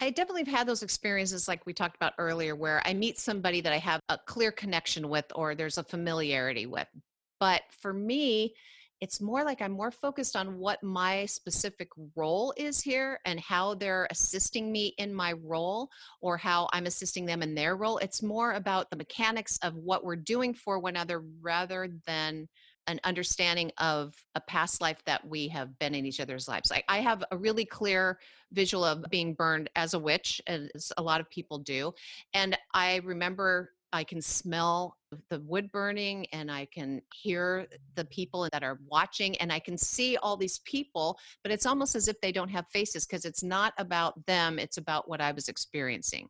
I 0.00 0.10
definitely 0.10 0.44
have 0.44 0.58
had 0.58 0.68
those 0.68 0.82
experiences 0.82 1.48
like 1.48 1.64
we 1.64 1.72
talked 1.72 1.96
about 1.96 2.12
earlier 2.18 2.54
where 2.54 2.82
I 2.84 2.92
meet 2.92 3.18
somebody 3.18 3.62
that 3.62 3.72
I 3.72 3.78
have 3.78 4.00
a 4.08 4.18
clear 4.18 4.52
connection 4.52 5.08
with 5.08 5.24
or 5.34 5.54
there's 5.54 5.78
a 5.78 5.84
familiarity 5.84 6.66
with. 6.66 6.88
But 7.40 7.62
for 7.80 7.92
me, 7.92 8.54
it's 9.00 9.20
more 9.20 9.44
like 9.44 9.60
I'm 9.60 9.72
more 9.72 9.90
focused 9.90 10.36
on 10.36 10.58
what 10.58 10.82
my 10.82 11.26
specific 11.26 11.88
role 12.14 12.54
is 12.56 12.80
here 12.80 13.20
and 13.24 13.38
how 13.38 13.74
they're 13.74 14.08
assisting 14.10 14.72
me 14.72 14.94
in 14.98 15.14
my 15.14 15.34
role 15.44 15.90
or 16.20 16.36
how 16.36 16.68
I'm 16.72 16.86
assisting 16.86 17.26
them 17.26 17.42
in 17.42 17.54
their 17.54 17.76
role. 17.76 17.98
It's 17.98 18.22
more 18.22 18.52
about 18.52 18.90
the 18.90 18.96
mechanics 18.96 19.58
of 19.62 19.74
what 19.74 20.04
we're 20.04 20.16
doing 20.16 20.54
for 20.54 20.78
one 20.78 20.96
another 20.96 21.22
rather 21.42 21.88
than 22.06 22.48
an 22.88 23.00
understanding 23.04 23.72
of 23.78 24.14
a 24.34 24.40
past 24.40 24.80
life 24.80 25.02
that 25.06 25.26
we 25.26 25.48
have 25.48 25.78
been 25.78 25.94
in 25.94 26.06
each 26.06 26.20
other's 26.20 26.48
lives. 26.48 26.70
Like 26.70 26.84
I 26.88 26.98
have 26.98 27.24
a 27.30 27.36
really 27.36 27.64
clear 27.64 28.18
visual 28.52 28.84
of 28.84 29.04
being 29.10 29.34
burned 29.34 29.68
as 29.74 29.94
a 29.94 29.98
witch, 29.98 30.40
as 30.46 30.92
a 30.96 31.02
lot 31.02 31.20
of 31.20 31.28
people 31.28 31.58
do. 31.58 31.92
And 32.32 32.56
I 32.72 33.00
remember 33.04 33.72
I 33.96 34.04
can 34.04 34.20
smell 34.20 34.98
the 35.30 35.40
wood 35.40 35.72
burning 35.72 36.26
and 36.32 36.50
I 36.50 36.66
can 36.66 37.00
hear 37.14 37.66
the 37.94 38.04
people 38.04 38.48
that 38.52 38.62
are 38.62 38.78
watching 38.86 39.36
and 39.38 39.50
I 39.50 39.58
can 39.58 39.78
see 39.78 40.18
all 40.18 40.36
these 40.36 40.60
people, 40.60 41.18
but 41.42 41.50
it's 41.50 41.64
almost 41.64 41.96
as 41.96 42.06
if 42.06 42.20
they 42.20 42.30
don't 42.30 42.50
have 42.50 42.66
faces 42.68 43.06
because 43.06 43.24
it's 43.24 43.42
not 43.42 43.72
about 43.78 44.24
them, 44.26 44.58
it's 44.58 44.76
about 44.76 45.08
what 45.08 45.22
I 45.22 45.32
was 45.32 45.48
experiencing. 45.48 46.28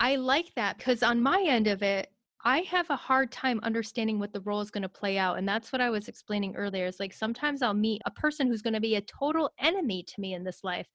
I 0.00 0.16
like 0.16 0.52
that 0.56 0.78
because 0.78 1.04
on 1.04 1.22
my 1.22 1.44
end 1.46 1.68
of 1.68 1.82
it, 1.82 2.08
I 2.44 2.62
have 2.62 2.90
a 2.90 2.96
hard 2.96 3.30
time 3.30 3.60
understanding 3.62 4.18
what 4.18 4.32
the 4.32 4.40
role 4.40 4.60
is 4.60 4.72
going 4.72 4.82
to 4.82 4.88
play 4.88 5.16
out. 5.16 5.38
And 5.38 5.48
that's 5.48 5.72
what 5.72 5.80
I 5.80 5.90
was 5.90 6.08
explaining 6.08 6.56
earlier. 6.56 6.86
Is 6.86 6.98
like 6.98 7.12
sometimes 7.12 7.62
I'll 7.62 7.74
meet 7.74 8.02
a 8.04 8.10
person 8.10 8.48
who's 8.48 8.62
going 8.62 8.74
to 8.74 8.80
be 8.80 8.96
a 8.96 9.02
total 9.02 9.50
enemy 9.60 10.02
to 10.02 10.20
me 10.20 10.34
in 10.34 10.42
this 10.42 10.64
life. 10.64 10.88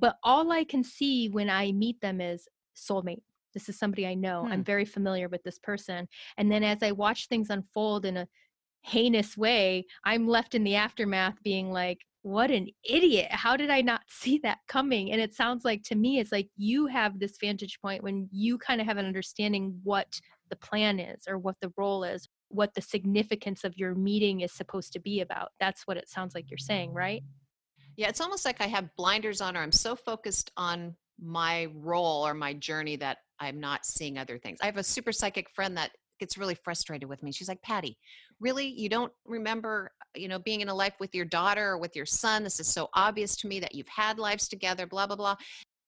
But 0.00 0.16
all 0.24 0.50
I 0.50 0.64
can 0.64 0.82
see 0.82 1.28
when 1.28 1.48
I 1.48 1.70
meet 1.70 2.00
them 2.00 2.20
is 2.20 2.48
soulmate 2.76 3.22
this 3.52 3.68
is 3.68 3.78
somebody 3.78 4.06
I 4.06 4.14
know. 4.14 4.44
Hmm. 4.44 4.52
I'm 4.52 4.64
very 4.64 4.84
familiar 4.84 5.28
with 5.28 5.42
this 5.42 5.58
person. 5.58 6.08
And 6.36 6.50
then 6.50 6.62
as 6.62 6.82
I 6.82 6.92
watch 6.92 7.28
things 7.28 7.50
unfold 7.50 8.04
in 8.04 8.16
a 8.16 8.28
heinous 8.82 9.36
way, 9.36 9.86
I'm 10.04 10.26
left 10.26 10.54
in 10.54 10.64
the 10.64 10.76
aftermath 10.76 11.42
being 11.42 11.70
like, 11.70 11.98
what 12.22 12.52
an 12.52 12.68
idiot. 12.88 13.28
How 13.30 13.56
did 13.56 13.70
I 13.70 13.80
not 13.80 14.02
see 14.08 14.38
that 14.42 14.58
coming? 14.68 15.12
And 15.12 15.20
it 15.20 15.34
sounds 15.34 15.64
like 15.64 15.82
to 15.84 15.94
me, 15.94 16.18
it's 16.18 16.32
like 16.32 16.48
you 16.56 16.86
have 16.86 17.18
this 17.18 17.36
vantage 17.40 17.80
point 17.80 18.02
when 18.02 18.28
you 18.30 18.58
kind 18.58 18.80
of 18.80 18.86
have 18.86 18.96
an 18.96 19.06
understanding 19.06 19.80
what 19.82 20.20
the 20.50 20.56
plan 20.56 21.00
is 21.00 21.24
or 21.28 21.38
what 21.38 21.56
the 21.60 21.72
role 21.76 22.04
is, 22.04 22.28
what 22.48 22.74
the 22.74 22.82
significance 22.82 23.64
of 23.64 23.76
your 23.76 23.94
meeting 23.94 24.40
is 24.40 24.52
supposed 24.52 24.92
to 24.92 25.00
be 25.00 25.20
about. 25.20 25.48
That's 25.58 25.86
what 25.86 25.96
it 25.96 26.08
sounds 26.08 26.34
like 26.34 26.50
you're 26.50 26.58
saying, 26.58 26.92
right? 26.92 27.22
Yeah, 27.96 28.08
it's 28.08 28.20
almost 28.20 28.44
like 28.44 28.60
I 28.60 28.66
have 28.66 28.94
blinders 28.96 29.40
on 29.40 29.56
or 29.56 29.60
I'm 29.60 29.72
so 29.72 29.96
focused 29.96 30.50
on 30.56 30.96
my 31.20 31.68
role 31.74 32.26
or 32.26 32.34
my 32.34 32.52
journey 32.54 32.96
that 32.96 33.18
I'm 33.42 33.58
not 33.58 33.84
seeing 33.84 34.18
other 34.18 34.38
things. 34.38 34.58
I 34.62 34.66
have 34.66 34.76
a 34.76 34.84
super 34.84 35.12
psychic 35.12 35.50
friend 35.50 35.76
that 35.76 35.90
gets 36.20 36.38
really 36.38 36.54
frustrated 36.54 37.08
with 37.08 37.22
me. 37.24 37.32
She's 37.32 37.48
like, 37.48 37.60
Patty, 37.62 37.98
really? 38.38 38.68
You 38.68 38.88
don't 38.88 39.12
remember, 39.26 39.90
you 40.14 40.28
know, 40.28 40.38
being 40.38 40.60
in 40.60 40.68
a 40.68 40.74
life 40.74 40.94
with 41.00 41.12
your 41.12 41.24
daughter 41.24 41.70
or 41.70 41.78
with 41.78 41.96
your 41.96 42.06
son? 42.06 42.44
This 42.44 42.60
is 42.60 42.68
so 42.68 42.88
obvious 42.94 43.34
to 43.36 43.48
me 43.48 43.58
that 43.58 43.74
you've 43.74 43.88
had 43.88 44.20
lives 44.20 44.46
together, 44.46 44.86
blah, 44.86 45.08
blah, 45.08 45.16
blah. 45.16 45.34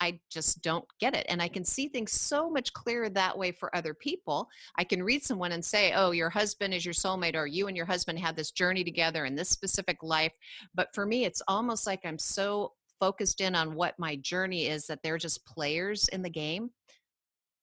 I 0.00 0.18
just 0.28 0.60
don't 0.62 0.84
get 0.98 1.14
it. 1.14 1.24
And 1.28 1.40
I 1.40 1.46
can 1.46 1.64
see 1.64 1.86
things 1.86 2.10
so 2.10 2.50
much 2.50 2.72
clearer 2.72 3.08
that 3.10 3.38
way 3.38 3.52
for 3.52 3.74
other 3.76 3.94
people. 3.94 4.48
I 4.76 4.83
can 4.83 5.00
read 5.00 5.22
someone 5.22 5.52
and 5.52 5.64
say, 5.64 5.92
oh, 5.94 6.10
your 6.10 6.31
husband 6.31 6.74
is 6.74 6.85
your 6.85 6.94
soulmate, 6.94 7.37
or 7.37 7.46
you 7.46 7.68
and 7.68 7.76
your 7.76 7.87
husband 7.87 8.18
had 8.18 8.35
this 8.35 8.50
journey 8.50 8.83
together 8.83 9.26
in 9.26 9.37
this 9.37 9.50
specific 9.50 9.98
life. 10.02 10.33
But 10.74 10.88
for 10.92 11.06
me, 11.06 11.24
it's 11.24 11.42
almost 11.46 11.87
like 11.87 12.00
I'm 12.04 12.18
so 12.18 12.72
focused 12.98 13.40
in 13.40 13.54
on 13.54 13.76
what 13.76 13.96
my 13.98 14.16
journey 14.16 14.66
is 14.66 14.87
that 14.87 15.00
they're 15.04 15.18
just 15.18 15.46
players 15.46 16.08
in 16.08 16.22
the 16.22 16.31
game 16.31 16.70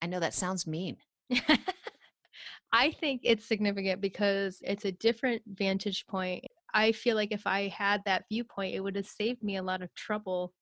I 0.01 0.07
know 0.07 0.19
that 0.19 0.33
sounds 0.33 0.65
mean. 0.65 0.97
I 2.73 2.91
think 2.91 3.21
it's 3.23 3.45
significant 3.45 4.01
because 4.01 4.59
it's 4.61 4.85
a 4.85 4.91
different 4.93 5.41
vantage 5.45 6.05
point. 6.07 6.45
I 6.73 6.93
feel 6.93 7.15
like 7.15 7.31
if 7.31 7.45
I 7.45 7.67
had 7.67 8.01
that 8.05 8.23
viewpoint, 8.29 8.75
it 8.75 8.79
would 8.79 8.95
have 8.95 9.05
saved 9.05 9.43
me 9.43 9.57
a 9.57 9.63
lot 9.63 9.81
of 9.81 9.93
trouble 9.93 10.53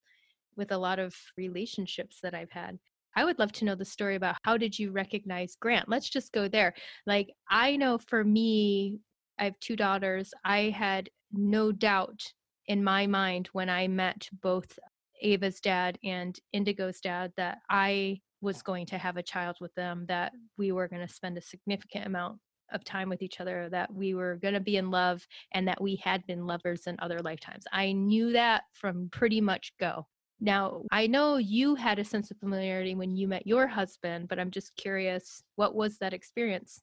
with 0.56 0.72
a 0.72 0.78
lot 0.78 1.00
of 1.00 1.16
relationships 1.38 2.18
that 2.24 2.34
I've 2.34 2.52
had. 2.52 2.80
I 3.16 3.26
would 3.26 3.40
love 3.40 3.52
to 3.54 3.66
know 3.66 3.76
the 3.76 3.86
story 3.86 4.16
about 4.16 4.38
how 4.44 4.58
did 4.58 4.78
you 4.78 4.92
recognize 4.92 5.56
Grant? 5.60 5.90
Let's 5.90 6.10
just 6.10 6.32
go 6.32 6.48
there. 6.48 6.74
Like 7.06 7.30
I 7.50 7.76
know 7.76 7.98
for 7.98 8.24
me, 8.24 9.00
I 9.38 9.46
have 9.46 9.60
two 9.60 9.76
daughters. 9.76 10.34
I 10.44 10.74
had 10.76 11.10
no 11.32 11.72
doubt 11.72 12.22
in 12.68 12.84
my 12.84 13.08
mind 13.08 13.50
when 13.54 13.70
I 13.70 13.88
met 13.88 14.28
both 14.42 14.78
Ava's 15.22 15.60
dad 15.60 15.98
and 16.04 16.40
Indigo's 16.54 17.02
dad 17.02 17.34
that 17.38 17.60
I 17.70 18.22
was 18.42 18.62
going 18.62 18.86
to 18.88 18.98
have 18.98 19.18
a 19.18 19.24
child 19.24 19.58
with 19.60 19.74
them, 19.76 20.06
that 20.08 20.32
we 20.58 20.72
were 20.72 20.88
going 20.88 21.06
to 21.06 21.14
spend 21.14 21.38
a 21.38 21.42
significant 21.42 22.06
amount 22.06 22.40
of 22.72 22.84
time 22.84 23.10
with 23.10 23.22
each 23.22 23.40
other, 23.40 23.68
that 23.72 23.94
we 23.94 24.14
were 24.14 24.36
going 24.36 24.54
to 24.54 24.60
be 24.60 24.78
in 24.78 24.92
love, 24.92 25.26
and 25.54 25.68
that 25.68 25.82
we 25.82 25.96
had 25.98 26.26
been 26.28 26.46
lovers 26.46 26.88
in 26.88 26.96
other 27.00 27.20
lifetimes. 27.20 27.66
I 27.72 27.92
knew 27.92 28.32
that 28.34 28.64
from 28.74 29.10
pretty 29.12 29.42
much 29.42 29.74
go. 29.80 30.08
Now, 30.42 30.84
I 30.92 31.08
know 31.08 31.38
you 31.38 31.76
had 31.76 32.00
a 32.00 32.06
sense 32.06 32.32
of 32.32 32.38
familiarity 32.38 32.96
when 32.96 33.16
you 33.16 33.28
met 33.28 33.46
your 33.46 33.68
husband, 33.68 34.30
but 34.30 34.40
I'm 34.40 34.52
just 34.52 34.76
curious, 34.76 35.44
what 35.56 35.76
was 35.76 35.98
that 35.98 36.14
experience? 36.14 36.82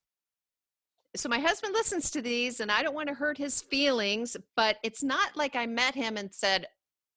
So, 1.14 1.30
my 1.30 1.38
husband 1.38 1.72
listens 1.72 2.10
to 2.10 2.20
these, 2.20 2.60
and 2.60 2.70
I 2.70 2.82
don't 2.82 2.94
want 2.94 3.08
to 3.08 3.14
hurt 3.14 3.38
his 3.38 3.62
feelings, 3.62 4.36
but 4.56 4.76
it's 4.82 5.02
not 5.02 5.34
like 5.36 5.56
I 5.56 5.64
met 5.64 5.94
him 5.94 6.18
and 6.18 6.34
said, 6.34 6.66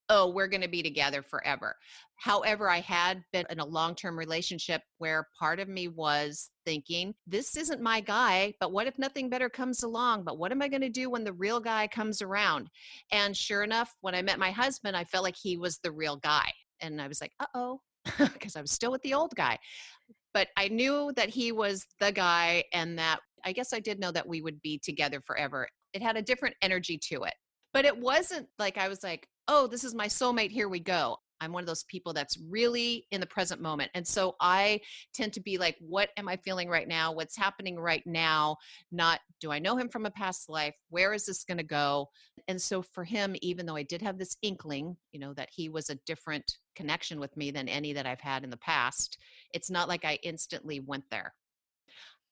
oh, 0.09 0.29
we're 0.29 0.47
going 0.47 0.61
to 0.61 0.67
be 0.67 0.81
together 0.81 1.21
forever. 1.21 1.75
However, 2.15 2.69
I 2.69 2.79
had 2.79 3.23
been 3.31 3.45
in 3.49 3.59
a 3.59 3.65
long 3.65 3.95
term 3.95 4.17
relationship 4.17 4.81
where 4.97 5.27
part 5.39 5.59
of 5.59 5.69
me 5.69 5.87
was 5.87 6.49
thinking, 6.65 7.13
this 7.27 7.55
isn't 7.55 7.81
my 7.81 8.01
guy, 8.01 8.53
but 8.59 8.71
what 8.71 8.87
if 8.87 8.97
nothing 8.99 9.29
better 9.29 9.49
comes 9.49 9.83
along? 9.83 10.23
But 10.23 10.37
what 10.37 10.51
am 10.51 10.61
I 10.61 10.67
going 10.67 10.81
to 10.81 10.89
do 10.89 11.09
when 11.09 11.23
the 11.23 11.33
real 11.33 11.59
guy 11.59 11.87
comes 11.87 12.21
around? 12.21 12.69
And 13.11 13.37
sure 13.37 13.63
enough, 13.63 13.93
when 14.01 14.15
I 14.15 14.21
met 14.21 14.39
my 14.39 14.51
husband, 14.51 14.97
I 14.97 15.05
felt 15.05 15.23
like 15.23 15.37
he 15.41 15.57
was 15.57 15.77
the 15.77 15.91
real 15.91 16.17
guy. 16.17 16.51
And 16.81 17.01
I 17.01 17.07
was 17.07 17.21
like, 17.21 17.31
uh 17.39 17.45
oh, 17.53 17.81
because 18.17 18.55
I 18.57 18.61
was 18.61 18.71
still 18.71 18.91
with 18.91 19.01
the 19.03 19.13
old 19.13 19.33
guy. 19.35 19.57
But 20.33 20.49
I 20.57 20.67
knew 20.67 21.11
that 21.15 21.29
he 21.29 21.51
was 21.51 21.85
the 21.99 22.11
guy, 22.11 22.63
and 22.73 22.99
that 22.99 23.19
I 23.43 23.51
guess 23.51 23.73
I 23.73 23.79
did 23.79 23.99
know 23.99 24.11
that 24.11 24.27
we 24.27 24.41
would 24.41 24.61
be 24.61 24.79
together 24.83 25.21
forever. 25.21 25.67
It 25.93 26.03
had 26.03 26.17
a 26.17 26.21
different 26.21 26.55
energy 26.61 26.99
to 27.09 27.23
it. 27.23 27.33
But 27.73 27.85
it 27.85 27.97
wasn't 27.97 28.47
like 28.57 28.77
I 28.77 28.87
was 28.87 29.03
like, 29.03 29.27
oh, 29.51 29.65
this 29.65 29.83
is 29.83 29.95
my 29.95 30.05
soulmate, 30.05 30.51
here 30.51 30.69
we 30.69 30.79
go. 30.79 31.17
I'm 31.41 31.51
one 31.51 31.63
of 31.63 31.67
those 31.67 31.85
people 31.85 32.13
that's 32.13 32.37
really 32.49 33.07
in 33.11 33.19
the 33.19 33.25
present 33.25 33.61
moment. 33.61 33.89
And 33.95 34.05
so 34.05 34.35
I 34.39 34.79
tend 35.13 35.33
to 35.33 35.41
be 35.41 35.57
like, 35.57 35.75
what 35.79 36.09
am 36.17 36.27
I 36.27 36.35
feeling 36.35 36.69
right 36.69 36.87
now? 36.87 37.11
What's 37.11 37.35
happening 37.35 37.79
right 37.79 38.05
now? 38.05 38.57
Not, 38.91 39.21
do 39.41 39.51
I 39.51 39.57
know 39.57 39.75
him 39.75 39.89
from 39.89 40.05
a 40.05 40.11
past 40.11 40.49
life? 40.49 40.75
Where 40.89 41.13
is 41.13 41.25
this 41.25 41.45
going 41.45 41.57
to 41.57 41.63
go? 41.63 42.09
And 42.47 42.61
so 42.61 42.83
for 42.83 43.03
him, 43.03 43.35
even 43.41 43.65
though 43.65 43.75
I 43.75 43.83
did 43.83 44.03
have 44.03 44.19
this 44.19 44.37
inkling, 44.43 44.97
you 45.13 45.19
know, 45.19 45.33
that 45.33 45.49
he 45.51 45.67
was 45.67 45.89
a 45.89 45.99
different 46.05 46.57
connection 46.75 47.19
with 47.19 47.35
me 47.35 47.49
than 47.49 47.69
any 47.69 47.93
that 47.93 48.05
I've 48.05 48.21
had 48.21 48.43
in 48.43 48.51
the 48.51 48.57
past, 48.57 49.17
it's 49.53 49.71
not 49.71 49.87
like 49.87 50.05
I 50.05 50.19
instantly 50.21 50.79
went 50.79 51.05
there. 51.09 51.33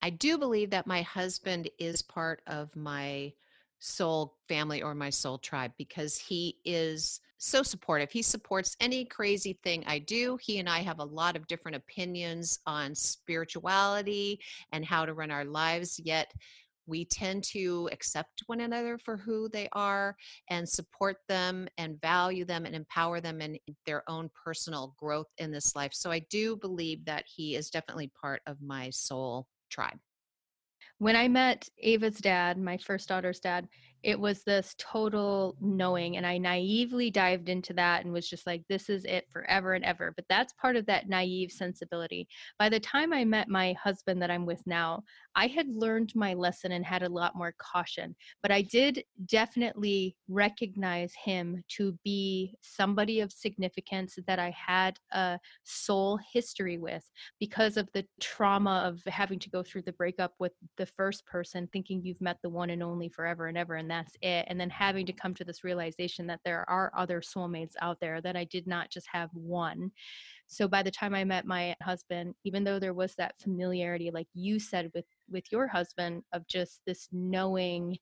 I 0.04 0.12
do 0.12 0.38
believe 0.38 0.70
that 0.70 0.86
my 0.86 1.02
husband 1.02 1.70
is 1.80 2.04
part 2.04 2.42
of 2.46 2.76
my 2.76 3.34
soul 3.80 4.36
family 4.48 4.82
or 4.82 4.96
my 4.96 5.10
soul 5.10 5.38
tribe 5.38 5.72
because 5.78 6.18
he 6.18 6.58
is 6.66 7.22
so 7.38 7.62
supportive. 7.62 8.12
He 8.12 8.22
supports 8.22 8.76
any 8.80 9.06
crazy 9.06 9.60
thing 9.64 9.84
I 9.86 10.00
do. 10.00 10.38
He 10.42 10.60
and 10.60 10.68
I 10.68 10.80
have 10.80 11.00
a 11.00 11.06
lot 11.06 11.36
of 11.36 11.48
different 11.48 11.78
opinions 11.78 12.60
on 12.66 12.96
spirituality 12.96 14.40
and 14.72 14.84
how 14.84 15.06
to 15.06 15.14
run 15.14 15.32
our 15.32 15.46
lives, 15.46 16.00
yet 16.04 16.34
we 16.88 17.04
tend 17.06 17.44
to 17.44 17.90
accept 17.92 18.44
one 18.48 18.62
another 18.62 18.98
for 18.98 19.18
who 19.18 19.50
they 19.50 19.68
are 19.74 20.16
and 20.50 20.68
support 20.68 21.18
them 21.28 21.68
and 21.78 22.00
value 22.02 22.46
them 22.46 22.66
and 22.66 22.74
empower 22.74 23.20
them 23.20 23.42
in 23.42 23.60
their 23.86 24.10
own 24.10 24.30
personal 24.42 24.96
growth 24.98 25.28
in 25.38 25.52
this 25.52 25.76
life. 25.76 25.94
So 25.94 26.10
I 26.10 26.20
do 26.30 26.56
believe 26.56 27.04
that 27.06 27.26
he 27.28 27.56
is 27.56 27.70
definitely 27.70 28.10
part 28.20 28.42
of 28.48 28.62
my 28.62 28.90
soul 28.90 29.48
tribe 29.70 30.00
when 31.00 31.16
I 31.16 31.28
met 31.28 31.70
Ava's 31.82 32.18
dad, 32.18 32.58
my 32.58 32.78
first 32.78 33.08
daughter's 33.08 33.40
dad, 33.40 33.68
it 34.04 34.20
was 34.20 34.44
this 34.44 34.76
total 34.78 35.56
knowing. 35.60 36.18
And 36.18 36.26
I 36.26 36.38
naively 36.38 37.12
dived 37.12 37.50
into 37.50 37.74
that 37.74 38.04
and 38.04 38.14
was 38.14 38.30
just 38.30 38.48
like, 38.48 38.64
this 38.68 38.90
is 38.90 39.06
it 39.06 39.26
forever 39.30 39.74
and 39.74 39.84
ever. 39.84 40.14
But 40.16 40.26
that's 40.30 40.54
part 40.54 40.76
of 40.76 40.86
that 40.86 41.10
naive 41.10 41.52
sensibility. 41.52 42.28
By 42.58 42.70
the 42.70 42.80
time 42.80 43.14
I 43.14 43.26
met 43.26 43.50
my 43.50 43.74
husband 43.74 44.22
that 44.22 44.32
I'm 44.32 44.46
with 44.46 44.62
now, 44.66 45.04
I 45.38 45.46
had 45.46 45.70
learned 45.70 46.14
my 46.16 46.34
lesson 46.34 46.72
and 46.72 46.84
had 46.84 47.04
a 47.04 47.10
lot 47.10 47.36
more 47.36 47.54
caution. 47.60 48.16
But 48.42 48.52
I 48.52 48.64
did 48.64 49.04
definitely 49.28 50.18
recognize 50.28 51.14
him 51.14 51.64
to 51.78 51.98
be 52.04 52.56
somebody 52.62 53.20
of 53.20 53.32
significance 53.32 54.18
that 54.26 54.40
I 54.40 54.50
had 54.50 54.98
a 55.12 55.40
soul 55.64 56.20
history 56.34 56.80
with 56.80 57.08
because 57.40 57.78
of 57.78 57.88
the 57.94 58.04
trauma 58.20 58.82
of 58.84 59.00
having 59.06 59.38
to 59.38 59.50
go 59.52 59.62
through 59.62 59.84
the 59.84 59.94
breakup 59.94 60.34
with 60.40 60.54
the 60.78 60.88
first 60.88 61.24
person, 61.28 61.70
thinking 61.72 62.02
you've 62.04 62.20
met 62.20 62.40
the 62.42 62.50
one 62.50 62.72
and 62.72 62.82
only 62.82 63.08
forever 63.08 63.46
and 63.46 63.60
ever, 63.60 63.76
and 63.76 63.92
that's 63.92 64.16
it. 64.24 64.46
And 64.48 64.60
then 64.60 64.72
having 64.72 65.06
to 65.06 65.14
come 65.14 65.36
to 65.36 65.46
this 65.46 65.64
realization 65.64 66.26
that 66.28 66.42
there 66.46 66.68
are 66.68 66.92
other 66.98 67.22
soulmates 67.22 67.74
out 67.80 68.00
there, 68.02 68.22
that 68.22 68.36
I 68.36 68.46
did 68.46 68.66
not 68.66 68.90
just 68.90 69.08
have 69.12 69.30
one. 69.34 69.92
So 70.48 70.68
by 70.68 70.84
the 70.84 70.92
time 70.92 71.14
I 71.14 71.24
met 71.24 71.46
my 71.46 71.76
husband, 71.82 72.36
even 72.44 72.64
though 72.64 72.80
there 72.80 72.94
was 72.94 73.16
that 73.16 73.36
familiarity, 73.42 74.12
like 74.12 74.28
you 74.34 74.60
said 74.60 74.92
with 74.96 75.06
with 75.30 75.46
your 75.52 75.68
husband, 75.68 76.24
of 76.34 76.48
just 76.48 76.82
this 76.86 77.08
knowing 77.12 77.98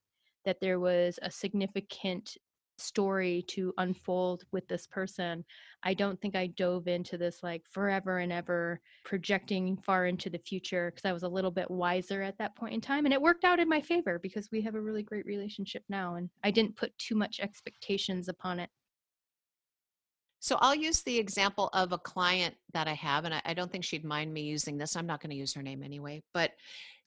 that 0.45 0.57
there 0.61 0.79
was 0.79 1.19
a 1.21 1.31
significant 1.31 2.37
story 2.77 3.43
to 3.47 3.73
unfold 3.77 4.43
with 4.51 4.67
this 4.67 4.87
person. 4.87 5.45
I 5.83 5.93
don't 5.93 6.19
think 6.21 6.35
I 6.35 6.47
dove 6.47 6.87
into 6.87 7.17
this 7.17 7.41
like 7.41 7.63
forever 7.71 8.19
and 8.19 8.31
ever 8.31 8.79
projecting 9.03 9.77
far 9.77 10.05
into 10.07 10.29
the 10.29 10.39
future 10.39 10.91
because 10.91 11.07
I 11.07 11.13
was 11.13 11.23
a 11.23 11.29
little 11.29 11.51
bit 11.51 11.69
wiser 11.71 12.21
at 12.21 12.37
that 12.39 12.55
point 12.55 12.73
in 12.73 12.81
time. 12.81 13.05
And 13.05 13.13
it 13.13 13.21
worked 13.21 13.43
out 13.43 13.59
in 13.59 13.69
my 13.69 13.81
favor 13.81 14.19
because 14.19 14.49
we 14.51 14.61
have 14.61 14.75
a 14.75 14.81
really 14.81 15.03
great 15.03 15.25
relationship 15.25 15.83
now. 15.89 16.15
And 16.15 16.29
I 16.43 16.51
didn't 16.51 16.75
put 16.75 16.97
too 16.97 17.15
much 17.15 17.39
expectations 17.39 18.27
upon 18.27 18.59
it. 18.59 18.69
So 20.45 20.59
I'll 20.61 20.75
use 20.75 21.01
the 21.01 21.17
example 21.17 21.71
of 21.73 21.91
a 21.91 21.97
client 21.97 22.53
that 22.71 22.87
I 22.87 22.93
have, 22.93 23.25
and 23.25 23.33
I, 23.33 23.41
I 23.45 23.55
don't 23.55 23.71
think 23.71 23.83
she'd 23.83 24.05
mind 24.05 24.31
me 24.31 24.41
using 24.41 24.77
this. 24.77 24.95
I'm 24.95 25.07
not 25.07 25.19
going 25.19 25.31
to 25.31 25.35
use 25.35 25.55
her 25.55 25.63
name 25.63 25.81
anyway, 25.81 26.21
but 26.35 26.51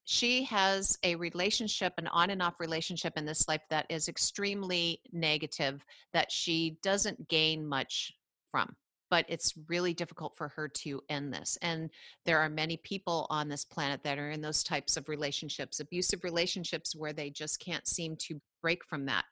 she 0.03 0.43
has 0.43 0.99
a 1.05 1.15
relationship, 1.15 1.93
an 1.99 2.09
on 2.09 2.31
and 2.31 2.43
off 2.43 2.59
relationship 2.59 3.13
in 3.17 3.25
this 3.25 3.47
life 3.47 3.61
that 3.71 3.87
is 3.91 4.09
extremely 4.09 5.01
negative, 5.13 5.85
that 6.13 6.33
she 6.33 6.79
doesn't 6.83 7.29
gain 7.29 7.65
much 7.65 8.13
from 8.51 8.75
but 9.11 9.25
it's 9.29 9.55
really 9.69 9.95
difficult 9.95 10.37
for 10.37 10.49
her 10.49 10.69
to 10.69 11.01
end 11.09 11.33
this. 11.33 11.57
And 11.63 11.91
there 12.27 12.41
are 12.41 12.49
many 12.49 12.77
people 12.77 13.27
on 13.31 13.49
this 13.49 13.65
planet 13.65 14.03
that 14.05 14.19
are 14.19 14.31
in 14.31 14.41
those 14.41 14.63
types 14.63 14.97
of 14.97 15.09
relationships, 15.09 15.81
abusive 15.81 16.25
relationships 16.25 16.95
where 16.95 17.13
they 17.13 17.31
just 17.31 17.59
can't 17.59 17.87
seem 17.87 18.17
to 18.17 18.39
break 18.61 18.85
from 18.85 19.07
that. 19.07 19.25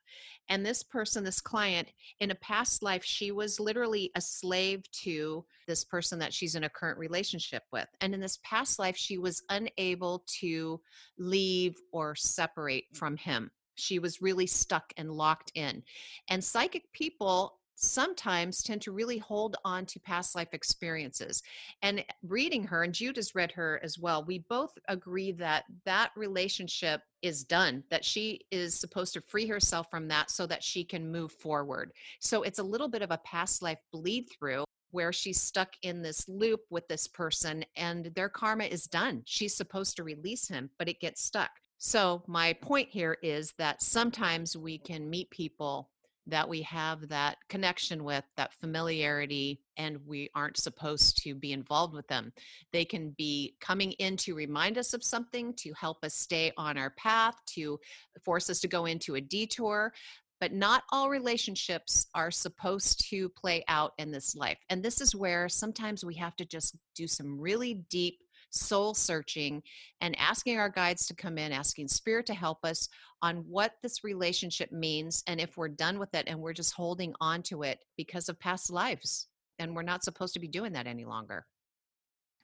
And 0.49 0.65
this 0.65 0.83
person, 0.83 1.25
this 1.25 1.41
client, 1.41 1.89
in 2.21 2.31
a 2.31 2.37
past 2.37 2.83
life, 2.83 3.05
she 3.05 3.33
was 3.33 3.59
literally 3.59 4.11
a 4.15 4.21
slave 4.21 4.83
to 5.03 5.45
this 5.67 5.85
person 5.85 6.19
that 6.21 6.33
she's 6.33 6.55
in 6.55 6.65
a 6.65 6.71
current 6.71 6.99
relationship 6.99 7.65
with. 7.73 7.89
And 8.01 8.15
in 8.15 8.21
this 8.21 8.39
past 8.45 8.79
life, 8.79 8.97
she 8.97 9.19
was 9.19 9.43
unable 9.51 10.25
to 10.41 10.81
leave 11.19 11.75
or 11.93 12.15
separate 12.15 12.85
from 12.95 13.17
him. 13.17 13.51
She 13.75 13.99
was 13.99 14.23
really 14.23 14.47
stuck 14.47 14.93
and 14.97 15.11
locked 15.11 15.53
in. 15.55 15.83
And 16.31 16.43
psychic 16.43 16.91
people 16.93 17.59
sometimes 17.77 18.63
tend 18.63 18.83
to 18.83 18.93
really 18.93 19.19
hold 19.19 19.57
on 19.65 19.87
to 19.87 20.01
past 20.01 20.35
life 20.35 20.53
experiences. 20.53 21.43
And 21.83 22.05
reading 22.23 22.65
her, 22.65 22.83
and 22.83 22.93
Jude 22.93 23.17
has 23.17 23.35
read 23.35 23.53
her 23.53 23.81
as 23.83 23.99
well, 23.99 24.25
we 24.25 24.41
both 24.49 24.73
agree 24.89 25.33
that 25.33 25.65
that 25.85 26.11
relationship 26.17 27.03
is 27.23 27.45
done, 27.45 27.85
that 27.91 28.05
she 28.05 28.41
is 28.51 28.75
supposed 28.75 29.13
to 29.15 29.21
free 29.21 29.47
herself 29.47 29.89
from 29.91 30.09
that 30.09 30.31
so 30.31 30.47
that 30.47 30.65
she 30.65 30.85
can 30.85 31.11
move 31.11 31.33
forward. 31.33 31.93
So 32.21 32.43
it's 32.43 32.59
a 32.59 32.65
little 32.65 32.89
bit 32.89 33.03
of 33.03 33.11
a 33.11 33.19
past 33.19 33.63
life 33.63 33.79
bleed 33.93 34.29
through 34.31 34.65
where 34.91 35.13
she's 35.13 35.41
stuck 35.41 35.75
in 35.83 36.03
this 36.03 36.29
loop 36.29 36.61
with 36.71 36.89
this 36.89 37.07
person 37.07 37.65
and 37.77 38.07
their 38.15 38.29
karma 38.29 38.65
is 38.65 38.85
done. 38.85 39.23
She's 39.27 39.57
supposed 39.57 39.97
to 39.97 40.05
release 40.05 40.49
him, 40.49 40.71
but 40.79 40.89
it 40.89 41.01
gets 41.01 41.23
stuck. 41.23 41.51
So, 41.79 42.23
my 42.27 42.55
point 42.55 42.89
here 42.89 43.19
is 43.23 43.53
that 43.59 43.83
sometimes 43.83 44.57
we 44.57 44.79
can 44.79 45.11
meet 45.11 45.29
people 45.31 45.91
that 46.27 46.49
we 46.49 46.63
have 46.63 47.09
that 47.09 47.37
connection 47.49 48.03
with, 48.05 48.25
that 48.37 48.53
familiarity, 48.55 49.61
and 49.77 49.99
we 50.07 50.29
aren't 50.35 50.57
supposed 50.57 51.23
to 51.23 51.35
be 51.35 51.53
involved 51.53 51.95
with 51.95 52.09
them. 52.09 52.33
They 52.73 52.85
can 52.85 53.15
be 53.17 53.57
coming 53.61 53.93
in 53.93 54.17
to 54.19 54.35
remind 54.35 54.79
us 54.79 54.93
of 54.93 55.05
something, 55.05 55.55
to 55.59 55.73
help 55.75 55.99
us 56.03 56.15
stay 56.15 56.53
on 56.57 56.77
our 56.77 56.91
path, 56.91 57.35
to 57.55 57.79
force 58.25 58.51
us 58.51 58.61
to 58.61 58.69
go 58.69 58.87
into 58.87 59.15
a 59.15 59.21
detour. 59.21 59.93
But 60.39 60.53
not 60.53 60.83
all 60.93 61.09
relationships 61.09 62.09
are 62.15 62.31
supposed 62.31 63.09
to 63.09 63.31
play 63.31 63.65
out 63.69 63.93
in 63.97 64.11
this 64.11 64.37
life. 64.37 64.59
And 64.69 64.83
this 64.83 65.01
is 65.01 65.15
where 65.15 65.49
sometimes 65.49 66.05
we 66.05 66.15
have 66.17 66.37
to 66.37 66.45
just 66.45 66.77
do 66.95 67.07
some 67.07 67.41
really 67.41 67.85
deep 67.89 68.19
soul 68.57 68.95
searching 68.95 69.63
and 70.01 70.17
asking 70.19 70.59
our 70.59 70.69
guides 70.69 71.07
to 71.07 71.15
come 71.15 71.39
in, 71.39 71.53
asking 71.53 71.89
spirit 71.89 72.27
to 72.27 72.35
help 72.35 72.59
us 72.65 72.89
on 73.23 73.37
what 73.49 73.73
this 73.83 74.05
relationship 74.05 74.73
means 74.73 75.23
and 75.27 75.41
if 75.41 75.57
we're 75.57 75.69
done 75.69 75.99
with 75.99 76.15
it 76.15 76.25
and 76.27 76.39
we're 76.39 76.53
just 76.53 76.75
holding 76.75 77.15
on 77.21 77.43
to 77.43 77.63
it 77.63 77.79
because 77.97 78.29
of 78.29 78.39
past 78.41 78.71
lives 78.71 79.29
and 79.59 79.75
we're 79.75 79.83
not 79.83 80.05
supposed 80.05 80.35
to 80.35 80.41
be 80.41 80.49
doing 80.49 80.73
that 80.73 80.87
any 80.87 81.05
longer. 81.05 81.47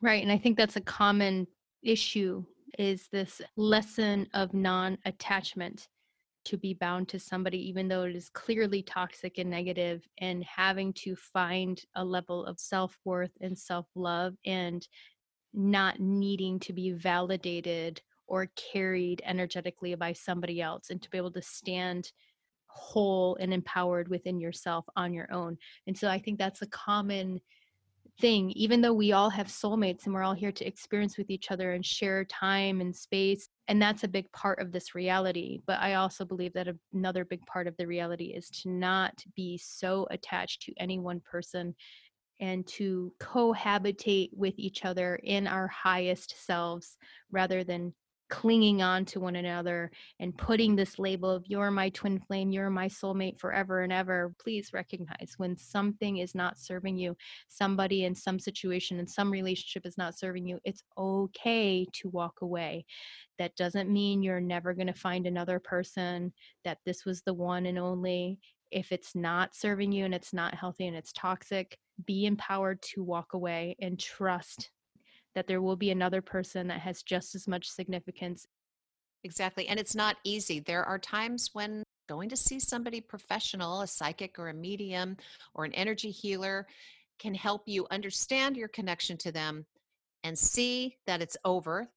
Right. 0.00 0.22
And 0.22 0.32
I 0.32 0.38
think 0.38 0.56
that's 0.56 0.76
a 0.76 0.80
common 0.80 1.46
issue 1.82 2.44
is 2.78 3.08
this 3.12 3.40
lesson 3.56 4.26
of 4.34 4.54
non-attachment 4.54 5.88
to 6.44 6.56
be 6.56 6.74
bound 6.74 7.08
to 7.08 7.18
somebody 7.18 7.68
even 7.68 7.86
though 7.86 8.02
it 8.02 8.16
is 8.16 8.28
clearly 8.30 8.82
toxic 8.82 9.38
and 9.38 9.48
negative 9.48 10.02
and 10.18 10.42
having 10.42 10.92
to 10.92 11.14
find 11.14 11.82
a 11.94 12.04
level 12.04 12.44
of 12.46 12.58
self-worth 12.58 13.30
and 13.40 13.56
self-love 13.56 14.34
and 14.44 14.88
not 15.54 16.00
needing 16.00 16.58
to 16.60 16.72
be 16.72 16.92
validated 16.92 18.00
or 18.26 18.50
carried 18.72 19.22
energetically 19.24 19.94
by 19.94 20.12
somebody 20.12 20.60
else 20.60 20.90
and 20.90 21.02
to 21.02 21.10
be 21.10 21.18
able 21.18 21.32
to 21.32 21.42
stand 21.42 22.12
whole 22.66 23.36
and 23.36 23.52
empowered 23.52 24.08
within 24.08 24.40
yourself 24.40 24.86
on 24.96 25.12
your 25.12 25.30
own. 25.32 25.58
And 25.86 25.96
so 25.96 26.08
I 26.08 26.18
think 26.18 26.38
that's 26.38 26.62
a 26.62 26.66
common 26.66 27.40
thing 28.20 28.50
even 28.50 28.80
though 28.80 28.92
we 28.92 29.12
all 29.12 29.30
have 29.30 29.46
soulmates 29.46 30.04
and 30.04 30.14
we're 30.14 30.22
all 30.22 30.34
here 30.34 30.52
to 30.52 30.66
experience 30.66 31.16
with 31.16 31.30
each 31.30 31.50
other 31.50 31.72
and 31.72 31.84
share 31.84 32.24
time 32.26 32.80
and 32.80 32.94
space 32.94 33.48
and 33.68 33.80
that's 33.80 34.04
a 34.04 34.08
big 34.08 34.30
part 34.32 34.60
of 34.60 34.70
this 34.70 34.94
reality 34.94 35.60
but 35.66 35.78
i 35.80 35.94
also 35.94 36.24
believe 36.24 36.52
that 36.52 36.68
another 36.92 37.24
big 37.24 37.44
part 37.46 37.66
of 37.66 37.76
the 37.78 37.86
reality 37.86 38.26
is 38.26 38.50
to 38.50 38.68
not 38.68 39.14
be 39.34 39.56
so 39.56 40.06
attached 40.10 40.60
to 40.62 40.74
any 40.78 40.98
one 40.98 41.20
person 41.20 41.74
and 42.42 42.66
to 42.66 43.14
cohabitate 43.20 44.30
with 44.34 44.54
each 44.58 44.84
other 44.84 45.14
in 45.22 45.46
our 45.46 45.68
highest 45.68 46.44
selves 46.44 46.98
rather 47.30 47.62
than 47.62 47.94
clinging 48.30 48.82
on 48.82 49.04
to 49.04 49.20
one 49.20 49.36
another 49.36 49.90
and 50.18 50.36
putting 50.36 50.74
this 50.74 50.98
label 50.98 51.30
of 51.30 51.44
you're 51.46 51.70
my 51.70 51.90
twin 51.90 52.18
flame, 52.18 52.50
you're 52.50 52.70
my 52.70 52.88
soulmate 52.88 53.38
forever 53.38 53.82
and 53.82 53.92
ever, 53.92 54.34
please 54.42 54.70
recognize 54.72 55.34
when 55.36 55.56
something 55.56 56.16
is 56.16 56.34
not 56.34 56.58
serving 56.58 56.96
you, 56.96 57.14
somebody 57.48 58.06
in 58.06 58.14
some 58.14 58.40
situation, 58.40 58.98
in 58.98 59.06
some 59.06 59.30
relationship 59.30 59.86
is 59.86 59.98
not 59.98 60.18
serving 60.18 60.46
you, 60.46 60.58
it's 60.64 60.82
okay 60.98 61.86
to 61.92 62.08
walk 62.08 62.40
away. 62.40 62.86
That 63.38 63.54
doesn't 63.54 63.92
mean 63.92 64.22
you're 64.22 64.40
never 64.40 64.74
going 64.74 64.86
to 64.88 64.94
find 64.94 65.26
another 65.26 65.60
person, 65.60 66.32
that 66.64 66.78
this 66.86 67.04
was 67.04 67.22
the 67.22 67.34
one 67.34 67.66
and 67.66 67.78
only. 67.78 68.40
If 68.72 68.90
it's 68.90 69.14
not 69.14 69.54
serving 69.54 69.92
you 69.92 70.06
and 70.06 70.14
it's 70.14 70.32
not 70.32 70.54
healthy 70.54 70.86
and 70.86 70.96
it's 70.96 71.12
toxic, 71.12 71.76
be 72.06 72.26
empowered 72.26 72.80
to 72.82 73.02
walk 73.02 73.34
away 73.34 73.76
and 73.80 73.98
trust 73.98 74.70
that 75.34 75.46
there 75.46 75.62
will 75.62 75.76
be 75.76 75.90
another 75.90 76.20
person 76.20 76.68
that 76.68 76.80
has 76.80 77.02
just 77.02 77.34
as 77.34 77.48
much 77.48 77.68
significance. 77.68 78.46
Exactly. 79.24 79.68
And 79.68 79.78
it's 79.78 79.94
not 79.94 80.16
easy. 80.24 80.60
There 80.60 80.84
are 80.84 80.98
times 80.98 81.50
when 81.52 81.82
going 82.08 82.28
to 82.28 82.36
see 82.36 82.58
somebody 82.58 83.00
professional, 83.00 83.82
a 83.82 83.86
psychic 83.86 84.38
or 84.38 84.48
a 84.48 84.54
medium 84.54 85.16
or 85.54 85.64
an 85.64 85.72
energy 85.74 86.10
healer, 86.10 86.66
can 87.18 87.34
help 87.34 87.62
you 87.66 87.86
understand 87.90 88.56
your 88.56 88.68
connection 88.68 89.16
to 89.18 89.32
them 89.32 89.64
and 90.24 90.38
see 90.38 90.96
that 91.06 91.22
it's 91.22 91.36
over. 91.44 91.88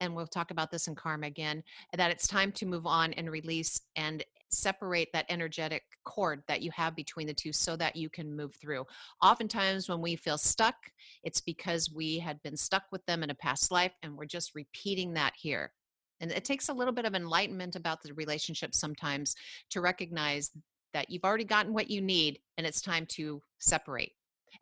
And 0.00 0.16
we'll 0.16 0.26
talk 0.26 0.50
about 0.50 0.70
this 0.70 0.88
in 0.88 0.94
karma 0.94 1.26
again, 1.26 1.62
that 1.94 2.10
it's 2.10 2.26
time 2.26 2.50
to 2.52 2.66
move 2.66 2.86
on 2.86 3.12
and 3.12 3.30
release 3.30 3.80
and 3.96 4.24
separate 4.50 5.08
that 5.12 5.26
energetic 5.28 5.82
cord 6.04 6.42
that 6.48 6.62
you 6.62 6.70
have 6.72 6.94
between 6.96 7.26
the 7.26 7.34
two 7.34 7.52
so 7.52 7.76
that 7.76 7.96
you 7.96 8.10
can 8.10 8.34
move 8.34 8.54
through. 8.54 8.84
Oftentimes, 9.22 9.88
when 9.88 10.00
we 10.00 10.16
feel 10.16 10.38
stuck, 10.38 10.74
it's 11.22 11.40
because 11.40 11.90
we 11.92 12.18
had 12.18 12.42
been 12.42 12.56
stuck 12.56 12.84
with 12.92 13.04
them 13.06 13.22
in 13.22 13.30
a 13.30 13.34
past 13.34 13.70
life 13.70 13.92
and 14.02 14.16
we're 14.16 14.26
just 14.26 14.54
repeating 14.54 15.14
that 15.14 15.32
here. 15.36 15.72
And 16.20 16.30
it 16.30 16.44
takes 16.44 16.68
a 16.68 16.74
little 16.74 16.92
bit 16.92 17.06
of 17.06 17.14
enlightenment 17.14 17.76
about 17.76 18.02
the 18.02 18.12
relationship 18.14 18.74
sometimes 18.74 19.34
to 19.70 19.80
recognize 19.80 20.50
that 20.92 21.08
you've 21.08 21.24
already 21.24 21.44
gotten 21.44 21.72
what 21.72 21.90
you 21.90 22.00
need 22.00 22.40
and 22.58 22.66
it's 22.66 22.82
time 22.82 23.06
to 23.06 23.40
separate. 23.58 24.12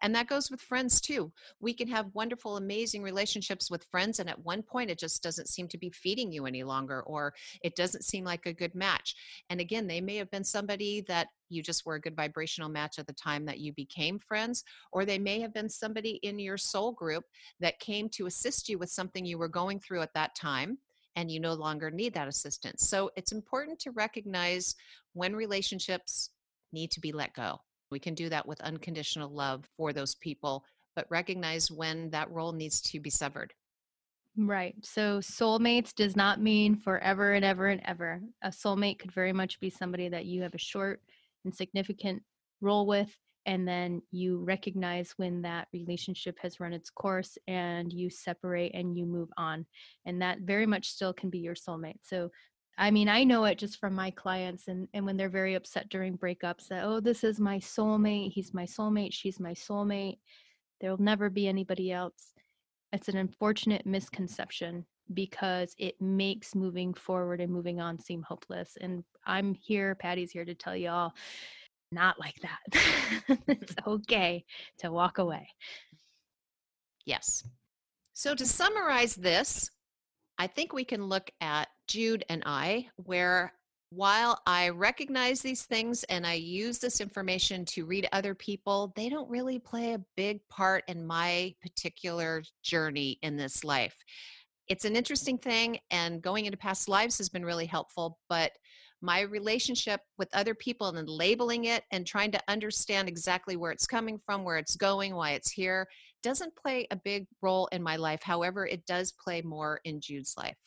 And 0.02 0.14
that 0.14 0.28
goes 0.28 0.50
with 0.50 0.60
friends 0.60 1.00
too. 1.00 1.32
We 1.60 1.74
can 1.74 1.88
have 1.88 2.14
wonderful, 2.14 2.56
amazing 2.56 3.02
relationships 3.02 3.70
with 3.70 3.84
friends, 3.84 4.18
and 4.18 4.28
at 4.28 4.44
one 4.44 4.62
point 4.62 4.90
it 4.90 4.98
just 4.98 5.22
doesn't 5.22 5.48
seem 5.48 5.68
to 5.68 5.78
be 5.78 5.90
feeding 5.90 6.32
you 6.32 6.46
any 6.46 6.62
longer, 6.62 7.02
or 7.02 7.34
it 7.62 7.76
doesn't 7.76 8.04
seem 8.04 8.24
like 8.24 8.46
a 8.46 8.52
good 8.52 8.74
match. 8.74 9.14
And 9.50 9.60
again, 9.60 9.86
they 9.86 10.00
may 10.00 10.16
have 10.16 10.30
been 10.30 10.44
somebody 10.44 11.02
that 11.08 11.28
you 11.48 11.62
just 11.62 11.86
were 11.86 11.94
a 11.94 12.00
good 12.00 12.16
vibrational 12.16 12.68
match 12.68 12.98
at 12.98 13.06
the 13.06 13.12
time 13.12 13.44
that 13.46 13.58
you 13.58 13.72
became 13.72 14.18
friends, 14.18 14.64
or 14.92 15.04
they 15.04 15.18
may 15.18 15.40
have 15.40 15.54
been 15.54 15.68
somebody 15.68 16.20
in 16.22 16.38
your 16.38 16.58
soul 16.58 16.92
group 16.92 17.24
that 17.60 17.80
came 17.80 18.08
to 18.10 18.26
assist 18.26 18.68
you 18.68 18.78
with 18.78 18.90
something 18.90 19.24
you 19.24 19.38
were 19.38 19.48
going 19.48 19.80
through 19.80 20.02
at 20.02 20.14
that 20.14 20.34
time 20.34 20.78
and 21.16 21.32
you 21.32 21.40
no 21.40 21.54
longer 21.54 21.90
need 21.90 22.14
that 22.14 22.28
assistance. 22.28 22.88
So 22.88 23.10
it's 23.16 23.32
important 23.32 23.80
to 23.80 23.90
recognize 23.90 24.76
when 25.14 25.34
relationships 25.34 26.30
need 26.72 26.92
to 26.92 27.00
be 27.00 27.12
let 27.12 27.34
go. 27.34 27.60
We 27.90 27.98
can 27.98 28.14
do 28.14 28.28
that 28.28 28.46
with 28.46 28.60
unconditional 28.60 29.30
love 29.30 29.68
for 29.76 29.92
those 29.92 30.14
people, 30.14 30.64
but 30.96 31.06
recognize 31.10 31.70
when 31.70 32.10
that 32.10 32.30
role 32.30 32.52
needs 32.52 32.80
to 32.82 33.00
be 33.00 33.10
severed. 33.10 33.52
Right. 34.36 34.76
So 34.82 35.18
soulmates 35.18 35.94
does 35.94 36.14
not 36.14 36.40
mean 36.40 36.76
forever 36.76 37.32
and 37.32 37.44
ever 37.44 37.66
and 37.68 37.80
ever. 37.84 38.20
A 38.42 38.50
soulmate 38.50 38.98
could 38.98 39.12
very 39.12 39.32
much 39.32 39.58
be 39.58 39.70
somebody 39.70 40.08
that 40.08 40.26
you 40.26 40.42
have 40.42 40.54
a 40.54 40.58
short 40.58 41.00
and 41.44 41.54
significant 41.54 42.22
role 42.60 42.86
with 42.86 43.16
and 43.48 43.66
then 43.66 44.02
you 44.10 44.44
recognize 44.44 45.14
when 45.16 45.40
that 45.40 45.68
relationship 45.72 46.36
has 46.42 46.60
run 46.60 46.74
its 46.74 46.90
course 46.90 47.38
and 47.48 47.90
you 47.92 48.10
separate 48.10 48.74
and 48.74 48.96
you 48.96 49.06
move 49.06 49.30
on 49.38 49.64
and 50.04 50.20
that 50.20 50.40
very 50.40 50.66
much 50.66 50.88
still 50.88 51.12
can 51.14 51.30
be 51.30 51.38
your 51.38 51.54
soulmate 51.54 51.98
so 52.02 52.30
I 52.78 52.92
mean, 52.92 53.08
I 53.08 53.24
know 53.24 53.44
it 53.44 53.58
just 53.58 53.80
from 53.80 53.94
my 53.94 54.10
clients 54.12 54.68
and, 54.68 54.86
and 54.94 55.04
when 55.04 55.16
they're 55.16 55.28
very 55.28 55.54
upset 55.54 55.88
during 55.88 56.16
breakups 56.16 56.68
that, 56.68 56.84
oh, 56.84 57.00
this 57.00 57.24
is 57.24 57.40
my 57.40 57.58
soulmate, 57.58 58.32
he's 58.32 58.54
my 58.54 58.64
soulmate, 58.64 59.12
she's 59.12 59.40
my 59.40 59.52
soulmate. 59.52 60.18
There'll 60.80 61.02
never 61.02 61.28
be 61.28 61.48
anybody 61.48 61.90
else. 61.90 62.34
It's 62.92 63.08
an 63.08 63.16
unfortunate 63.16 63.84
misconception 63.84 64.86
because 65.12 65.74
it 65.76 66.00
makes 66.00 66.54
moving 66.54 66.94
forward 66.94 67.40
and 67.40 67.52
moving 67.52 67.80
on 67.80 67.98
seem 67.98 68.22
hopeless. 68.22 68.78
And 68.80 69.02
I'm 69.26 69.54
here, 69.54 69.96
Patty's 69.96 70.30
here 70.30 70.44
to 70.44 70.54
tell 70.54 70.76
you 70.76 70.90
all 70.90 71.14
not 71.90 72.20
like 72.20 72.40
that. 72.40 73.38
it's 73.48 73.74
okay 73.86 74.44
to 74.78 74.92
walk 74.92 75.18
away. 75.18 75.48
Yes. 77.04 77.42
So 78.12 78.34
to 78.34 78.46
summarize 78.46 79.14
this, 79.14 79.70
I 80.38 80.46
think 80.46 80.72
we 80.72 80.84
can 80.84 81.04
look 81.04 81.30
at 81.40 81.68
Jude 81.88 82.24
and 82.28 82.42
I, 82.46 82.88
where 82.96 83.52
while 83.90 84.38
I 84.46 84.68
recognize 84.68 85.40
these 85.40 85.64
things 85.64 86.04
and 86.04 86.26
I 86.26 86.34
use 86.34 86.78
this 86.78 87.00
information 87.00 87.64
to 87.66 87.86
read 87.86 88.06
other 88.12 88.34
people, 88.34 88.92
they 88.94 89.08
don't 89.08 89.30
really 89.30 89.58
play 89.58 89.94
a 89.94 90.04
big 90.14 90.46
part 90.48 90.84
in 90.88 91.06
my 91.06 91.54
particular 91.62 92.42
journey 92.62 93.18
in 93.22 93.36
this 93.36 93.64
life. 93.64 93.96
It's 94.68 94.84
an 94.84 94.94
interesting 94.94 95.38
thing, 95.38 95.78
and 95.90 96.20
going 96.20 96.44
into 96.44 96.58
past 96.58 96.90
lives 96.90 97.16
has 97.16 97.30
been 97.30 97.46
really 97.46 97.64
helpful, 97.64 98.18
but 98.28 98.52
my 99.00 99.22
relationship 99.22 100.02
with 100.18 100.28
other 100.34 100.54
people 100.54 100.88
and 100.88 101.08
labeling 101.08 101.64
it 101.64 101.84
and 101.90 102.06
trying 102.06 102.32
to 102.32 102.42
understand 102.48 103.08
exactly 103.08 103.56
where 103.56 103.70
it's 103.70 103.86
coming 103.86 104.20
from, 104.26 104.44
where 104.44 104.58
it's 104.58 104.76
going, 104.76 105.14
why 105.14 105.30
it's 105.30 105.50
here, 105.50 105.88
doesn't 106.22 106.54
play 106.56 106.86
a 106.90 106.96
big 106.96 107.26
role 107.40 107.68
in 107.72 107.82
my 107.82 107.96
life. 107.96 108.20
However, 108.22 108.66
it 108.66 108.84
does 108.84 109.12
play 109.12 109.40
more 109.40 109.80
in 109.84 110.00
Jude's 110.00 110.34
life. 110.36 110.58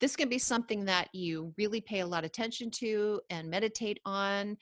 This 0.00 0.16
can 0.16 0.28
be 0.28 0.38
something 0.38 0.86
that 0.86 1.08
you 1.12 1.52
really 1.58 1.80
pay 1.80 2.00
a 2.00 2.06
lot 2.06 2.24
of 2.24 2.28
attention 2.28 2.70
to 2.72 3.20
and 3.28 3.50
meditate 3.50 4.00
on. 4.04 4.56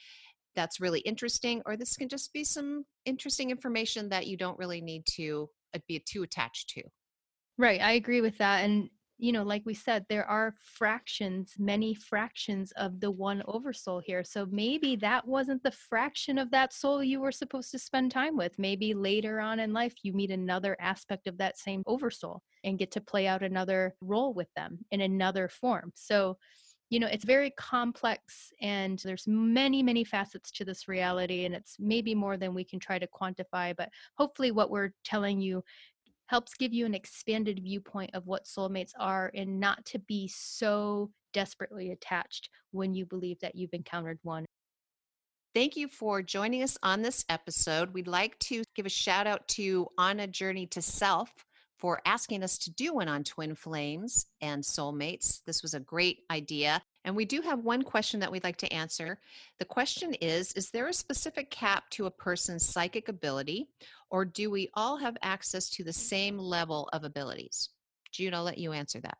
That's 0.56 0.80
really 0.80 1.00
interesting, 1.00 1.62
or 1.66 1.76
this 1.76 1.96
can 1.96 2.08
just 2.08 2.32
be 2.32 2.42
some 2.42 2.84
interesting 3.04 3.50
information 3.50 4.08
that 4.08 4.26
you 4.26 4.36
don't 4.36 4.58
really 4.58 4.80
need 4.80 5.04
to 5.14 5.48
uh, 5.74 5.78
be 5.86 6.00
too 6.00 6.24
attached 6.24 6.70
to. 6.70 6.82
Right, 7.56 7.80
I 7.80 7.92
agree 7.92 8.20
with 8.20 8.38
that. 8.38 8.64
And 8.64 8.90
you 9.18 9.32
know, 9.32 9.42
like 9.42 9.62
we 9.66 9.74
said, 9.74 10.06
there 10.08 10.24
are 10.26 10.54
fractions, 10.62 11.54
many 11.58 11.92
fractions 11.92 12.72
of 12.76 13.00
the 13.00 13.10
one 13.10 13.42
oversoul 13.48 13.98
here. 13.98 14.22
So 14.22 14.46
maybe 14.50 14.94
that 14.96 15.26
wasn't 15.26 15.64
the 15.64 15.72
fraction 15.72 16.38
of 16.38 16.52
that 16.52 16.72
soul 16.72 17.02
you 17.02 17.20
were 17.20 17.32
supposed 17.32 17.72
to 17.72 17.80
spend 17.80 18.12
time 18.12 18.36
with. 18.36 18.56
Maybe 18.58 18.94
later 18.94 19.40
on 19.40 19.58
in 19.58 19.72
life, 19.72 19.94
you 20.02 20.12
meet 20.12 20.30
another 20.30 20.76
aspect 20.80 21.26
of 21.26 21.36
that 21.38 21.58
same 21.58 21.82
oversoul 21.86 22.42
and 22.62 22.78
get 22.78 22.92
to 22.92 23.00
play 23.00 23.26
out 23.26 23.42
another 23.42 23.96
role 24.00 24.32
with 24.32 24.48
them 24.54 24.78
in 24.92 25.00
another 25.00 25.48
form. 25.48 25.92
So, 25.96 26.38
you 26.88 27.00
know, 27.00 27.08
it's 27.08 27.24
very 27.24 27.50
complex 27.50 28.52
and 28.62 29.00
there's 29.04 29.26
many, 29.26 29.82
many 29.82 30.04
facets 30.04 30.52
to 30.52 30.64
this 30.64 30.86
reality. 30.86 31.44
And 31.44 31.54
it's 31.56 31.76
maybe 31.80 32.14
more 32.14 32.36
than 32.36 32.54
we 32.54 32.64
can 32.64 32.78
try 32.78 33.00
to 33.00 33.08
quantify. 33.08 33.74
But 33.76 33.90
hopefully, 34.16 34.52
what 34.52 34.70
we're 34.70 34.92
telling 35.04 35.40
you 35.40 35.64
helps 36.28 36.54
give 36.54 36.72
you 36.72 36.86
an 36.86 36.94
expanded 36.94 37.60
viewpoint 37.62 38.10
of 38.14 38.26
what 38.26 38.44
soulmates 38.44 38.92
are 38.98 39.30
and 39.34 39.58
not 39.58 39.84
to 39.86 39.98
be 39.98 40.28
so 40.28 41.10
desperately 41.32 41.90
attached 41.90 42.50
when 42.70 42.94
you 42.94 43.04
believe 43.04 43.38
that 43.40 43.54
you've 43.54 43.74
encountered 43.74 44.18
one. 44.22 44.44
Thank 45.54 45.76
you 45.76 45.88
for 45.88 46.22
joining 46.22 46.62
us 46.62 46.78
on 46.82 47.02
this 47.02 47.24
episode. 47.28 47.92
We'd 47.92 48.06
like 48.06 48.38
to 48.40 48.62
give 48.76 48.86
a 48.86 48.90
shout 48.90 49.26
out 49.26 49.48
to 49.48 49.88
On 49.96 50.20
a 50.20 50.26
Journey 50.26 50.66
to 50.66 50.82
Self 50.82 51.32
for 51.78 52.00
asking 52.04 52.42
us 52.42 52.58
to 52.58 52.70
do 52.72 52.94
one 52.94 53.08
on 53.08 53.24
twin 53.24 53.54
flames 53.54 54.26
and 54.40 54.62
soulmates. 54.62 55.40
This 55.46 55.62
was 55.62 55.74
a 55.74 55.80
great 55.80 56.18
idea. 56.30 56.82
And 57.04 57.16
we 57.16 57.24
do 57.24 57.40
have 57.40 57.64
one 57.64 57.82
question 57.82 58.20
that 58.20 58.30
we'd 58.30 58.44
like 58.44 58.58
to 58.58 58.72
answer. 58.72 59.18
The 59.58 59.64
question 59.64 60.12
is 60.14 60.52
Is 60.52 60.70
there 60.70 60.88
a 60.88 60.92
specific 60.92 61.50
cap 61.50 61.88
to 61.90 62.06
a 62.06 62.10
person's 62.10 62.66
psychic 62.66 63.08
ability, 63.08 63.70
or 64.10 64.24
do 64.24 64.50
we 64.50 64.70
all 64.74 64.96
have 64.96 65.16
access 65.22 65.68
to 65.70 65.84
the 65.84 65.92
same 65.92 66.38
level 66.38 66.88
of 66.92 67.04
abilities? 67.04 67.70
Jude, 68.12 68.34
I'll 68.34 68.44
let 68.44 68.58
you 68.58 68.72
answer 68.72 69.00
that. 69.00 69.18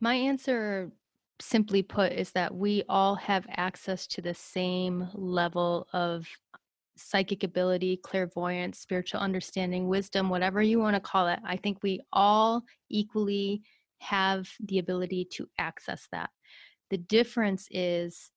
My 0.00 0.14
answer, 0.14 0.90
simply 1.40 1.82
put, 1.82 2.12
is 2.12 2.32
that 2.32 2.54
we 2.54 2.82
all 2.88 3.14
have 3.16 3.46
access 3.56 4.06
to 4.08 4.22
the 4.22 4.34
same 4.34 5.08
level 5.14 5.86
of 5.92 6.26
psychic 6.96 7.42
ability, 7.44 7.98
clairvoyance, 7.98 8.78
spiritual 8.78 9.20
understanding, 9.20 9.88
wisdom, 9.88 10.28
whatever 10.28 10.60
you 10.62 10.78
want 10.78 10.94
to 10.94 11.00
call 11.00 11.28
it. 11.28 11.38
I 11.46 11.56
think 11.56 11.78
we 11.82 12.00
all 12.12 12.62
equally 12.90 13.62
have 13.98 14.48
the 14.60 14.78
ability 14.78 15.26
to 15.32 15.48
access 15.58 16.08
that. 16.12 16.30
The 16.90 16.98
difference 16.98 17.68
is 17.70 18.30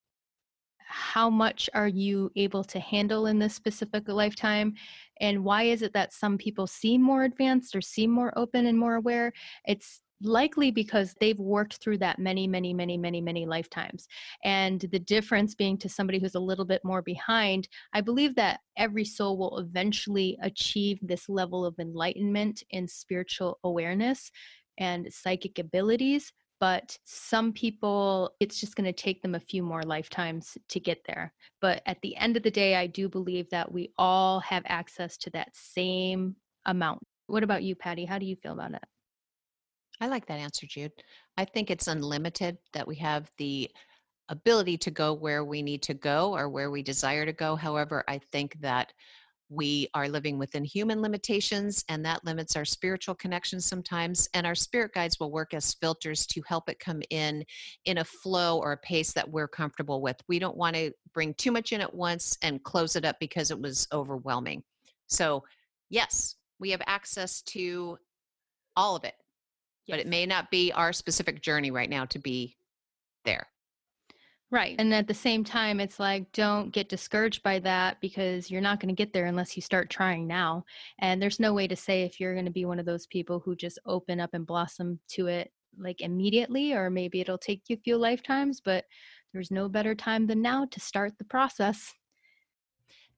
how 0.88 1.30
much 1.30 1.70
are 1.74 1.88
you 1.88 2.32
able 2.36 2.64
to 2.64 2.80
handle 2.80 3.28
in 3.28 3.40
this 3.40 3.56
specific 3.56 4.08
lifetime? 4.08 4.74
And 5.22 5.44
why 5.44 5.64
is 5.64 5.82
it 5.82 5.94
that 5.94 6.14
some 6.14 6.38
people 6.38 6.68
seem 6.68 7.02
more 7.02 7.24
advanced 7.24 7.76
or 7.76 7.82
seem 7.82 8.12
more 8.12 8.34
open 8.38 8.68
and 8.68 8.78
more 8.78 8.96
aware? 8.96 9.34
It's 9.66 10.02
likely 10.22 10.72
because 10.72 11.14
they've 11.20 11.40
worked 11.40 11.78
through 11.78 11.98
that 11.98 12.20
many 12.20 12.48
many 12.48 12.74
many 12.74 12.98
many 12.98 13.20
many 13.20 13.46
lifetimes. 13.46 14.08
And 14.44 14.80
the 14.80 15.00
difference 15.00 15.56
being 15.56 15.78
to 15.80 15.90
somebody 15.90 16.20
who's 16.20 16.36
a 16.36 16.40
little 16.40 16.66
bit 16.66 16.82
more 16.86 17.02
behind 17.02 17.68
i 17.94 18.00
believe 18.00 18.36
that 18.36 18.62
every 18.78 19.04
soul 19.04 19.38
will 19.38 19.60
eventually 19.60 20.38
achieve 20.42 21.00
this 21.02 21.28
level 21.28 21.66
of 21.66 21.78
enlightenment 21.80 22.64
and 22.72 22.90
spiritual 22.90 23.60
awareness 23.64 24.32
and 24.78 25.12
psychic 25.12 25.60
abilities 25.60 26.32
but 26.66 26.98
some 27.06 27.54
people 27.54 28.34
it's 28.40 28.60
just 28.60 28.76
going 28.76 28.92
to 28.92 29.04
take 29.04 29.22
them 29.22 29.36
a 29.36 29.40
few 29.40 29.62
more 29.62 29.84
lifetimes 29.84 30.58
to 30.68 30.80
get 30.80 30.98
there 31.06 31.32
but 31.62 31.84
at 31.86 32.02
the 32.02 32.16
end 32.16 32.36
of 32.36 32.42
the 32.42 32.50
day 32.50 32.76
i 32.76 32.88
do 32.88 33.08
believe 33.08 33.48
that 33.52 33.72
we 33.72 33.94
all 34.00 34.40
have 34.40 34.64
access 34.66 35.16
to 35.16 35.30
that 35.30 35.56
same 35.56 36.36
amount 36.66 37.00
what 37.28 37.44
about 37.44 37.62
you 37.62 37.76
patty 37.76 38.04
how 38.04 38.18
do 38.18 38.26
you 38.26 38.36
feel 38.36 38.54
about 38.54 38.74
it 38.74 38.84
I 40.02 40.08
like 40.08 40.26
that 40.26 40.40
answer, 40.40 40.68
Jude. 40.68 40.92
I 41.38 41.46
think 41.46 41.72
it's 41.72 41.88
unlimited 41.88 42.58
that 42.74 42.86
we 42.86 42.98
have 42.98 43.32
the 43.38 43.72
ability 44.28 44.78
to 44.80 44.92
go 44.92 45.14
where 45.14 45.46
we 45.46 45.62
need 45.62 45.82
to 45.84 45.94
go 45.94 46.36
or 46.36 46.50
where 46.50 46.70
we 46.70 46.84
desire 46.84 47.26
to 47.26 47.32
go. 47.32 47.56
However, 47.56 48.04
I 48.10 48.20
think 48.34 48.60
that 48.60 48.92
we 49.50 49.88
are 49.94 50.10
living 50.10 50.38
within 50.38 50.64
human 50.64 51.02
limitations 51.02 51.84
and 51.90 52.06
that 52.06 52.24
limits 52.26 52.56
our 52.56 52.66
spiritual 52.66 53.16
connections 53.16 53.66
sometimes 53.66 54.28
and 54.34 54.48
our 54.48 54.56
spirit 54.56 54.94
guides 54.94 55.20
will 55.20 55.32
work 55.32 55.54
as 55.54 55.74
filters 55.76 56.26
to 56.28 56.42
help 56.48 56.70
it 56.70 56.80
come 56.80 57.02
in 57.10 57.44
in 57.86 58.00
a 58.00 58.04
flow 58.04 58.60
or 58.60 58.72
a 58.72 58.78
pace 58.78 59.14
that 59.14 59.30
we're 59.30 59.48
comfortable 59.48 60.02
with. 60.02 60.18
We 60.28 60.40
don't 60.40 60.58
want 60.58 60.76
to 60.76 60.92
bring 61.14 61.34
too 61.36 61.52
much 61.52 61.72
in 61.72 61.82
at 61.82 61.94
once 61.94 62.38
and 62.42 62.64
close 62.64 62.96
it 62.96 63.06
up 63.06 63.18
because 63.20 63.52
it 63.52 63.60
was 63.60 63.88
overwhelming. 63.94 64.64
So 65.08 65.44
yes 65.90 66.36
we 66.60 66.72
have 66.72 66.82
access 66.88 67.42
to 67.42 67.98
all 68.76 68.96
of 68.96 69.04
it 69.04 69.14
but 69.88 70.00
it 70.00 70.08
may 70.08 70.26
not 70.26 70.50
be 70.50 70.72
our 70.72 70.92
specific 70.92 71.42
journey 71.42 71.72
right 71.72 71.90
now 71.90 72.06
to 72.06 72.20
be 72.20 72.58
there. 73.24 73.48
Right. 74.56 74.78
And 74.80 74.94
at 74.94 75.10
the 75.10 75.14
same 75.14 75.44
time, 75.44 75.82
it's 75.82 76.00
like, 76.00 76.32
don't 76.32 76.72
get 76.72 76.88
discouraged 76.88 77.44
by 77.44 77.60
that 77.60 78.00
because 78.00 78.50
you're 78.50 78.62
not 78.62 78.80
going 78.80 78.88
to 78.88 78.96
get 78.96 79.12
there 79.12 79.26
unless 79.26 79.58
you 79.58 79.62
start 79.62 79.90
trying 79.90 80.28
now. 80.28 80.64
And 81.00 81.22
there's 81.22 81.42
no 81.42 81.54
way 81.54 81.68
to 81.68 81.76
say 81.76 82.04
if 82.04 82.22
you're 82.22 82.36
going 82.36 82.46
to 82.46 82.52
be 82.52 82.64
one 82.64 82.80
of 82.80 82.86
those 82.86 83.06
people 83.06 83.42
who 83.44 83.54
just 83.54 83.80
open 83.86 84.22
up 84.22 84.30
and 84.32 84.48
blossom 84.48 85.02
to 85.10 85.28
it 85.28 85.52
like 85.78 86.00
immediately, 86.00 86.72
or 86.72 86.90
maybe 86.90 87.20
it'll 87.20 87.38
take 87.38 87.64
you 87.68 87.76
a 87.76 87.82
few 87.82 87.98
lifetimes, 87.98 88.62
but 88.64 88.86
there's 89.34 89.52
no 89.52 89.68
better 89.68 89.94
time 89.94 90.26
than 90.26 90.42
now 90.42 90.66
to 90.72 90.80
start 90.80 91.18
the 91.18 91.26
process. 91.26 91.92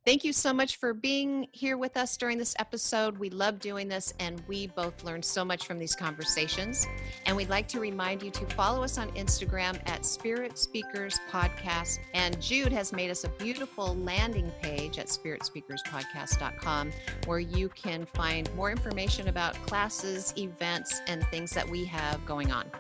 Thank 0.08 0.24
you 0.24 0.32
so 0.32 0.54
much 0.54 0.78
for 0.78 0.94
being 0.94 1.50
here 1.52 1.78
with 1.78 1.98
us 1.98 2.16
during 2.16 2.38
this 2.38 2.56
episode. 2.60 3.18
We 3.18 3.30
love 3.30 3.60
doing 3.60 3.90
this, 3.90 4.14
and 4.22 4.42
we 4.48 4.68
both 4.68 5.04
learned 5.04 5.26
so 5.26 5.44
much 5.44 5.68
from 5.68 5.80
these 5.80 5.98
conversations. 5.98 6.88
And 7.26 7.36
we'd 7.36 7.50
like 7.50 7.68
to 7.68 7.82
remind 7.82 8.24
you 8.24 8.32
to 8.32 8.46
follow 8.56 8.86
us 8.86 8.98
on 8.98 9.12
Instagram 9.16 9.78
at 9.86 10.06
Spirit 10.06 10.58
Speakers 10.58 11.20
Podcast. 11.30 12.00
And 12.14 12.42
Jude 12.42 12.72
has 12.72 12.94
made 12.94 13.12
us 13.12 13.26
a 13.26 13.30
beautiful 13.32 13.98
landing 13.98 14.50
page 14.62 14.98
at 14.98 15.08
spiritspeakerspodcast.com 15.08 16.92
where 17.26 17.40
you 17.40 17.68
can 17.68 18.06
find 18.06 18.50
more 18.56 18.72
information 18.72 19.28
about 19.28 19.56
classes, 19.66 20.34
events, 20.38 21.02
and 21.08 21.22
things 21.26 21.52
that 21.52 21.68
we 21.68 21.84
have 21.84 22.26
going 22.26 22.50
on. 22.54 22.72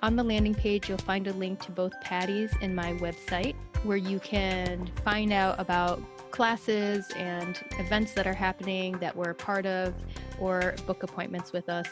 On 0.00 0.16
the 0.16 0.24
landing 0.24 0.54
page, 0.54 0.88
you'll 0.88 0.96
find 0.96 1.26
a 1.26 1.32
link 1.34 1.60
to 1.66 1.72
both 1.72 1.92
Patty's 2.00 2.54
and 2.62 2.74
my 2.74 2.94
website 2.94 3.54
where 3.82 3.98
you 3.98 4.18
can 4.20 4.90
find 5.04 5.32
out 5.32 5.60
about 5.60 6.00
classes 6.30 7.08
and 7.16 7.60
events 7.78 8.12
that 8.12 8.26
are 8.26 8.34
happening 8.34 8.98
that 8.98 9.14
we're 9.14 9.30
a 9.30 9.34
part 9.34 9.66
of, 9.66 9.94
or 10.38 10.74
book 10.86 11.02
appointments 11.02 11.52
with 11.52 11.68
us, 11.68 11.88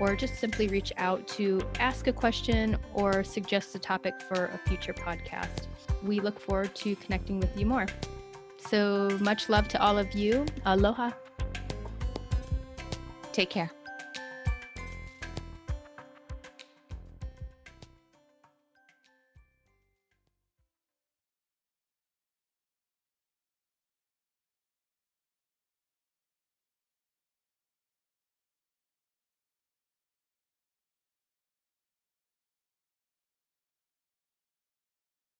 or 0.00 0.16
just 0.16 0.36
simply 0.36 0.68
reach 0.68 0.92
out 0.96 1.26
to 1.28 1.60
ask 1.78 2.06
a 2.06 2.12
question 2.12 2.76
or 2.94 3.22
suggest 3.24 3.74
a 3.74 3.78
topic 3.78 4.14
for 4.28 4.46
a 4.46 4.68
future 4.68 4.94
podcast. 4.94 5.66
We 6.02 6.20
look 6.20 6.40
forward 6.40 6.74
to 6.76 6.96
connecting 6.96 7.40
with 7.40 7.56
you 7.58 7.66
more. 7.66 7.86
So 8.58 9.16
much 9.20 9.48
love 9.48 9.68
to 9.68 9.82
all 9.82 9.98
of 9.98 10.12
you. 10.14 10.46
Aloha. 10.64 11.10
Take 13.32 13.50
care. 13.50 13.70